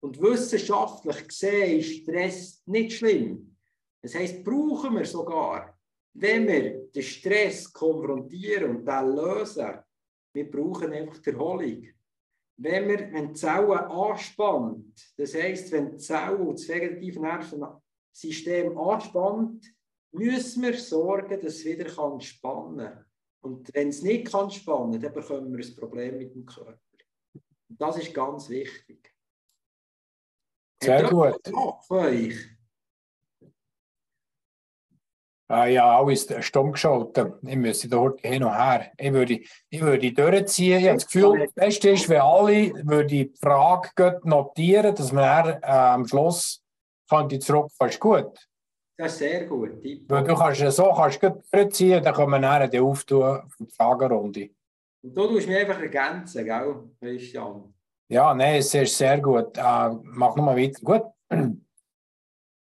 Und 0.00 0.20
wissenschaftlich 0.20 1.28
gesehen 1.28 1.80
ist 1.80 2.02
Stress 2.02 2.62
nicht 2.66 2.92
schlimm. 2.92 3.56
Das 4.00 4.14
heisst, 4.14 4.44
brauchen 4.44 4.96
wir 4.96 5.04
sogar 5.04 5.78
wenn 6.20 6.48
wir 6.48 6.88
den 6.94 7.02
Stress 7.02 7.72
konfrontieren 7.72 8.76
und 8.76 8.86
den 8.86 9.14
lösen, 9.14 9.78
wir 10.32 10.50
brauchen 10.50 10.92
einfach 10.92 11.18
die 11.18 11.30
Erholung. 11.30 11.86
Wenn 12.56 12.88
wir 12.88 13.12
wenn 13.12 13.28
die 13.28 13.34
Zellen 13.34 13.70
anspannt, 13.70 15.14
das 15.16 15.34
heisst, 15.34 15.70
wenn 15.70 15.92
die 15.92 15.98
Zelle 15.98 16.38
und 16.38 16.58
das 16.58 16.68
vegetative 16.68 17.20
Nervensystem 17.20 18.76
anspannt, 18.76 19.64
müssen 20.12 20.62
wir 20.62 20.74
sorgen, 20.74 21.40
dass 21.40 21.54
es 21.54 21.64
wieder 21.64 21.86
entspannen 22.12 22.78
kann. 22.78 23.04
Und 23.40 23.72
wenn 23.72 23.88
es 23.88 24.02
nicht 24.02 24.32
kann 24.32 24.50
spannen, 24.50 25.00
dann 25.00 25.12
bekommen 25.12 25.56
wir 25.56 25.64
ein 25.64 25.76
Problem 25.76 26.18
mit 26.18 26.34
dem 26.34 26.44
Körper. 26.44 26.80
Und 27.68 27.80
das 27.80 27.98
ist 27.98 28.14
ganz 28.14 28.48
wichtig. 28.48 29.12
Sehr 30.82 31.02
Hat 31.02 31.10
gut. 31.10 31.40
Für 31.86 31.94
euch? 31.94 32.58
Ah, 35.50 35.64
ja, 35.64 35.98
alles 35.98 36.28
stumm 36.40 36.72
geschaltet. 36.72 37.34
Ich 37.42 37.56
müsste 37.56 37.88
dort 37.88 38.20
hin 38.20 38.44
und 38.44 38.54
her. 38.54 38.92
Ich 38.98 39.12
würde, 39.12 39.40
ich 39.70 39.80
würde 39.80 40.12
durchziehen. 40.12 40.78
Ich 40.78 40.86
habe 40.86 40.98
das 40.98 41.06
Gefühl, 41.06 41.38
das 41.38 41.52
Beste 41.54 41.90
ist, 41.90 42.08
wenn 42.10 42.20
alle 42.20 42.70
würde 42.84 43.06
die 43.06 43.32
Frage 43.40 44.20
notieren, 44.24 44.94
dass 44.94 45.10
man 45.10 45.24
dann, 45.24 45.62
äh, 45.62 45.66
am 45.66 46.06
Schluss 46.06 46.62
zurück. 47.08 47.70
Das 47.78 47.90
ist 47.90 48.00
gut. 48.00 48.48
Das 48.98 49.12
ist 49.12 49.18
sehr 49.20 49.46
gut. 49.46 49.82
Weil 50.08 50.24
du 50.24 50.34
kannst 50.34 50.60
ja 50.60 50.70
so 50.70 50.92
kannst 50.92 51.22
du 51.22 51.42
durchziehen, 51.50 52.04
dann 52.04 52.14
können 52.14 52.30
wir 52.30 52.40
dann 52.40 52.70
die 52.70 52.80
auftun 52.80 53.48
für 53.48 53.64
die 53.64 53.74
Fragerunde. 53.74 54.50
Und 55.02 55.16
du 55.16 55.26
tust 55.28 55.46
mich 55.46 55.56
einfach 55.56 55.80
ergänzen, 55.80 56.44
gell, 56.44 56.90
Christian? 57.00 57.74
Ja, 58.08 58.34
nein, 58.34 58.56
es 58.58 58.74
ist 58.74 58.96
sehr 58.96 59.20
gut. 59.20 59.56
Äh, 59.56 59.90
mach 60.02 60.34
nochmal 60.34 60.56
weiter. 60.56 60.80
Gut. 60.82 61.02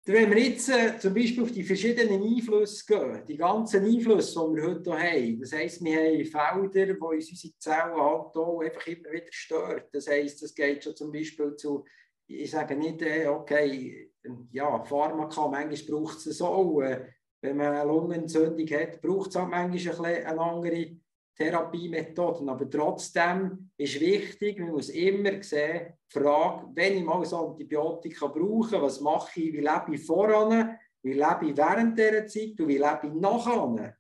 Wenn 0.07 0.29
wir 0.29 0.39
jetzt 0.39 0.69
äh, 0.69 0.99
zum 0.99 1.15
Beispiel 1.15 1.41
auf 1.41 1.51
die 1.51 1.63
verschiedenen 1.63 2.21
Einflüsse 2.21 2.85
gehen, 2.85 3.23
die 3.27 3.37
ganzen 3.37 3.83
Einflüsse, 3.85 4.39
die 4.39 4.55
wir 4.55 4.67
heute 4.67 4.93
haben, 4.93 5.39
das 5.39 5.53
heisst, 5.53 5.83
wir 5.83 5.97
haben 5.97 6.25
Felder, 6.71 6.93
die 6.93 6.99
uns 6.99 7.29
unsere 7.31 7.57
Zellen 7.57 7.95
halt 7.95 8.35
auch 8.35 8.61
einfach 8.61 8.85
immer 8.85 9.11
wieder 9.11 9.31
stört. 9.31 9.89
Das 9.91 10.07
heisst, 10.07 10.43
das 10.43 10.53
geht 10.53 10.83
schon 10.83 10.95
zum 10.95 11.11
Beispiel 11.11 11.55
zu, 11.55 11.85
ich 12.27 12.51
sage 12.51 12.75
nicht, 12.75 13.01
äh, 13.01 13.27
okay, 13.27 14.11
ja, 14.51 14.83
Pharmaka, 14.83 15.47
manchmal 15.47 15.99
braucht 15.99 16.17
es 16.17 16.27
es 16.27 16.41
auch. 16.41 16.81
Äh, 16.81 17.07
wenn 17.41 17.57
man 17.57 17.73
eine 17.73 17.87
Lungenentzündung 17.87 18.67
hat, 18.67 19.01
braucht 19.01 19.31
es 19.31 19.35
auch 19.37 19.47
manchmal 19.47 20.05
ein 20.05 20.25
eine 20.25 20.41
andere 20.41 20.97
Therapiemethoden. 21.35 22.49
Aber 22.49 22.69
trotzdem 22.69 23.69
ist 23.77 23.99
wichtig, 23.99 24.59
man 24.59 24.71
muss 24.71 24.89
immer 24.89 25.41
sehen, 25.43 25.93
die 26.09 26.19
Frage, 26.19 26.67
wenn 26.73 26.97
ich 26.97 27.03
mal 27.03 27.23
ein 27.23 27.33
Antibiotika 27.33 28.27
brauche, 28.27 28.81
was 28.81 29.01
mache 29.01 29.39
ich, 29.39 29.53
wie 29.53 29.61
lebe 29.61 29.93
ich 29.93 30.05
voran, 30.05 30.77
wie 31.03 31.13
lebe 31.13 31.49
ich 31.49 31.57
während 31.57 31.97
dieser 31.97 32.25
Zeit 32.27 32.59
und 32.59 32.67
wie 32.67 32.77
lebe 32.77 33.01
ich 33.03 33.13
nachher. 33.13 33.95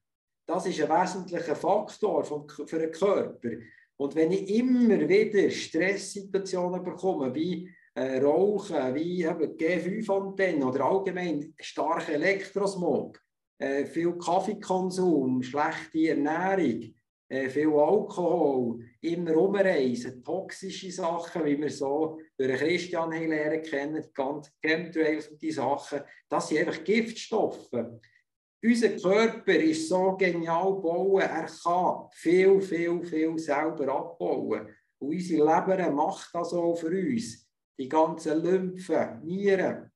Das 0.47 0.65
ist 0.65 0.81
ein 0.81 0.89
wesentlicher 0.89 1.55
Faktor 1.55 2.23
für 2.23 2.79
den 2.79 2.91
Körper. 2.91 3.49
Und 3.97 4.15
wenn 4.15 4.31
ich 4.31 4.49
immer 4.49 5.07
wieder 5.07 5.49
Stresssituationen 5.49 6.83
bekomme, 6.83 7.33
wie 7.33 7.69
äh, 7.95 8.19
Rauchen, 8.19 8.93
wie 8.93 9.23
eben 9.23 9.55
G5-Antennen 9.57 10.63
oder 10.63 10.85
allgemein 10.85 11.53
starker 11.59 12.13
Elektrosmog, 12.13 13.19
äh, 13.57 13.85
viel 13.85 14.17
Kaffeekonsum, 14.17 15.41
schlechte 15.41 16.09
Ernährung, 16.09 16.93
äh, 17.27 17.49
viel 17.49 17.69
Alkohol, 17.69 18.79
immer 19.01 19.31
rumreisen, 19.31 20.23
toxische 20.23 20.91
Sachen, 20.91 21.45
wie 21.45 21.59
wir 21.59 21.69
so 21.69 22.19
durch 22.37 22.59
Christian 22.59 23.11
lernen 23.11 23.63
kennen, 23.63 24.03
die 24.03 24.13
ganzen 24.13 24.53
Chemtrails 24.61 25.29
und 25.29 25.41
die 25.41 25.51
Sachen, 25.51 26.01
das 26.29 26.47
sind 26.47 26.59
einfach 26.59 26.83
Giftstoffe. 26.83 27.71
Unser 28.63 28.89
Körper 28.89 29.55
ist 29.55 29.89
so 29.89 30.15
genial 30.17 30.75
gebaut, 30.75 31.21
er 31.21 31.45
kann 31.63 32.07
viel, 32.13 32.61
viel, 32.61 33.03
viel 33.03 33.37
selber 33.37 33.87
abbauen. 33.89 34.67
Und 34.99 35.09
unsere 35.09 35.43
Leber 35.43 35.91
macht 35.91 36.29
das 36.33 36.53
auch 36.53 36.75
für 36.75 36.89
uns. 36.89 37.47
Die 37.77 37.89
ganzen 37.89 38.41
Lymphen, 38.41 39.21
Nieren, 39.23 39.91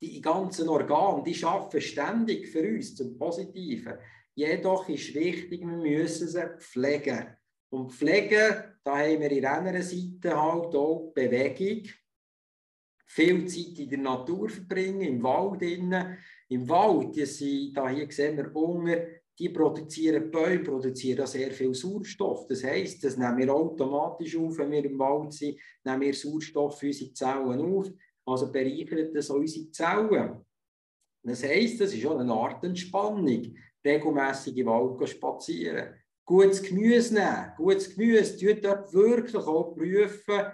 die 0.00 0.20
ganzen 0.20 0.68
Organe, 0.68 1.22
die 1.22 1.44
arbeiten 1.44 1.80
ständig 1.80 2.48
für 2.48 2.66
uns 2.66 2.94
zum 2.94 3.16
Positiven. 3.16 3.94
Jedoch 4.34 4.88
ist 4.88 5.14
wichtig, 5.14 5.60
wir 5.60 5.76
müssen 5.76 6.28
sie 6.28 6.48
pflegen. 6.58 7.36
Und 7.70 7.92
pflegen, 7.92 8.54
da 8.82 8.98
haben 8.98 9.20
wir 9.20 9.30
in 9.30 9.46
einer 9.46 9.82
Seite 9.82 10.40
halt 10.40 10.74
auch 10.74 11.12
Bewegung, 11.14 11.88
viel 13.06 13.46
Zeit 13.46 13.78
in 13.78 13.90
der 13.90 13.98
Natur 13.98 14.48
verbringen, 14.48 15.02
im 15.02 15.22
Wald 15.22 15.62
innen. 15.62 16.18
Im 16.48 16.68
Wald, 16.68 17.14
die 17.14 17.72
da 17.72 17.88
hier 17.88 18.10
sehen 18.10 18.36
wir 18.36 18.52
Hunger, 18.52 18.98
die 19.38 19.48
produzieren 19.48 20.30
Bäume, 20.30 20.62
produzieren 20.62 21.26
sehr 21.26 21.50
viel 21.50 21.74
Sauerstoff. 21.74 22.46
Das 22.46 22.62
heisst, 22.64 23.02
das 23.04 23.16
nehmen 23.16 23.38
wir 23.38 23.54
automatisch 23.54 24.36
auf, 24.36 24.58
wenn 24.58 24.70
wir 24.70 24.84
im 24.84 24.98
Wald 24.98 25.32
sind, 25.32 25.58
nehmen 25.84 26.02
wir 26.02 26.14
Sauerstoff 26.14 26.78
für 26.78 26.86
unsere 26.86 27.12
Zellen 27.12 27.60
auf. 27.60 27.88
Also 28.26 28.50
bereichert 28.50 29.14
das 29.14 29.30
unsere 29.30 29.70
Zellen. 29.70 30.44
Das 31.22 31.42
heisst, 31.42 31.80
das 31.80 31.92
ist 31.92 32.02
schon 32.02 32.20
eine 32.20 32.32
Art 32.32 32.62
Entspannung. 32.64 33.56
Regelmässig 33.84 34.56
im 34.56 34.66
Wald 34.66 35.08
spazieren. 35.08 35.94
Gutes 36.24 36.62
Gemüse 36.62 37.14
nehmen. 37.14 37.52
Gutes 37.56 37.94
Gemüse, 37.94 38.38
tut 38.38 38.64
dort 38.64 38.92
wirklich 38.92 39.34
auch 39.36 39.74
prüfen. 39.74 40.46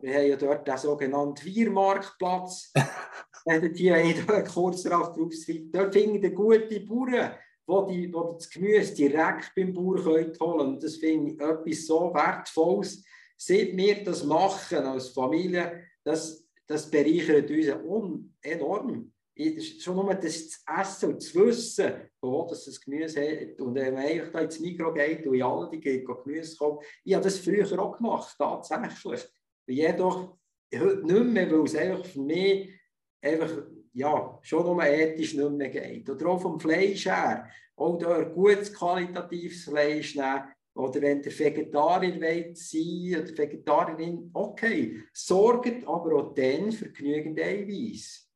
Wir 0.00 0.14
haben 0.14 0.26
ja 0.28 0.36
dort 0.36 0.68
den 0.68 0.76
sogenannten 0.76 1.36
Viermarktplatz. 1.42 2.72
wenn 3.44 3.74
ich 3.74 4.26
dort 4.26 4.48
kurz 4.48 4.82
darauf 4.82 5.14
drauf 5.14 5.32
dort 5.72 5.94
finden 5.94 6.22
wir 6.22 6.30
gute 6.30 6.80
Bauern 6.80 7.32
wo, 7.68 7.82
die, 7.82 8.12
wo 8.12 8.32
das 8.32 8.48
Gemüse 8.48 8.94
direkt 8.94 9.54
beim 9.54 9.74
Bauer 9.74 10.02
holen 10.04 10.32
können. 10.32 10.60
Und 10.60 10.82
das 10.82 10.96
finde 10.96 11.32
ich 11.32 11.40
etwas 11.40 11.86
so 11.86 12.12
Wertvolles. 12.14 13.04
Seit 13.36 13.76
wir 13.76 14.02
das 14.02 14.24
machen 14.24 14.78
als 14.78 15.10
Familie, 15.10 15.84
das, 16.02 16.48
das 16.66 16.90
bereichert 16.90 17.50
uns 17.84 18.24
enorm. 18.40 19.12
Schon 19.80 19.96
nur 19.96 20.14
das 20.14 20.64
essen 20.66 21.12
und 21.12 21.20
zu 21.20 21.46
wissen, 21.46 21.92
wo 22.20 22.46
das, 22.48 22.64
das 22.64 22.80
Gemüse 22.80 23.20
hat. 23.20 23.60
Und 23.60 23.74
wenn 23.74 23.94
man 23.94 24.04
einfach 24.04 24.32
da 24.32 24.40
ins 24.40 24.58
Mikro 24.58 24.92
geht 24.92 25.26
und 25.26 25.34
in 25.34 25.42
alle 25.42 25.70
die 25.70 25.80
Gemüse 25.80 26.56
kommt. 26.56 26.84
Ich 27.04 27.14
habe 27.14 27.24
das 27.24 27.38
früher 27.38 27.78
auch 27.78 27.96
gemacht, 27.96 28.34
tatsächlich. 28.36 29.28
Jedoch 29.66 30.36
heute 30.74 31.06
nicht 31.06 31.24
mehr, 31.24 31.50
weil 31.50 31.64
es 31.64 31.76
einfach 31.76 32.04
für 32.04 32.20
mich 32.20 32.70
einfach 33.20 33.50
ja, 33.92 34.38
schon 34.42 34.66
um 34.66 34.80
ethisch 34.80 35.34
nicht 35.34 35.50
mehr 35.50 35.68
geht. 35.68 36.08
Oder 36.10 36.26
auch 36.28 36.40
vom 36.40 36.58
Fleisch 36.58 37.06
her, 37.06 37.48
auch 37.76 37.98
da 37.98 38.22
gutes 38.22 38.72
qualitatives 38.72 39.64
Fleisch 39.64 40.14
nehmen. 40.14 40.44
Oder 40.74 41.02
wenn 41.02 41.22
der 41.22 41.36
Vegetarier 41.36 42.20
will 42.20 42.54
sein 42.54 43.22
oder 43.22 43.36
Vegetarierin, 43.36 44.30
okay, 44.32 45.02
sorgt 45.12 45.86
aber 45.86 46.14
auch 46.14 46.34
dann 46.34 46.70
für 46.70 46.90
genügend 46.90 47.40
Eiweiß. 47.40 48.27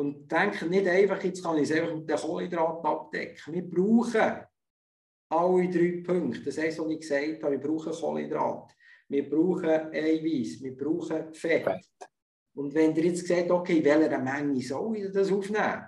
Und 0.00 0.32
denkt 0.32 0.62
nicht 0.62 0.88
einfach, 0.88 1.22
jetzt 1.22 1.44
kann 1.44 1.58
ich 1.58 1.64
es 1.64 1.76
einfach 1.76 1.94
mit 1.94 2.08
den 2.08 2.16
Kohlenhydraten 2.16 2.86
abdecken. 2.86 3.52
Wir 3.52 3.68
brauchen 3.68 4.46
alle 5.28 5.68
drei 5.68 6.02
Punkte. 6.02 6.42
Das 6.42 6.56
heisst, 6.56 6.78
was 6.78 6.90
ich 6.90 7.00
gesagt 7.00 7.42
habe, 7.42 7.52
wir 7.52 7.60
brauchen 7.60 7.92
Kohlenhydrate, 7.92 8.74
wir 9.10 9.28
brauchen 9.28 9.92
Eiweiß, 9.92 10.62
wir 10.62 10.74
brauchen 10.74 11.34
Fett. 11.34 11.66
Und 12.54 12.72
wenn 12.72 12.96
ihr 12.96 13.04
jetzt 13.04 13.26
sagt, 13.26 13.50
okay, 13.50 13.76
in 13.76 13.84
welcher 13.84 14.18
Menge 14.18 14.62
soll 14.62 14.96
ich 14.96 15.12
das 15.12 15.30
aufnehmen? 15.30 15.84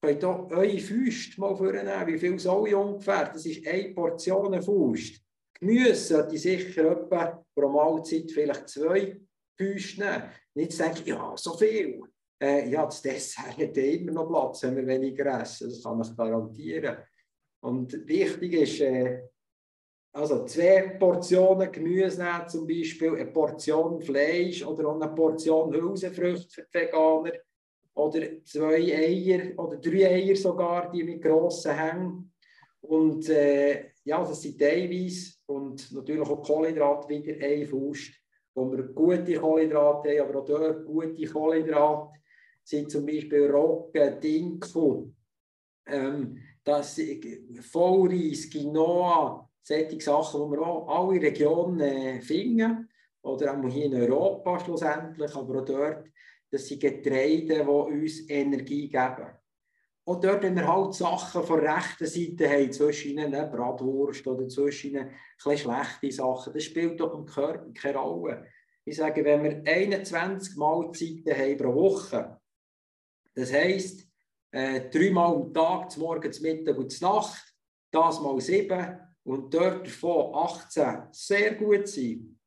Könnt 0.00 0.22
ihr 0.22 0.48
eure 0.52 0.78
Füße 0.78 1.40
mal 1.40 1.56
vornehmen. 1.56 2.06
Wie 2.06 2.18
viel 2.20 2.38
soll 2.38 2.68
ich 2.68 2.74
ungefähr? 2.76 3.30
Das 3.32 3.44
ist 3.44 3.66
eine 3.66 3.92
Portion 3.92 4.62
Faust. 4.62 5.20
Gemüse 5.58 5.96
sollte 5.96 6.36
ich 6.36 6.42
sicher 6.42 6.92
etwa 6.92 7.44
pro 7.52 7.68
Mahlzeit 7.68 8.30
vielleicht 8.30 8.68
zwei 8.68 9.20
Füße 9.58 9.98
nehmen. 10.00 10.30
Nicht 10.54 10.72
sagen, 10.72 11.02
ja, 11.04 11.32
so 11.36 11.58
viel. 11.58 12.00
Äh, 12.42 12.70
ja, 12.70 12.86
das 12.86 13.02
Dessert 13.02 13.58
hat 13.58 13.76
immer 13.76 14.12
noch 14.12 14.28
Platz, 14.28 14.62
wenn 14.62 14.76
wir 14.76 14.86
weniger 14.86 15.40
essen. 15.42 15.68
Das 15.68 15.82
kann 15.82 16.00
ich 16.00 16.16
garantieren. 16.16 16.96
Und 17.60 17.92
wichtig 18.08 18.54
ist, 18.54 18.80
äh, 18.80 19.22
also 20.12 20.44
zwei 20.46 20.96
Portionen 20.98 21.70
Gemüse 21.70 22.22
nehmen, 22.22 22.48
zum 22.48 22.66
Beispiel 22.66 23.14
eine 23.14 23.26
Portion 23.26 24.00
Fleisch 24.00 24.64
oder 24.64 24.88
auch 24.88 25.00
eine 25.00 25.14
Portion 25.14 25.72
Hülsenfrüchte 25.72 26.48
für 26.50 26.62
die 26.62 26.78
Veganer. 26.78 27.32
Oder 27.94 28.42
zwei 28.44 28.76
Eier 28.76 29.58
oder 29.58 29.76
drei 29.76 30.06
Eier 30.06 30.36
sogar, 30.36 30.90
die 30.90 31.04
mit 31.04 31.22
grossen 31.22 31.76
Hängen. 31.76 32.32
Und 32.80 33.28
äh, 33.28 33.90
ja, 34.04 34.24
das 34.24 34.40
sind 34.40 34.62
Eiweiß 34.62 35.42
und 35.46 35.92
natürlich 35.92 36.26
auch 36.26 36.42
Kohlenhydrate 36.42 37.08
wieder 37.08 37.34
ein 37.44 37.66
Faust, 37.66 38.12
wo 38.54 38.72
wir 38.72 38.84
gute 38.84 39.34
Kohlenhydrate 39.34 40.18
haben, 40.18 40.30
aber 40.30 40.40
auch 40.40 40.44
dort 40.46 40.86
gute 40.86 41.26
Kohlenhydrate 41.26 42.19
sind 42.64 42.90
zum 42.90 43.06
Beispiel 43.06 43.50
Roggen, 43.50 44.20
Dinkel, 44.20 45.12
ähm, 45.86 46.38
das 46.62 47.00
Vollreis, 47.70 48.48
Quinoa, 48.50 49.48
solche 49.62 50.00
Sachen, 50.00 50.42
die 50.42 50.56
wir 50.56 50.66
auch 50.66 50.88
alle 50.88 51.20
Regionen 51.20 51.80
äh, 51.80 52.20
finden, 52.20 52.88
oder 53.22 53.58
auch 53.58 53.68
hier 53.68 53.86
in 53.86 53.94
Europa 53.94 54.60
schlussendlich, 54.60 55.34
aber 55.34 55.60
auch 55.60 55.64
dort, 55.64 56.06
das 56.50 56.66
sind 56.66 56.80
Getreide, 56.80 57.62
die 57.62 57.68
uns 57.68 58.28
Energie 58.28 58.88
geben. 58.88 59.26
Und 60.04 60.24
dort, 60.24 60.42
wenn 60.42 60.56
wir 60.56 60.66
halt 60.66 60.94
Sachen 60.94 61.44
von 61.44 61.60
der 61.60 61.76
rechten 61.76 62.06
Seite 62.06 62.50
haben, 62.50 62.72
zwischen 62.72 63.12
ihnen 63.12 63.34
eine 63.34 63.46
Bratwurst 63.46 64.26
oder 64.26 64.48
zwischen 64.48 64.90
ihnen 64.90 65.10
schlechte 65.36 66.10
Sachen, 66.10 66.52
das 66.52 66.64
spielt 66.64 66.98
doch 66.98 67.14
im 67.14 67.26
Körper 67.26 67.70
keine 67.72 67.98
Rolle. 67.98 68.46
Ich 68.84 68.96
sage, 68.96 69.24
wenn 69.24 69.44
wir 69.44 69.62
21 69.64 70.56
Mahlzeiten 70.56 71.32
haben 71.32 71.56
pro 71.58 71.74
Woche, 71.74 72.39
das 73.34 73.52
heisst, 73.52 74.06
äh, 74.52 74.88
dreimal 74.90 75.34
am 75.36 75.54
Tag, 75.54 75.90
zum 75.90 76.02
Morgen, 76.02 76.32
zum 76.32 76.42
Mittag 76.42 76.76
und 76.76 76.90
zur 76.90 77.08
Nacht, 77.08 77.54
das 77.92 78.20
mal 78.20 78.40
sieben, 78.40 78.98
und 79.24 79.52
dort 79.52 79.86
davon 79.86 80.34
18 80.34 81.08
sehr 81.12 81.54
gut 81.54 81.86
sind 81.86 82.38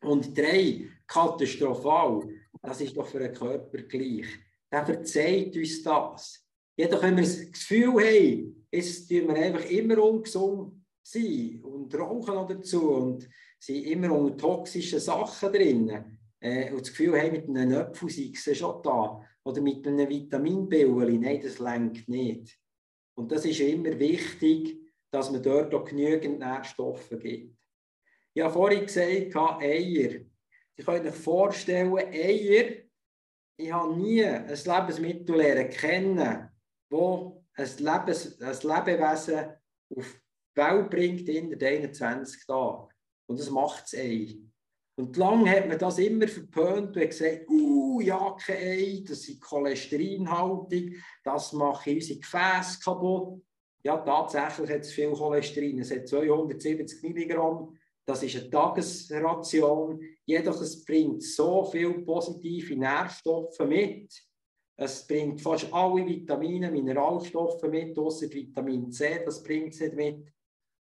und 0.00 0.36
drei 0.36 0.88
katastrophal, 1.06 2.28
das 2.62 2.80
ist 2.80 2.96
doch 2.96 3.06
für 3.06 3.20
den 3.20 3.34
Körper 3.34 3.78
gleich. 3.82 4.26
Der 4.70 4.84
verzeiht 4.84 5.56
uns 5.56 5.82
das. 5.82 6.44
Jedoch, 6.76 7.02
wenn 7.02 7.16
wir 7.16 7.24
das 7.24 7.50
Gefühl 7.50 7.94
haben, 7.94 8.66
jetzt 8.70 9.08
tun 9.08 9.28
wir 9.28 9.34
einfach 9.34 9.64
immer 9.70 10.02
ungesund 10.02 10.84
sein 11.02 11.60
und 11.62 11.94
rauchen 11.94 12.34
noch 12.34 12.46
dazu 12.46 12.90
und 12.90 13.28
sind 13.58 13.84
immer 13.84 14.12
unter 14.12 14.36
toxischen 14.36 15.00
Sachen 15.00 15.52
drin 15.52 16.18
äh, 16.40 16.70
und 16.70 16.80
das 16.80 16.90
Gefühl 16.90 17.20
haben, 17.20 17.32
mit 17.32 17.48
einem 17.48 17.78
Apfel 17.78 18.10
sei 18.10 18.30
es 18.32 18.58
schon 18.58 18.82
da 18.82 19.24
oder 19.48 19.62
mit 19.62 19.86
einem 19.86 20.06
Vitaminbillchen, 20.06 21.20
nein, 21.22 21.40
das 21.42 21.58
lenkt 21.58 22.06
nicht. 22.06 22.58
Und 23.16 23.32
das 23.32 23.46
ist 23.46 23.60
immer 23.60 23.98
wichtig, 23.98 24.78
dass 25.10 25.30
man 25.30 25.42
dort 25.42 25.74
auch 25.74 25.86
genügend 25.86 26.38
Nährstoffe 26.38 27.08
gibt. 27.18 27.56
Ich 28.34 28.42
habe 28.42 28.52
vorhin 28.52 28.84
gesagt, 28.84 29.34
Eier. 29.62 30.20
Sie 30.76 30.84
können 30.84 31.10
sich 31.10 31.14
vorstellen, 31.14 31.96
Eier, 31.96 32.82
ich 33.56 33.72
habe 33.72 33.96
nie 33.96 34.22
ein 34.22 34.48
Lebensmittel 34.48 35.34
lernen 35.34 35.70
kennen, 35.70 36.50
wo 36.90 37.42
ein, 37.54 37.70
Lebens, 37.78 38.40
ein 38.42 38.52
Lebewesen 38.52 39.48
auf 39.96 40.20
die 40.54 40.60
Welt 40.60 40.90
bringt 40.90 41.28
in 41.30 41.60
21 41.60 42.46
Tagen. 42.46 42.88
Und 43.26 43.40
das 43.40 43.48
macht 43.48 43.84
das 43.84 43.94
Ei. 43.94 44.36
Und 44.98 45.16
lange 45.16 45.48
hat 45.48 45.68
man 45.68 45.78
das 45.78 46.00
immer 46.00 46.26
verpönt 46.26 46.96
und 46.96 47.08
gesagt, 47.08 47.48
uh, 47.48 48.00
ja, 48.00 48.36
kein 48.44 48.56
Ei, 48.56 49.04
das 49.06 49.28
ist 49.28 49.40
cholesterinhaltig, 49.40 51.00
das 51.22 51.52
macht 51.52 51.86
unsere 51.86 52.18
Gefäße 52.18 52.80
kaputt. 52.82 53.40
Ja, 53.84 53.98
tatsächlich 53.98 54.70
hat 54.70 54.80
es 54.80 54.92
viel 54.92 55.12
Cholesterin. 55.12 55.78
Es 55.78 55.92
hat 55.92 56.08
270 56.08 57.00
Milligramm. 57.04 57.78
Das 58.04 58.24
ist 58.24 58.40
eine 58.40 58.50
Tagesration. 58.50 60.00
Jedoch 60.26 60.60
es 60.60 60.84
bringt 60.84 61.22
so 61.22 61.64
viele 61.64 62.00
positive 62.00 62.74
Nährstoffe 62.74 63.60
mit. 63.60 64.12
Es 64.76 65.06
bringt 65.06 65.40
fast 65.40 65.72
alle 65.72 66.06
Vitamine, 66.06 66.72
Mineralstoffe 66.72 67.62
mit, 67.70 67.96
außer 67.96 68.32
Vitamin 68.32 68.90
C, 68.90 69.22
das 69.24 69.42
bringt 69.44 69.74
es 69.74 69.80
nicht 69.80 69.94
mit. 69.94 70.32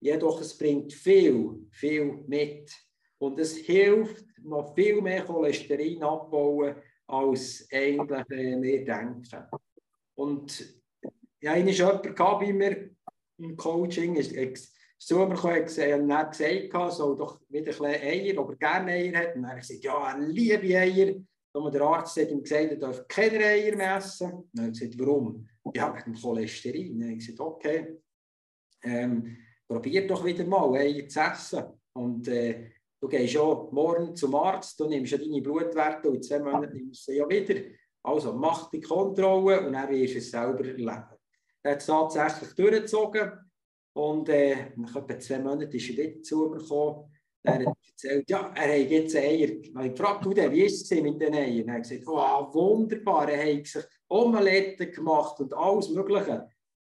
Jedoch 0.00 0.40
es 0.42 0.56
bringt 0.56 0.92
viel, 0.92 1.66
viel 1.70 2.24
mit. 2.26 2.70
Und 3.22 3.38
es 3.38 3.56
hilft, 3.56 4.26
noch 4.42 4.74
viel 4.74 5.00
mehr 5.00 5.24
Cholesterin 5.24 6.02
abbauen, 6.02 6.74
als 7.06 7.68
eigentlich 7.70 8.30
äh, 8.30 8.60
wir 8.60 8.84
denken. 8.84 9.44
Und 10.16 10.82
ja, 11.40 11.56
ich 11.56 11.80
hatte 11.80 12.08
jemanden 12.08 12.40
bei 12.40 12.52
mir 12.52 12.90
im 13.38 13.56
Coaching, 13.56 14.16
ist 14.16 14.72
zu 14.98 15.14
mir 15.18 15.28
gekommen 15.28 16.02
und 16.02 16.12
hat 16.12 16.36
gesagt, 16.36 16.92
soll 16.92 17.16
doch 17.16 17.40
wieder 17.48 17.60
ein 17.60 17.64
bisschen 17.64 17.84
Eier, 17.84 18.48
er 18.48 18.56
gerne 18.56 18.90
Eier 18.90 19.18
hat. 19.20 19.36
Und 19.36 19.44
er 19.44 19.50
hat 19.50 19.60
gesagt, 19.60 19.84
ja, 19.84 20.10
er 20.10 20.18
liebe 20.18 20.76
Eier. 20.76 21.14
Und 21.52 21.74
der 21.74 21.82
Arzt 21.82 22.16
hat 22.16 22.28
ihm 22.28 22.42
gesagt, 22.42 22.72
er 22.72 22.76
darf 22.76 23.06
keine 23.06 23.44
Eier 23.44 23.76
mehr 23.76 23.98
essen. 23.98 24.32
Und 24.32 24.58
er 24.58 24.64
hat 24.64 24.72
gesagt, 24.72 24.98
warum? 24.98 25.46
Ja, 25.72 25.94
wegen 25.94 26.20
Cholesterin. 26.20 26.96
Und 26.96 27.08
hat 27.08 27.18
gesagt, 27.18 27.38
okay, 27.38 27.98
ähm, 28.82 29.36
probier 29.68 30.08
doch 30.08 30.24
wieder 30.24 30.44
mal 30.44 30.74
Eier 30.74 31.06
zu 31.06 31.20
essen. 31.20 31.64
Und 31.92 32.26
äh, 32.26 32.72
du 33.02 33.08
gehst 33.08 33.34
ja 33.34 33.42
morgen 33.42 34.14
zum 34.14 34.34
Arzt, 34.36 34.78
du 34.78 34.86
nimmst 34.86 35.12
ja 35.12 35.18
deine 35.18 35.42
Blutwerte 35.42 36.08
und 36.08 36.16
in 36.16 36.22
zwei 36.22 36.38
Monaten 36.38 36.76
nimmst 36.76 37.08
du 37.08 37.12
sie 37.12 37.18
ja 37.18 37.28
wieder. 37.28 37.60
Also 38.04 38.32
mach 38.32 38.70
die 38.70 38.80
Kontrolle 38.80 39.66
und 39.66 39.72
dann 39.72 39.90
wirst 39.90 40.14
du 40.14 40.18
es 40.18 40.30
selber 40.30 40.64
erleben. 40.64 41.04
Er 41.64 41.72
hat 41.72 41.78
es 41.78 41.86
tatsächlich 41.86 42.54
durchgezogen 42.54 43.32
und 43.94 44.28
äh, 44.28 44.72
nach 44.76 44.96
etwa 44.96 45.18
zwei 45.18 45.38
Monaten 45.40 45.76
ist 45.76 45.90
er 45.90 45.96
wieder 45.96 46.22
zu 46.22 46.48
mir 46.48 46.58
gekommen. 46.58 47.12
Er 47.44 47.54
hat 47.66 47.76
erzählt, 47.88 48.30
ja, 48.30 48.52
er 48.54 48.80
hat 48.80 48.90
jetzt 48.90 49.16
Eier. 49.16 49.48
Ich 49.48 49.74
habe 49.74 49.90
gefragt, 49.90 50.24
wie 50.26 50.62
ist 50.62 50.90
es 50.92 51.02
mit 51.02 51.20
den 51.20 51.34
Eiern? 51.34 51.68
Er 51.68 51.74
hat 51.74 51.82
gesagt, 51.82 52.06
oh, 52.06 52.54
wunderbar, 52.54 53.28
er 53.28 53.58
hat 53.58 53.66
sich 53.66 53.84
Omeletten 54.08 54.92
gemacht 54.92 55.40
und 55.40 55.52
alles 55.52 55.88
Mögliche. 55.88 56.48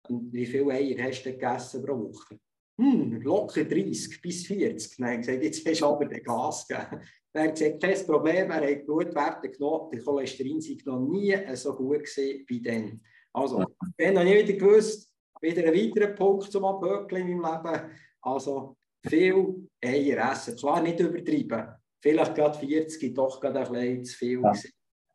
Und 0.08 0.32
wie 0.32 0.46
viele 0.46 0.72
Eier 0.72 1.04
hast 1.04 1.24
du 1.24 1.34
gegessen 1.34 1.84
pro 1.84 2.00
Woche? 2.00 2.40
Hm, 2.80 3.22
locker 3.22 3.64
30 3.64 4.22
bis 4.22 4.46
40. 4.46 4.98
Dann 4.98 5.08
habe 5.08 5.16
ich 5.16 5.28
gesagt, 5.28 5.44
jetzt 5.44 5.68
hast 5.68 5.82
du 5.82 5.86
aber 5.86 6.06
den 6.06 6.24
Gas 6.24 6.68
gegeben. 6.68 7.02
Dann 7.34 7.48
hat 7.48 7.56
gesagt, 7.56 7.84
kein 7.84 8.06
Problem, 8.06 8.52
er 8.52 8.72
hat 8.72 8.86
Blutwerte 8.86 9.50
genommen, 9.50 9.90
der 9.92 10.02
Cholesterin 10.02 10.62
sei 10.62 10.78
noch 10.86 11.00
nie 11.00 11.36
so 11.56 11.76
gut 11.76 12.04
gesehen 12.04 12.44
wie 12.48 12.62
dann. 12.62 13.02
Also, 13.34 13.64
dann 13.98 14.18
habe 14.18 14.30
ich 14.30 14.48
wieder 14.48 14.60
gewusst, 14.60 15.12
wieder 15.42 15.64
ein 15.64 15.74
weiterer 15.74 16.14
Punkt 16.14 16.52
zum 16.52 16.66
Abhökeln 16.66 17.28
in 17.28 17.38
meinem 17.38 17.64
Leben. 17.64 17.92
Also, 18.22 18.78
viel 19.08 19.68
Eier 19.84 20.32
essen. 20.32 20.56
Klar, 20.56 20.82
nicht 20.82 21.00
übertreiben. 21.00 21.76
Vielleicht 22.02 22.36
gerade 22.36 22.58
40, 22.58 23.14
doch 23.14 23.40
gerade 23.40 23.60
ein 23.60 23.72
bisschen 23.72 24.06
zu 24.06 24.18
viel. 24.18 24.42
Ja. 24.42 24.54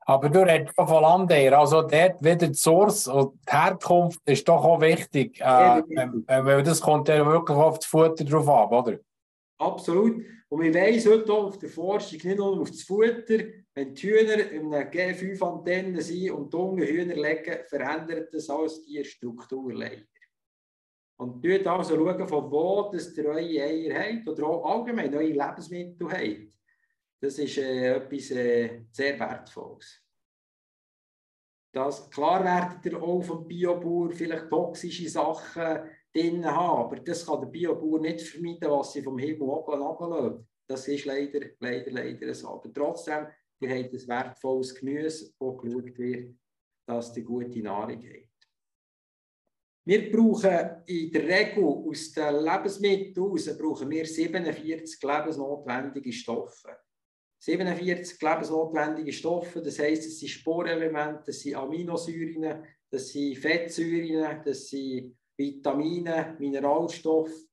Aber 0.05 0.29
du 0.29 0.41
redest 0.41 0.75
von 0.75 0.89
Landeier, 0.89 1.59
also 1.59 1.83
dort 1.83 2.23
wieder 2.23 2.49
die 2.49 2.55
Source 2.55 3.07
und 3.07 3.39
die 3.47 3.53
Herkunft 3.53 4.21
ist 4.25 4.49
doch 4.49 4.65
auch 4.65 4.81
wichtig, 4.81 5.41
äh, 5.41 5.79
äh, 5.79 6.45
weil 6.45 6.63
das 6.63 6.81
kommt 6.81 7.09
ja 7.09 7.25
wirklich 7.25 7.57
auf 7.57 7.79
das 7.79 7.87
Futter 7.87 8.25
drauf 8.25 8.49
ab, 8.49 8.73
oder? 8.73 8.99
Absolut. 9.59 10.23
Und 10.49 10.61
wir 10.61 10.75
weisen 10.75 11.13
heute 11.13 11.33
auch 11.33 11.47
auf 11.47 11.59
der 11.59 11.69
Forschung 11.69 12.19
nicht 12.23 12.37
nur 12.37 12.61
auf 12.61 12.71
das 12.71 12.83
Futter. 12.83 13.45
Wenn 13.75 13.95
die 13.95 14.03
Hühner 14.03 14.51
in 14.51 14.75
einer 14.75 14.91
G5-Antenne 14.91 16.03
sind 16.03 16.33
und 16.33 16.53
junge 16.53 16.85
Hühner 16.85 17.15
legen, 17.15 17.61
verändert 17.69 18.35
das 18.35 18.51
alles 18.51 18.85
die 18.85 19.03
Struktur 19.05 19.73
leider. 19.73 20.03
Und 21.17 21.47
schaut 21.47 21.67
also, 21.67 21.95
schauen, 21.97 22.29
von 22.29 22.51
wo 22.51 22.91
das 22.93 23.17
ihr 23.17 23.27
eure 23.27 23.39
Eier 23.39 23.95
habt 23.99 24.29
oder 24.29 24.47
auch 24.47 24.65
allgemein 24.65 25.15
eure 25.15 25.25
Lebensmittel 25.25 26.11
habt. 26.11 26.62
Das 27.23 27.39
ist 27.39 27.57
äh, 27.59 27.95
etwas 27.95 28.33
äh, 28.33 28.83
sehr 28.91 29.19
Wertvolles. 29.21 30.03
Das, 31.73 32.11
klar 32.11 32.43
werdet 32.45 32.85
ihr 32.85 33.01
auch 33.01 33.23
vom 33.23 33.47
Biobauer 33.47 34.11
vielleicht 34.11 34.51
toxische 34.51 35.09
Sachen 35.09 35.89
drin 36.13 36.45
haben, 36.45 36.81
aber 36.81 36.97
das 36.97 37.25
kann 37.25 37.41
der 37.41 37.47
Biobauer 37.47 38.01
nicht 38.01 38.23
vermeiden, 38.23 38.71
was 38.71 38.93
sie 38.93 39.03
vom 39.03 39.19
Himmel 39.19 39.49
runterlassen. 39.49 40.49
Das 40.67 40.89
ist 40.89 41.05
leider, 41.05 41.51
leider, 41.61 41.93
leider 41.93 42.35
so. 42.35 42.49
Aber 42.49 42.73
trotzdem, 42.73 43.29
ihr 43.61 43.71
habt 43.71 43.95
ein 43.95 44.09
wertvolles 44.09 44.75
Gemüse, 44.75 45.33
wo 45.39 45.57
geschaut 45.57 45.97
wird, 45.97 46.35
dass 46.87 47.13
die 47.13 47.23
gute 47.23 47.61
Nahrung 47.61 48.03
habt. 48.03 48.49
Wir 49.85 50.11
brauchen 50.11 50.83
in 50.87 51.13
der 51.13 51.23
Regel 51.23 51.65
aus 51.65 52.13
den 52.13 52.35
Lebensmitteln 52.35 53.59
brauchen 53.59 53.91
wir 53.91 54.07
47 54.07 55.01
lebensnotwendige 55.03 56.13
Stoffe. 56.13 56.79
47 57.45 58.23
lebensnotwendige 58.23 59.13
Stoffe, 59.13 59.61
das 59.61 59.81
heisst, 59.81 60.07
es 60.07 60.21
sind 60.21 60.29
Sporelemente, 60.29 61.25
das 61.27 61.41
sind 61.41 61.57
Aminosäuren, 61.57 62.63
das 62.89 63.09
sind 63.09 63.37
Fettsäuren, 63.37 64.41
das 64.45 64.69
sind 64.69 65.17
Vitamine, 65.37 66.37
Mineralstoffe. 66.39 67.49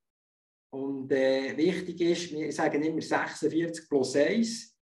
Und 0.72 1.12
äh, 1.12 1.58
wichtig 1.58 2.02
ist, 2.02 2.32
wir 2.32 2.52
sagen 2.52 2.84
immer 2.84 3.02
46 3.02 3.90
plus 3.90 4.16
1. 4.16 4.78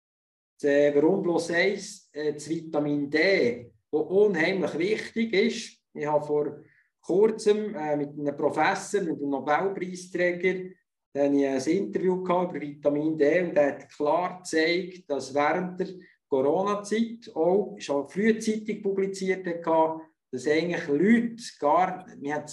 Äh, 0.63 0.95
warum 0.95 1.21
plus 1.21 1.51
1? 1.51 2.09
Äh, 2.11 2.33
das 2.33 2.49
Vitamin 2.49 3.07
D, 3.07 3.71
das 3.91 4.01
unheimlich 4.01 4.75
wichtig 4.79 5.33
ist. 5.33 5.83
Ich 5.93 6.07
habe 6.07 6.25
vor 6.25 6.63
kurzem 6.99 7.75
äh, 7.75 7.95
mit 7.95 8.09
einem 8.09 8.35
Professor, 8.35 9.01
mit 9.01 9.21
einem 9.21 9.29
Nobelpreisträger, 9.29 10.71
dann 11.15 11.33
ich 11.33 11.47
ein 11.47 11.61
Interview 11.61 12.15
über 12.17 12.59
Vitamin 12.59 13.17
D 13.17 13.41
und 13.41 13.55
der 13.55 13.67
hat 13.67 13.89
klar 13.89 14.39
gezeigt, 14.39 15.09
dass 15.09 15.33
während 15.33 15.79
der 15.79 15.87
Corona-Zeit 16.27 17.33
auch 17.33 17.77
schon 17.79 18.09
frühzeitig 18.09 18.83
publiziert 18.83 19.47
hat, 19.47 20.01
dass 20.29 20.45
eigentlich 20.45 20.85
Leute 20.89 21.41
gar, 21.57 22.05
wir 22.19 22.45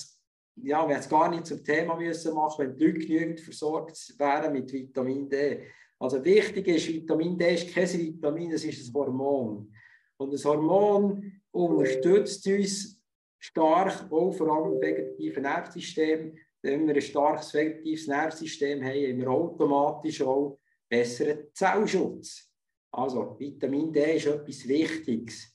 ja, 0.55 0.89
wir 0.89 0.97
es 0.97 1.09
gar 1.09 1.29
nicht 1.31 1.47
zum 1.47 1.65
Thema 1.65 1.97
müssen 1.97 2.35
machen, 2.35 2.67
wenn 2.67 2.77
die 2.77 2.85
Leute 2.85 2.99
genügend 3.01 3.41
versorgt 3.41 4.15
wären 4.17 4.53
mit 4.53 4.73
Vitamin 4.73 5.29
D. 5.29 5.65
Also 5.99 6.25
wichtig 6.25 6.69
ist, 6.69 6.87
Vitamin 6.87 7.37
D 7.37 7.55
ist 7.55 7.75
kein 7.75 7.93
Vitamin, 7.93 8.53
es 8.53 8.65
ist 8.65 8.89
ein 8.89 8.95
Hormon. 8.95 9.73
Und 10.19 10.33
das 10.33 10.45
Hormon 10.45 11.41
unterstützt 11.51 12.47
uns 12.47 13.03
stark, 13.41 14.07
auch 14.13 14.31
vor 14.31 14.53
allem 14.53 14.75
im 14.75 14.81
vegetativen 14.81 15.43
Nervensystem. 15.43 16.37
Wenn 16.63 16.87
wir 16.87 16.95
ein 16.95 17.03
starkes 17.03 17.53
vegetatives 17.53 18.07
Nervensystem 18.07 18.83
haben, 18.83 18.95
haben 18.95 19.19
wir 19.19 19.31
automatisch 19.31 20.23
auch 20.23 20.61
besseren 20.89 21.49
Zellschutz. 21.53 22.49
Also 22.93 23.37
Vitamin 23.39 23.93
D 23.93 24.17
ist 24.17 24.27
etwas 24.27 24.69
Wichtiges. 24.69 25.53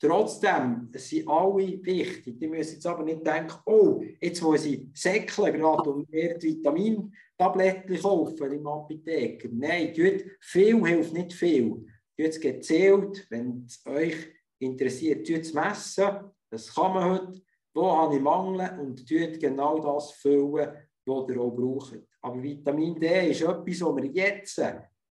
Trotzdem, 0.00 0.88
es 0.92 1.10
sind 1.10 1.28
alle 1.28 1.78
wichtig. 1.84 2.40
Die 2.40 2.48
müssen 2.48 2.74
jetzt 2.74 2.86
aber 2.86 3.04
nicht 3.04 3.26
denken, 3.26 3.54
oh, 3.66 4.02
jetzt 4.20 4.42
muss 4.42 4.64
ich 4.64 4.86
säckeln 4.94 5.52
gerade 5.52 5.90
und 5.90 6.10
mehr 6.10 6.40
Vitamintabletten 6.40 8.00
kaufen 8.00 8.52
im 8.52 8.66
Apotheker. 8.66 9.48
Nein, 9.52 9.92
tut, 9.94 10.24
viel 10.40 10.86
hilft 10.86 11.12
nicht 11.12 11.34
viel. 11.34 11.86
Tut 12.16 12.28
es 12.28 12.40
gezählt, 12.40 13.26
wenn 13.28 13.66
es 13.66 13.84
euch 13.86 14.16
interessiert, 14.58 15.26
tut 15.26 15.40
es 15.40 15.52
messen. 15.52 16.06
Das 16.50 16.74
kann 16.74 16.94
man 16.94 17.10
heute. 17.10 17.42
Wo 17.74 17.96
habe 17.96 18.16
ich 18.16 18.20
Mangel? 18.22 18.78
Und 18.78 19.08
tut 19.08 19.40
genau 19.40 19.78
das 19.78 20.12
füllen, 20.12 20.72
was 21.06 21.28
ihr 21.28 21.40
auch 21.40 21.50
braucht. 21.50 22.00
Aber 22.22 22.42
Vitamin 22.42 22.98
D 22.98 23.30
ist 23.30 23.42
etwas, 23.42 23.80
was 23.80 23.96
wir 23.96 24.04
jetzt 24.06 24.60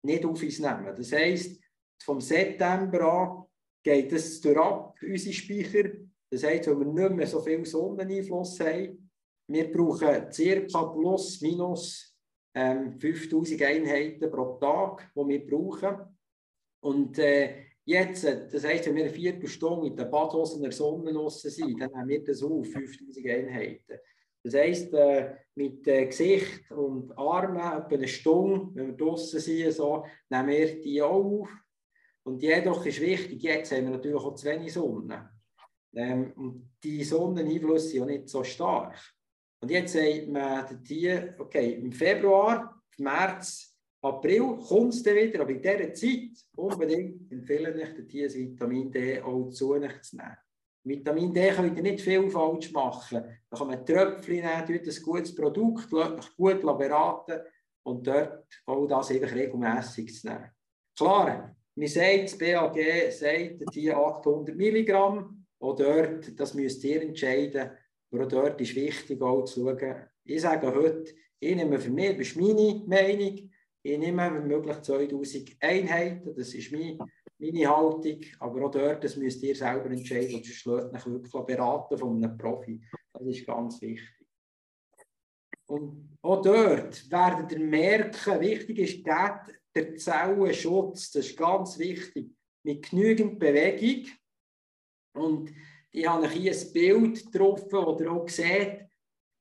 nicht 0.04 0.26
auf 0.26 0.42
uns 0.42 0.60
nehmen. 0.60 0.94
Das 0.96 1.12
heisst, 1.12 1.62
vom 2.04 2.22
September 2.22 3.02
an 3.02 3.46
geht 3.84 4.12
es 4.14 4.40
durch 4.42 4.58
ab, 4.58 4.96
unsere 5.02 5.34
Speicher. 5.34 5.90
Das 6.30 6.44
heisst, 6.44 6.68
wenn 6.68 6.80
wir 6.80 7.10
nicht 7.10 7.16
mehr 7.16 7.28
so 7.28 7.42
viel 7.42 7.66
Sonneneinfluss 7.66 8.60
haben, 8.60 9.10
wir 9.48 9.72
brauchen 9.72 10.30
ca. 10.30 10.84
plus 10.86 11.42
minus 11.42 12.16
ähm, 12.56 12.98
5000 13.00 13.62
Einheiten 13.62 14.32
pro 14.32 14.58
Tag, 14.58 15.12
die 15.16 15.28
wir 15.28 15.46
brauchen. 15.46 16.18
Und 16.82 17.18
äh, 17.20 17.66
jetzt, 17.86 18.24
das 18.24 18.64
heisst, 18.64 18.86
wenn 18.88 18.96
wir 18.96 19.06
eine 19.06 19.14
Viertelstunde 19.14 19.90
mit 19.90 20.00
den 20.00 20.10
Badhosen 20.10 20.58
in 20.58 20.64
der 20.64 20.72
Sonne 20.72 21.30
sind, 21.30 21.80
dann 21.80 21.94
haben 21.94 22.08
wir 22.08 22.24
das 22.24 22.44
auf, 22.44 22.68
5000 22.68 23.28
Einheiten. 23.28 24.00
Das 24.44 24.54
heisst, 24.56 24.94
äh, 24.94 25.36
mit 25.56 25.88
äh, 25.88 26.06
Gesicht 26.06 26.70
und 26.72 27.18
Armen 27.18 27.58
etwa 27.58 27.96
eine 27.96 28.08
Stunde, 28.08 28.76
wenn 28.76 28.88
wir 28.88 28.98
draußen 28.98 29.40
sind, 29.40 29.72
so, 29.72 30.06
nehmen 30.30 30.50
wir 30.50 30.82
die 30.82 31.02
auch 31.02 31.24
auf. 31.24 31.50
Und 32.24 32.42
jedoch 32.42 32.86
ist 32.86 33.02
wichtig, 33.02 33.42
jetzt 33.44 33.72
haben 33.72 33.86
wir 33.86 33.92
natürlich 33.92 34.18
auch 34.18 34.36
zu 34.36 34.46
wenig 34.48 34.74
Sonne. 34.74 35.30
Ähm, 35.96 36.34
und 36.36 36.72
die 36.84 37.04
Sonneneinflüsse 37.04 37.88
sind 37.90 38.00
ja 38.00 38.06
nicht 38.06 38.30
so 38.30 38.44
stark. 38.44 38.98
Und 39.62 39.72
jetzt 39.72 39.94
sagt 39.94 40.28
man 40.28 40.84
hier, 40.86 41.36
okay, 41.40 41.74
im 41.76 41.92
Februar, 41.92 42.82
März, 42.98 43.73
April 44.04 44.58
kommt 44.68 44.94
es 44.94 45.02
dann 45.02 45.16
wieder, 45.16 45.42
aber 45.42 45.52
in 45.52 45.62
dieser 45.62 45.94
Zeit 45.94 46.46
unbedingt 46.58 47.32
empfehle 47.32 47.82
ich 47.82 48.08
dir, 48.08 48.26
das 48.26 48.36
Vitamin 48.36 48.92
D 48.92 49.22
auch 49.22 49.50
zu 49.50 49.80
sich 49.80 50.02
zu 50.02 50.18
nehmen. 50.18 50.38
Vitamin 50.84 51.34
D 51.34 51.52
könnt 51.52 51.78
ihr 51.78 51.84
nicht 51.84 52.02
viel 52.02 52.30
falsch 52.30 52.72
machen. 52.74 53.24
Da 53.50 53.58
kann 53.58 53.68
man 53.68 53.86
Tröpfchen 53.86 54.44
nehmen, 54.44 54.66
tut 54.66 54.86
ein 54.86 55.04
gutes 55.04 55.34
Produkt, 55.34 55.90
gut 56.36 56.62
beraten 56.62 57.40
und 57.84 58.06
dort 58.06 58.46
auch 58.66 58.86
das 58.88 59.10
einfach 59.10 59.34
regelmäßig 59.34 60.14
zu 60.14 60.28
nehmen. 60.28 60.52
Klar, 60.98 61.56
man 61.76 61.88
sagt, 61.88 62.24
das 62.24 62.38
BAG 62.38 63.12
sagt 63.12 63.76
die 63.76 63.92
800 63.92 64.56
Milligramm, 64.56 65.46
auch 65.62 65.76
dort, 65.78 66.38
das 66.38 66.54
müsst 66.54 66.84
ihr 66.84 67.02
entscheiden, 67.02 67.72
aber 68.12 68.26
auch 68.26 68.28
dort 68.28 68.60
ist 68.60 68.76
wichtig 68.76 69.22
auch 69.22 69.46
zu 69.46 69.62
schauen, 69.62 69.96
ich 70.26 70.42
sage 70.42 70.76
heute, 70.76 71.14
ich 71.40 71.56
nehme 71.56 71.80
für 71.80 71.90
mich, 71.90 72.18
das 72.18 72.28
ist 72.28 72.36
meine 72.36 72.84
Meinung, 72.86 73.50
ich 73.84 73.98
nehme 73.98 74.34
wenn 74.34 74.48
möglich 74.48 74.82
2000 74.82 75.58
Einheiten, 75.60 76.34
das 76.36 76.54
ist 76.54 76.72
meine 76.72 76.98
meine 77.44 77.68
Haltung, 77.68 78.22
aber 78.40 78.66
auch 78.66 78.72
dort, 78.72 79.04
das 79.04 79.18
müsst 79.18 79.44
ihr 79.44 79.56
selber 79.56 79.90
entscheiden 79.90 80.36
und 80.36 80.46
sonst 80.46 80.68
euch 80.68 81.06
wirklich 81.06 81.46
beraten 81.46 81.98
von 81.98 82.24
einem 82.24 82.38
Profi. 82.38 82.82
Das 83.12 83.28
ist 83.28 83.46
ganz 83.46 83.82
wichtig. 83.82 84.28
Und 85.66 86.18
auch 86.22 86.42
dort 86.42 87.12
werdet 87.12 87.52
ihr 87.52 87.60
merken, 87.60 88.40
wichtig 88.40 88.80
ist 88.80 89.06
der, 89.06 89.46
der 89.76 89.96
Zellenschutz, 89.96 91.12
das 91.12 91.28
ist 91.28 91.38
ganz 91.38 91.78
wichtig, 91.80 92.32
mit 92.64 92.90
genügend 92.90 93.40
Bewegung. 93.40 94.12
Und 95.16 95.52
ich 95.92 96.08
habe 96.08 96.30
hier 96.30 96.52
ein 96.52 96.74
Bild 96.74 97.32
getroffen, 97.32 97.72
wo 97.72 97.98
ihr 98.00 98.12
auch 98.12 98.30
seht, 98.30 98.88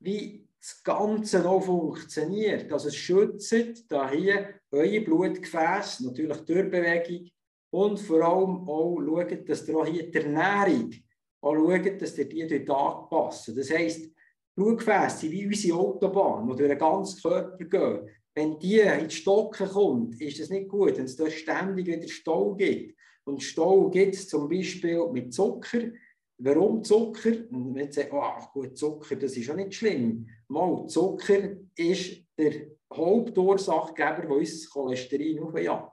wie 0.01 0.41
das 0.62 0.82
Ganze 0.84 1.40
noch 1.40 1.64
funktioniert. 1.64 2.72
Also 2.72 2.88
es 2.88 2.94
schützt 2.94 3.52
da 3.88 4.08
hier 4.08 4.60
eure 4.70 5.00
Blutgefäße, 5.00 6.06
natürlich 6.06 6.38
durch 6.42 6.70
Bewegung, 6.70 7.28
und 7.70 7.98
vor 7.98 8.22
allem 8.22 8.68
auch 8.68 9.00
schauen, 9.00 9.44
dass 9.46 9.66
ihr 9.66 9.76
auch 9.76 9.86
hier 9.86 10.10
die 10.10 10.18
Ernährung 10.18 10.92
auch 11.40 11.54
schaut, 11.54 12.02
dass 12.02 12.18
ihr 12.18 12.28
die 12.28 12.64
dort 12.64 13.10
anpassen. 13.12 13.56
Das 13.56 13.70
heisst, 13.70 14.12
Blutgefäße 14.54 15.18
sind 15.18 15.32
wie 15.32 15.46
unsere 15.46 15.78
Autobahn, 15.78 16.48
die 16.48 16.56
durch 16.56 16.68
den 16.68 16.78
ganzen 16.78 17.22
Körper 17.22 17.64
gehen. 17.64 18.08
Wenn 18.34 18.58
die 18.58 18.80
in 18.80 19.08
die 19.08 19.14
Stocken 19.14 19.68
kommt, 19.68 20.20
ist 20.20 20.40
das 20.40 20.50
nicht 20.50 20.68
gut, 20.68 20.96
wenn 20.96 21.04
es 21.04 21.16
da 21.16 21.28
ständig 21.28 21.86
wieder 21.86 22.08
Stau 22.08 22.54
gibt. 22.54 22.96
Und 23.24 23.42
Stau 23.42 23.88
gibt 23.90 24.14
es 24.14 24.28
zum 24.28 24.48
Beispiel 24.48 25.06
mit 25.10 25.32
Zucker. 25.32 25.90
Warum 26.38 26.82
Zucker? 26.82 27.32
Und 27.50 27.74
wenn 27.74 27.92
sagt, 27.92 28.12
oh, 28.12 28.50
gut, 28.52 28.76
Zucker, 28.76 29.16
das 29.16 29.36
ist 29.36 29.46
ja 29.46 29.54
nicht 29.54 29.74
schlimm. 29.74 30.28
Mal, 30.53 30.86
Zucker 30.86 31.57
ist 31.76 32.22
der 32.38 32.53
Hauptursachgeber, 32.92 34.22
der 34.22 34.30
unser 34.30 34.68
Cholesterin 34.68 35.40
aufjagt. 35.40 35.92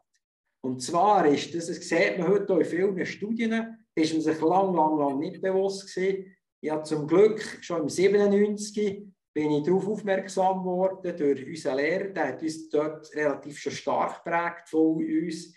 Und 0.61 0.81
zwar 0.81 1.25
ist 1.27 1.55
das, 1.55 1.67
das 1.67 1.79
sieht 1.79 2.17
man 2.17 2.27
heute 2.27 2.53
in 2.53 2.65
vielen 2.65 3.05
Studien, 3.05 3.85
ist 3.95 4.13
man 4.13 4.21
sich 4.21 4.41
lang, 4.41 4.75
lang, 4.75 4.97
lang 4.97 5.19
nicht 5.19 5.41
bewusst 5.41 5.93
gewesen. 5.93 6.35
Ich 6.61 6.69
habe 6.69 6.83
zum 6.83 7.07
Glück 7.07 7.41
schon 7.61 7.83
im 7.83 7.89
97 7.89 9.07
bin 9.33 9.51
ich 9.51 9.63
darauf 9.63 9.87
aufmerksam 9.87 10.59
geworden 10.59 11.15
durch 11.15 11.47
unseren 11.47 11.77
Lehrer, 11.77 12.09
der 12.09 12.27
hat 12.27 12.41
uns 12.41 12.67
dort 12.67 13.15
relativ 13.15 13.57
schon 13.57 13.71
stark 13.71 14.23
geprägt 14.25 14.67
von 14.67 14.97
uns. 14.97 15.55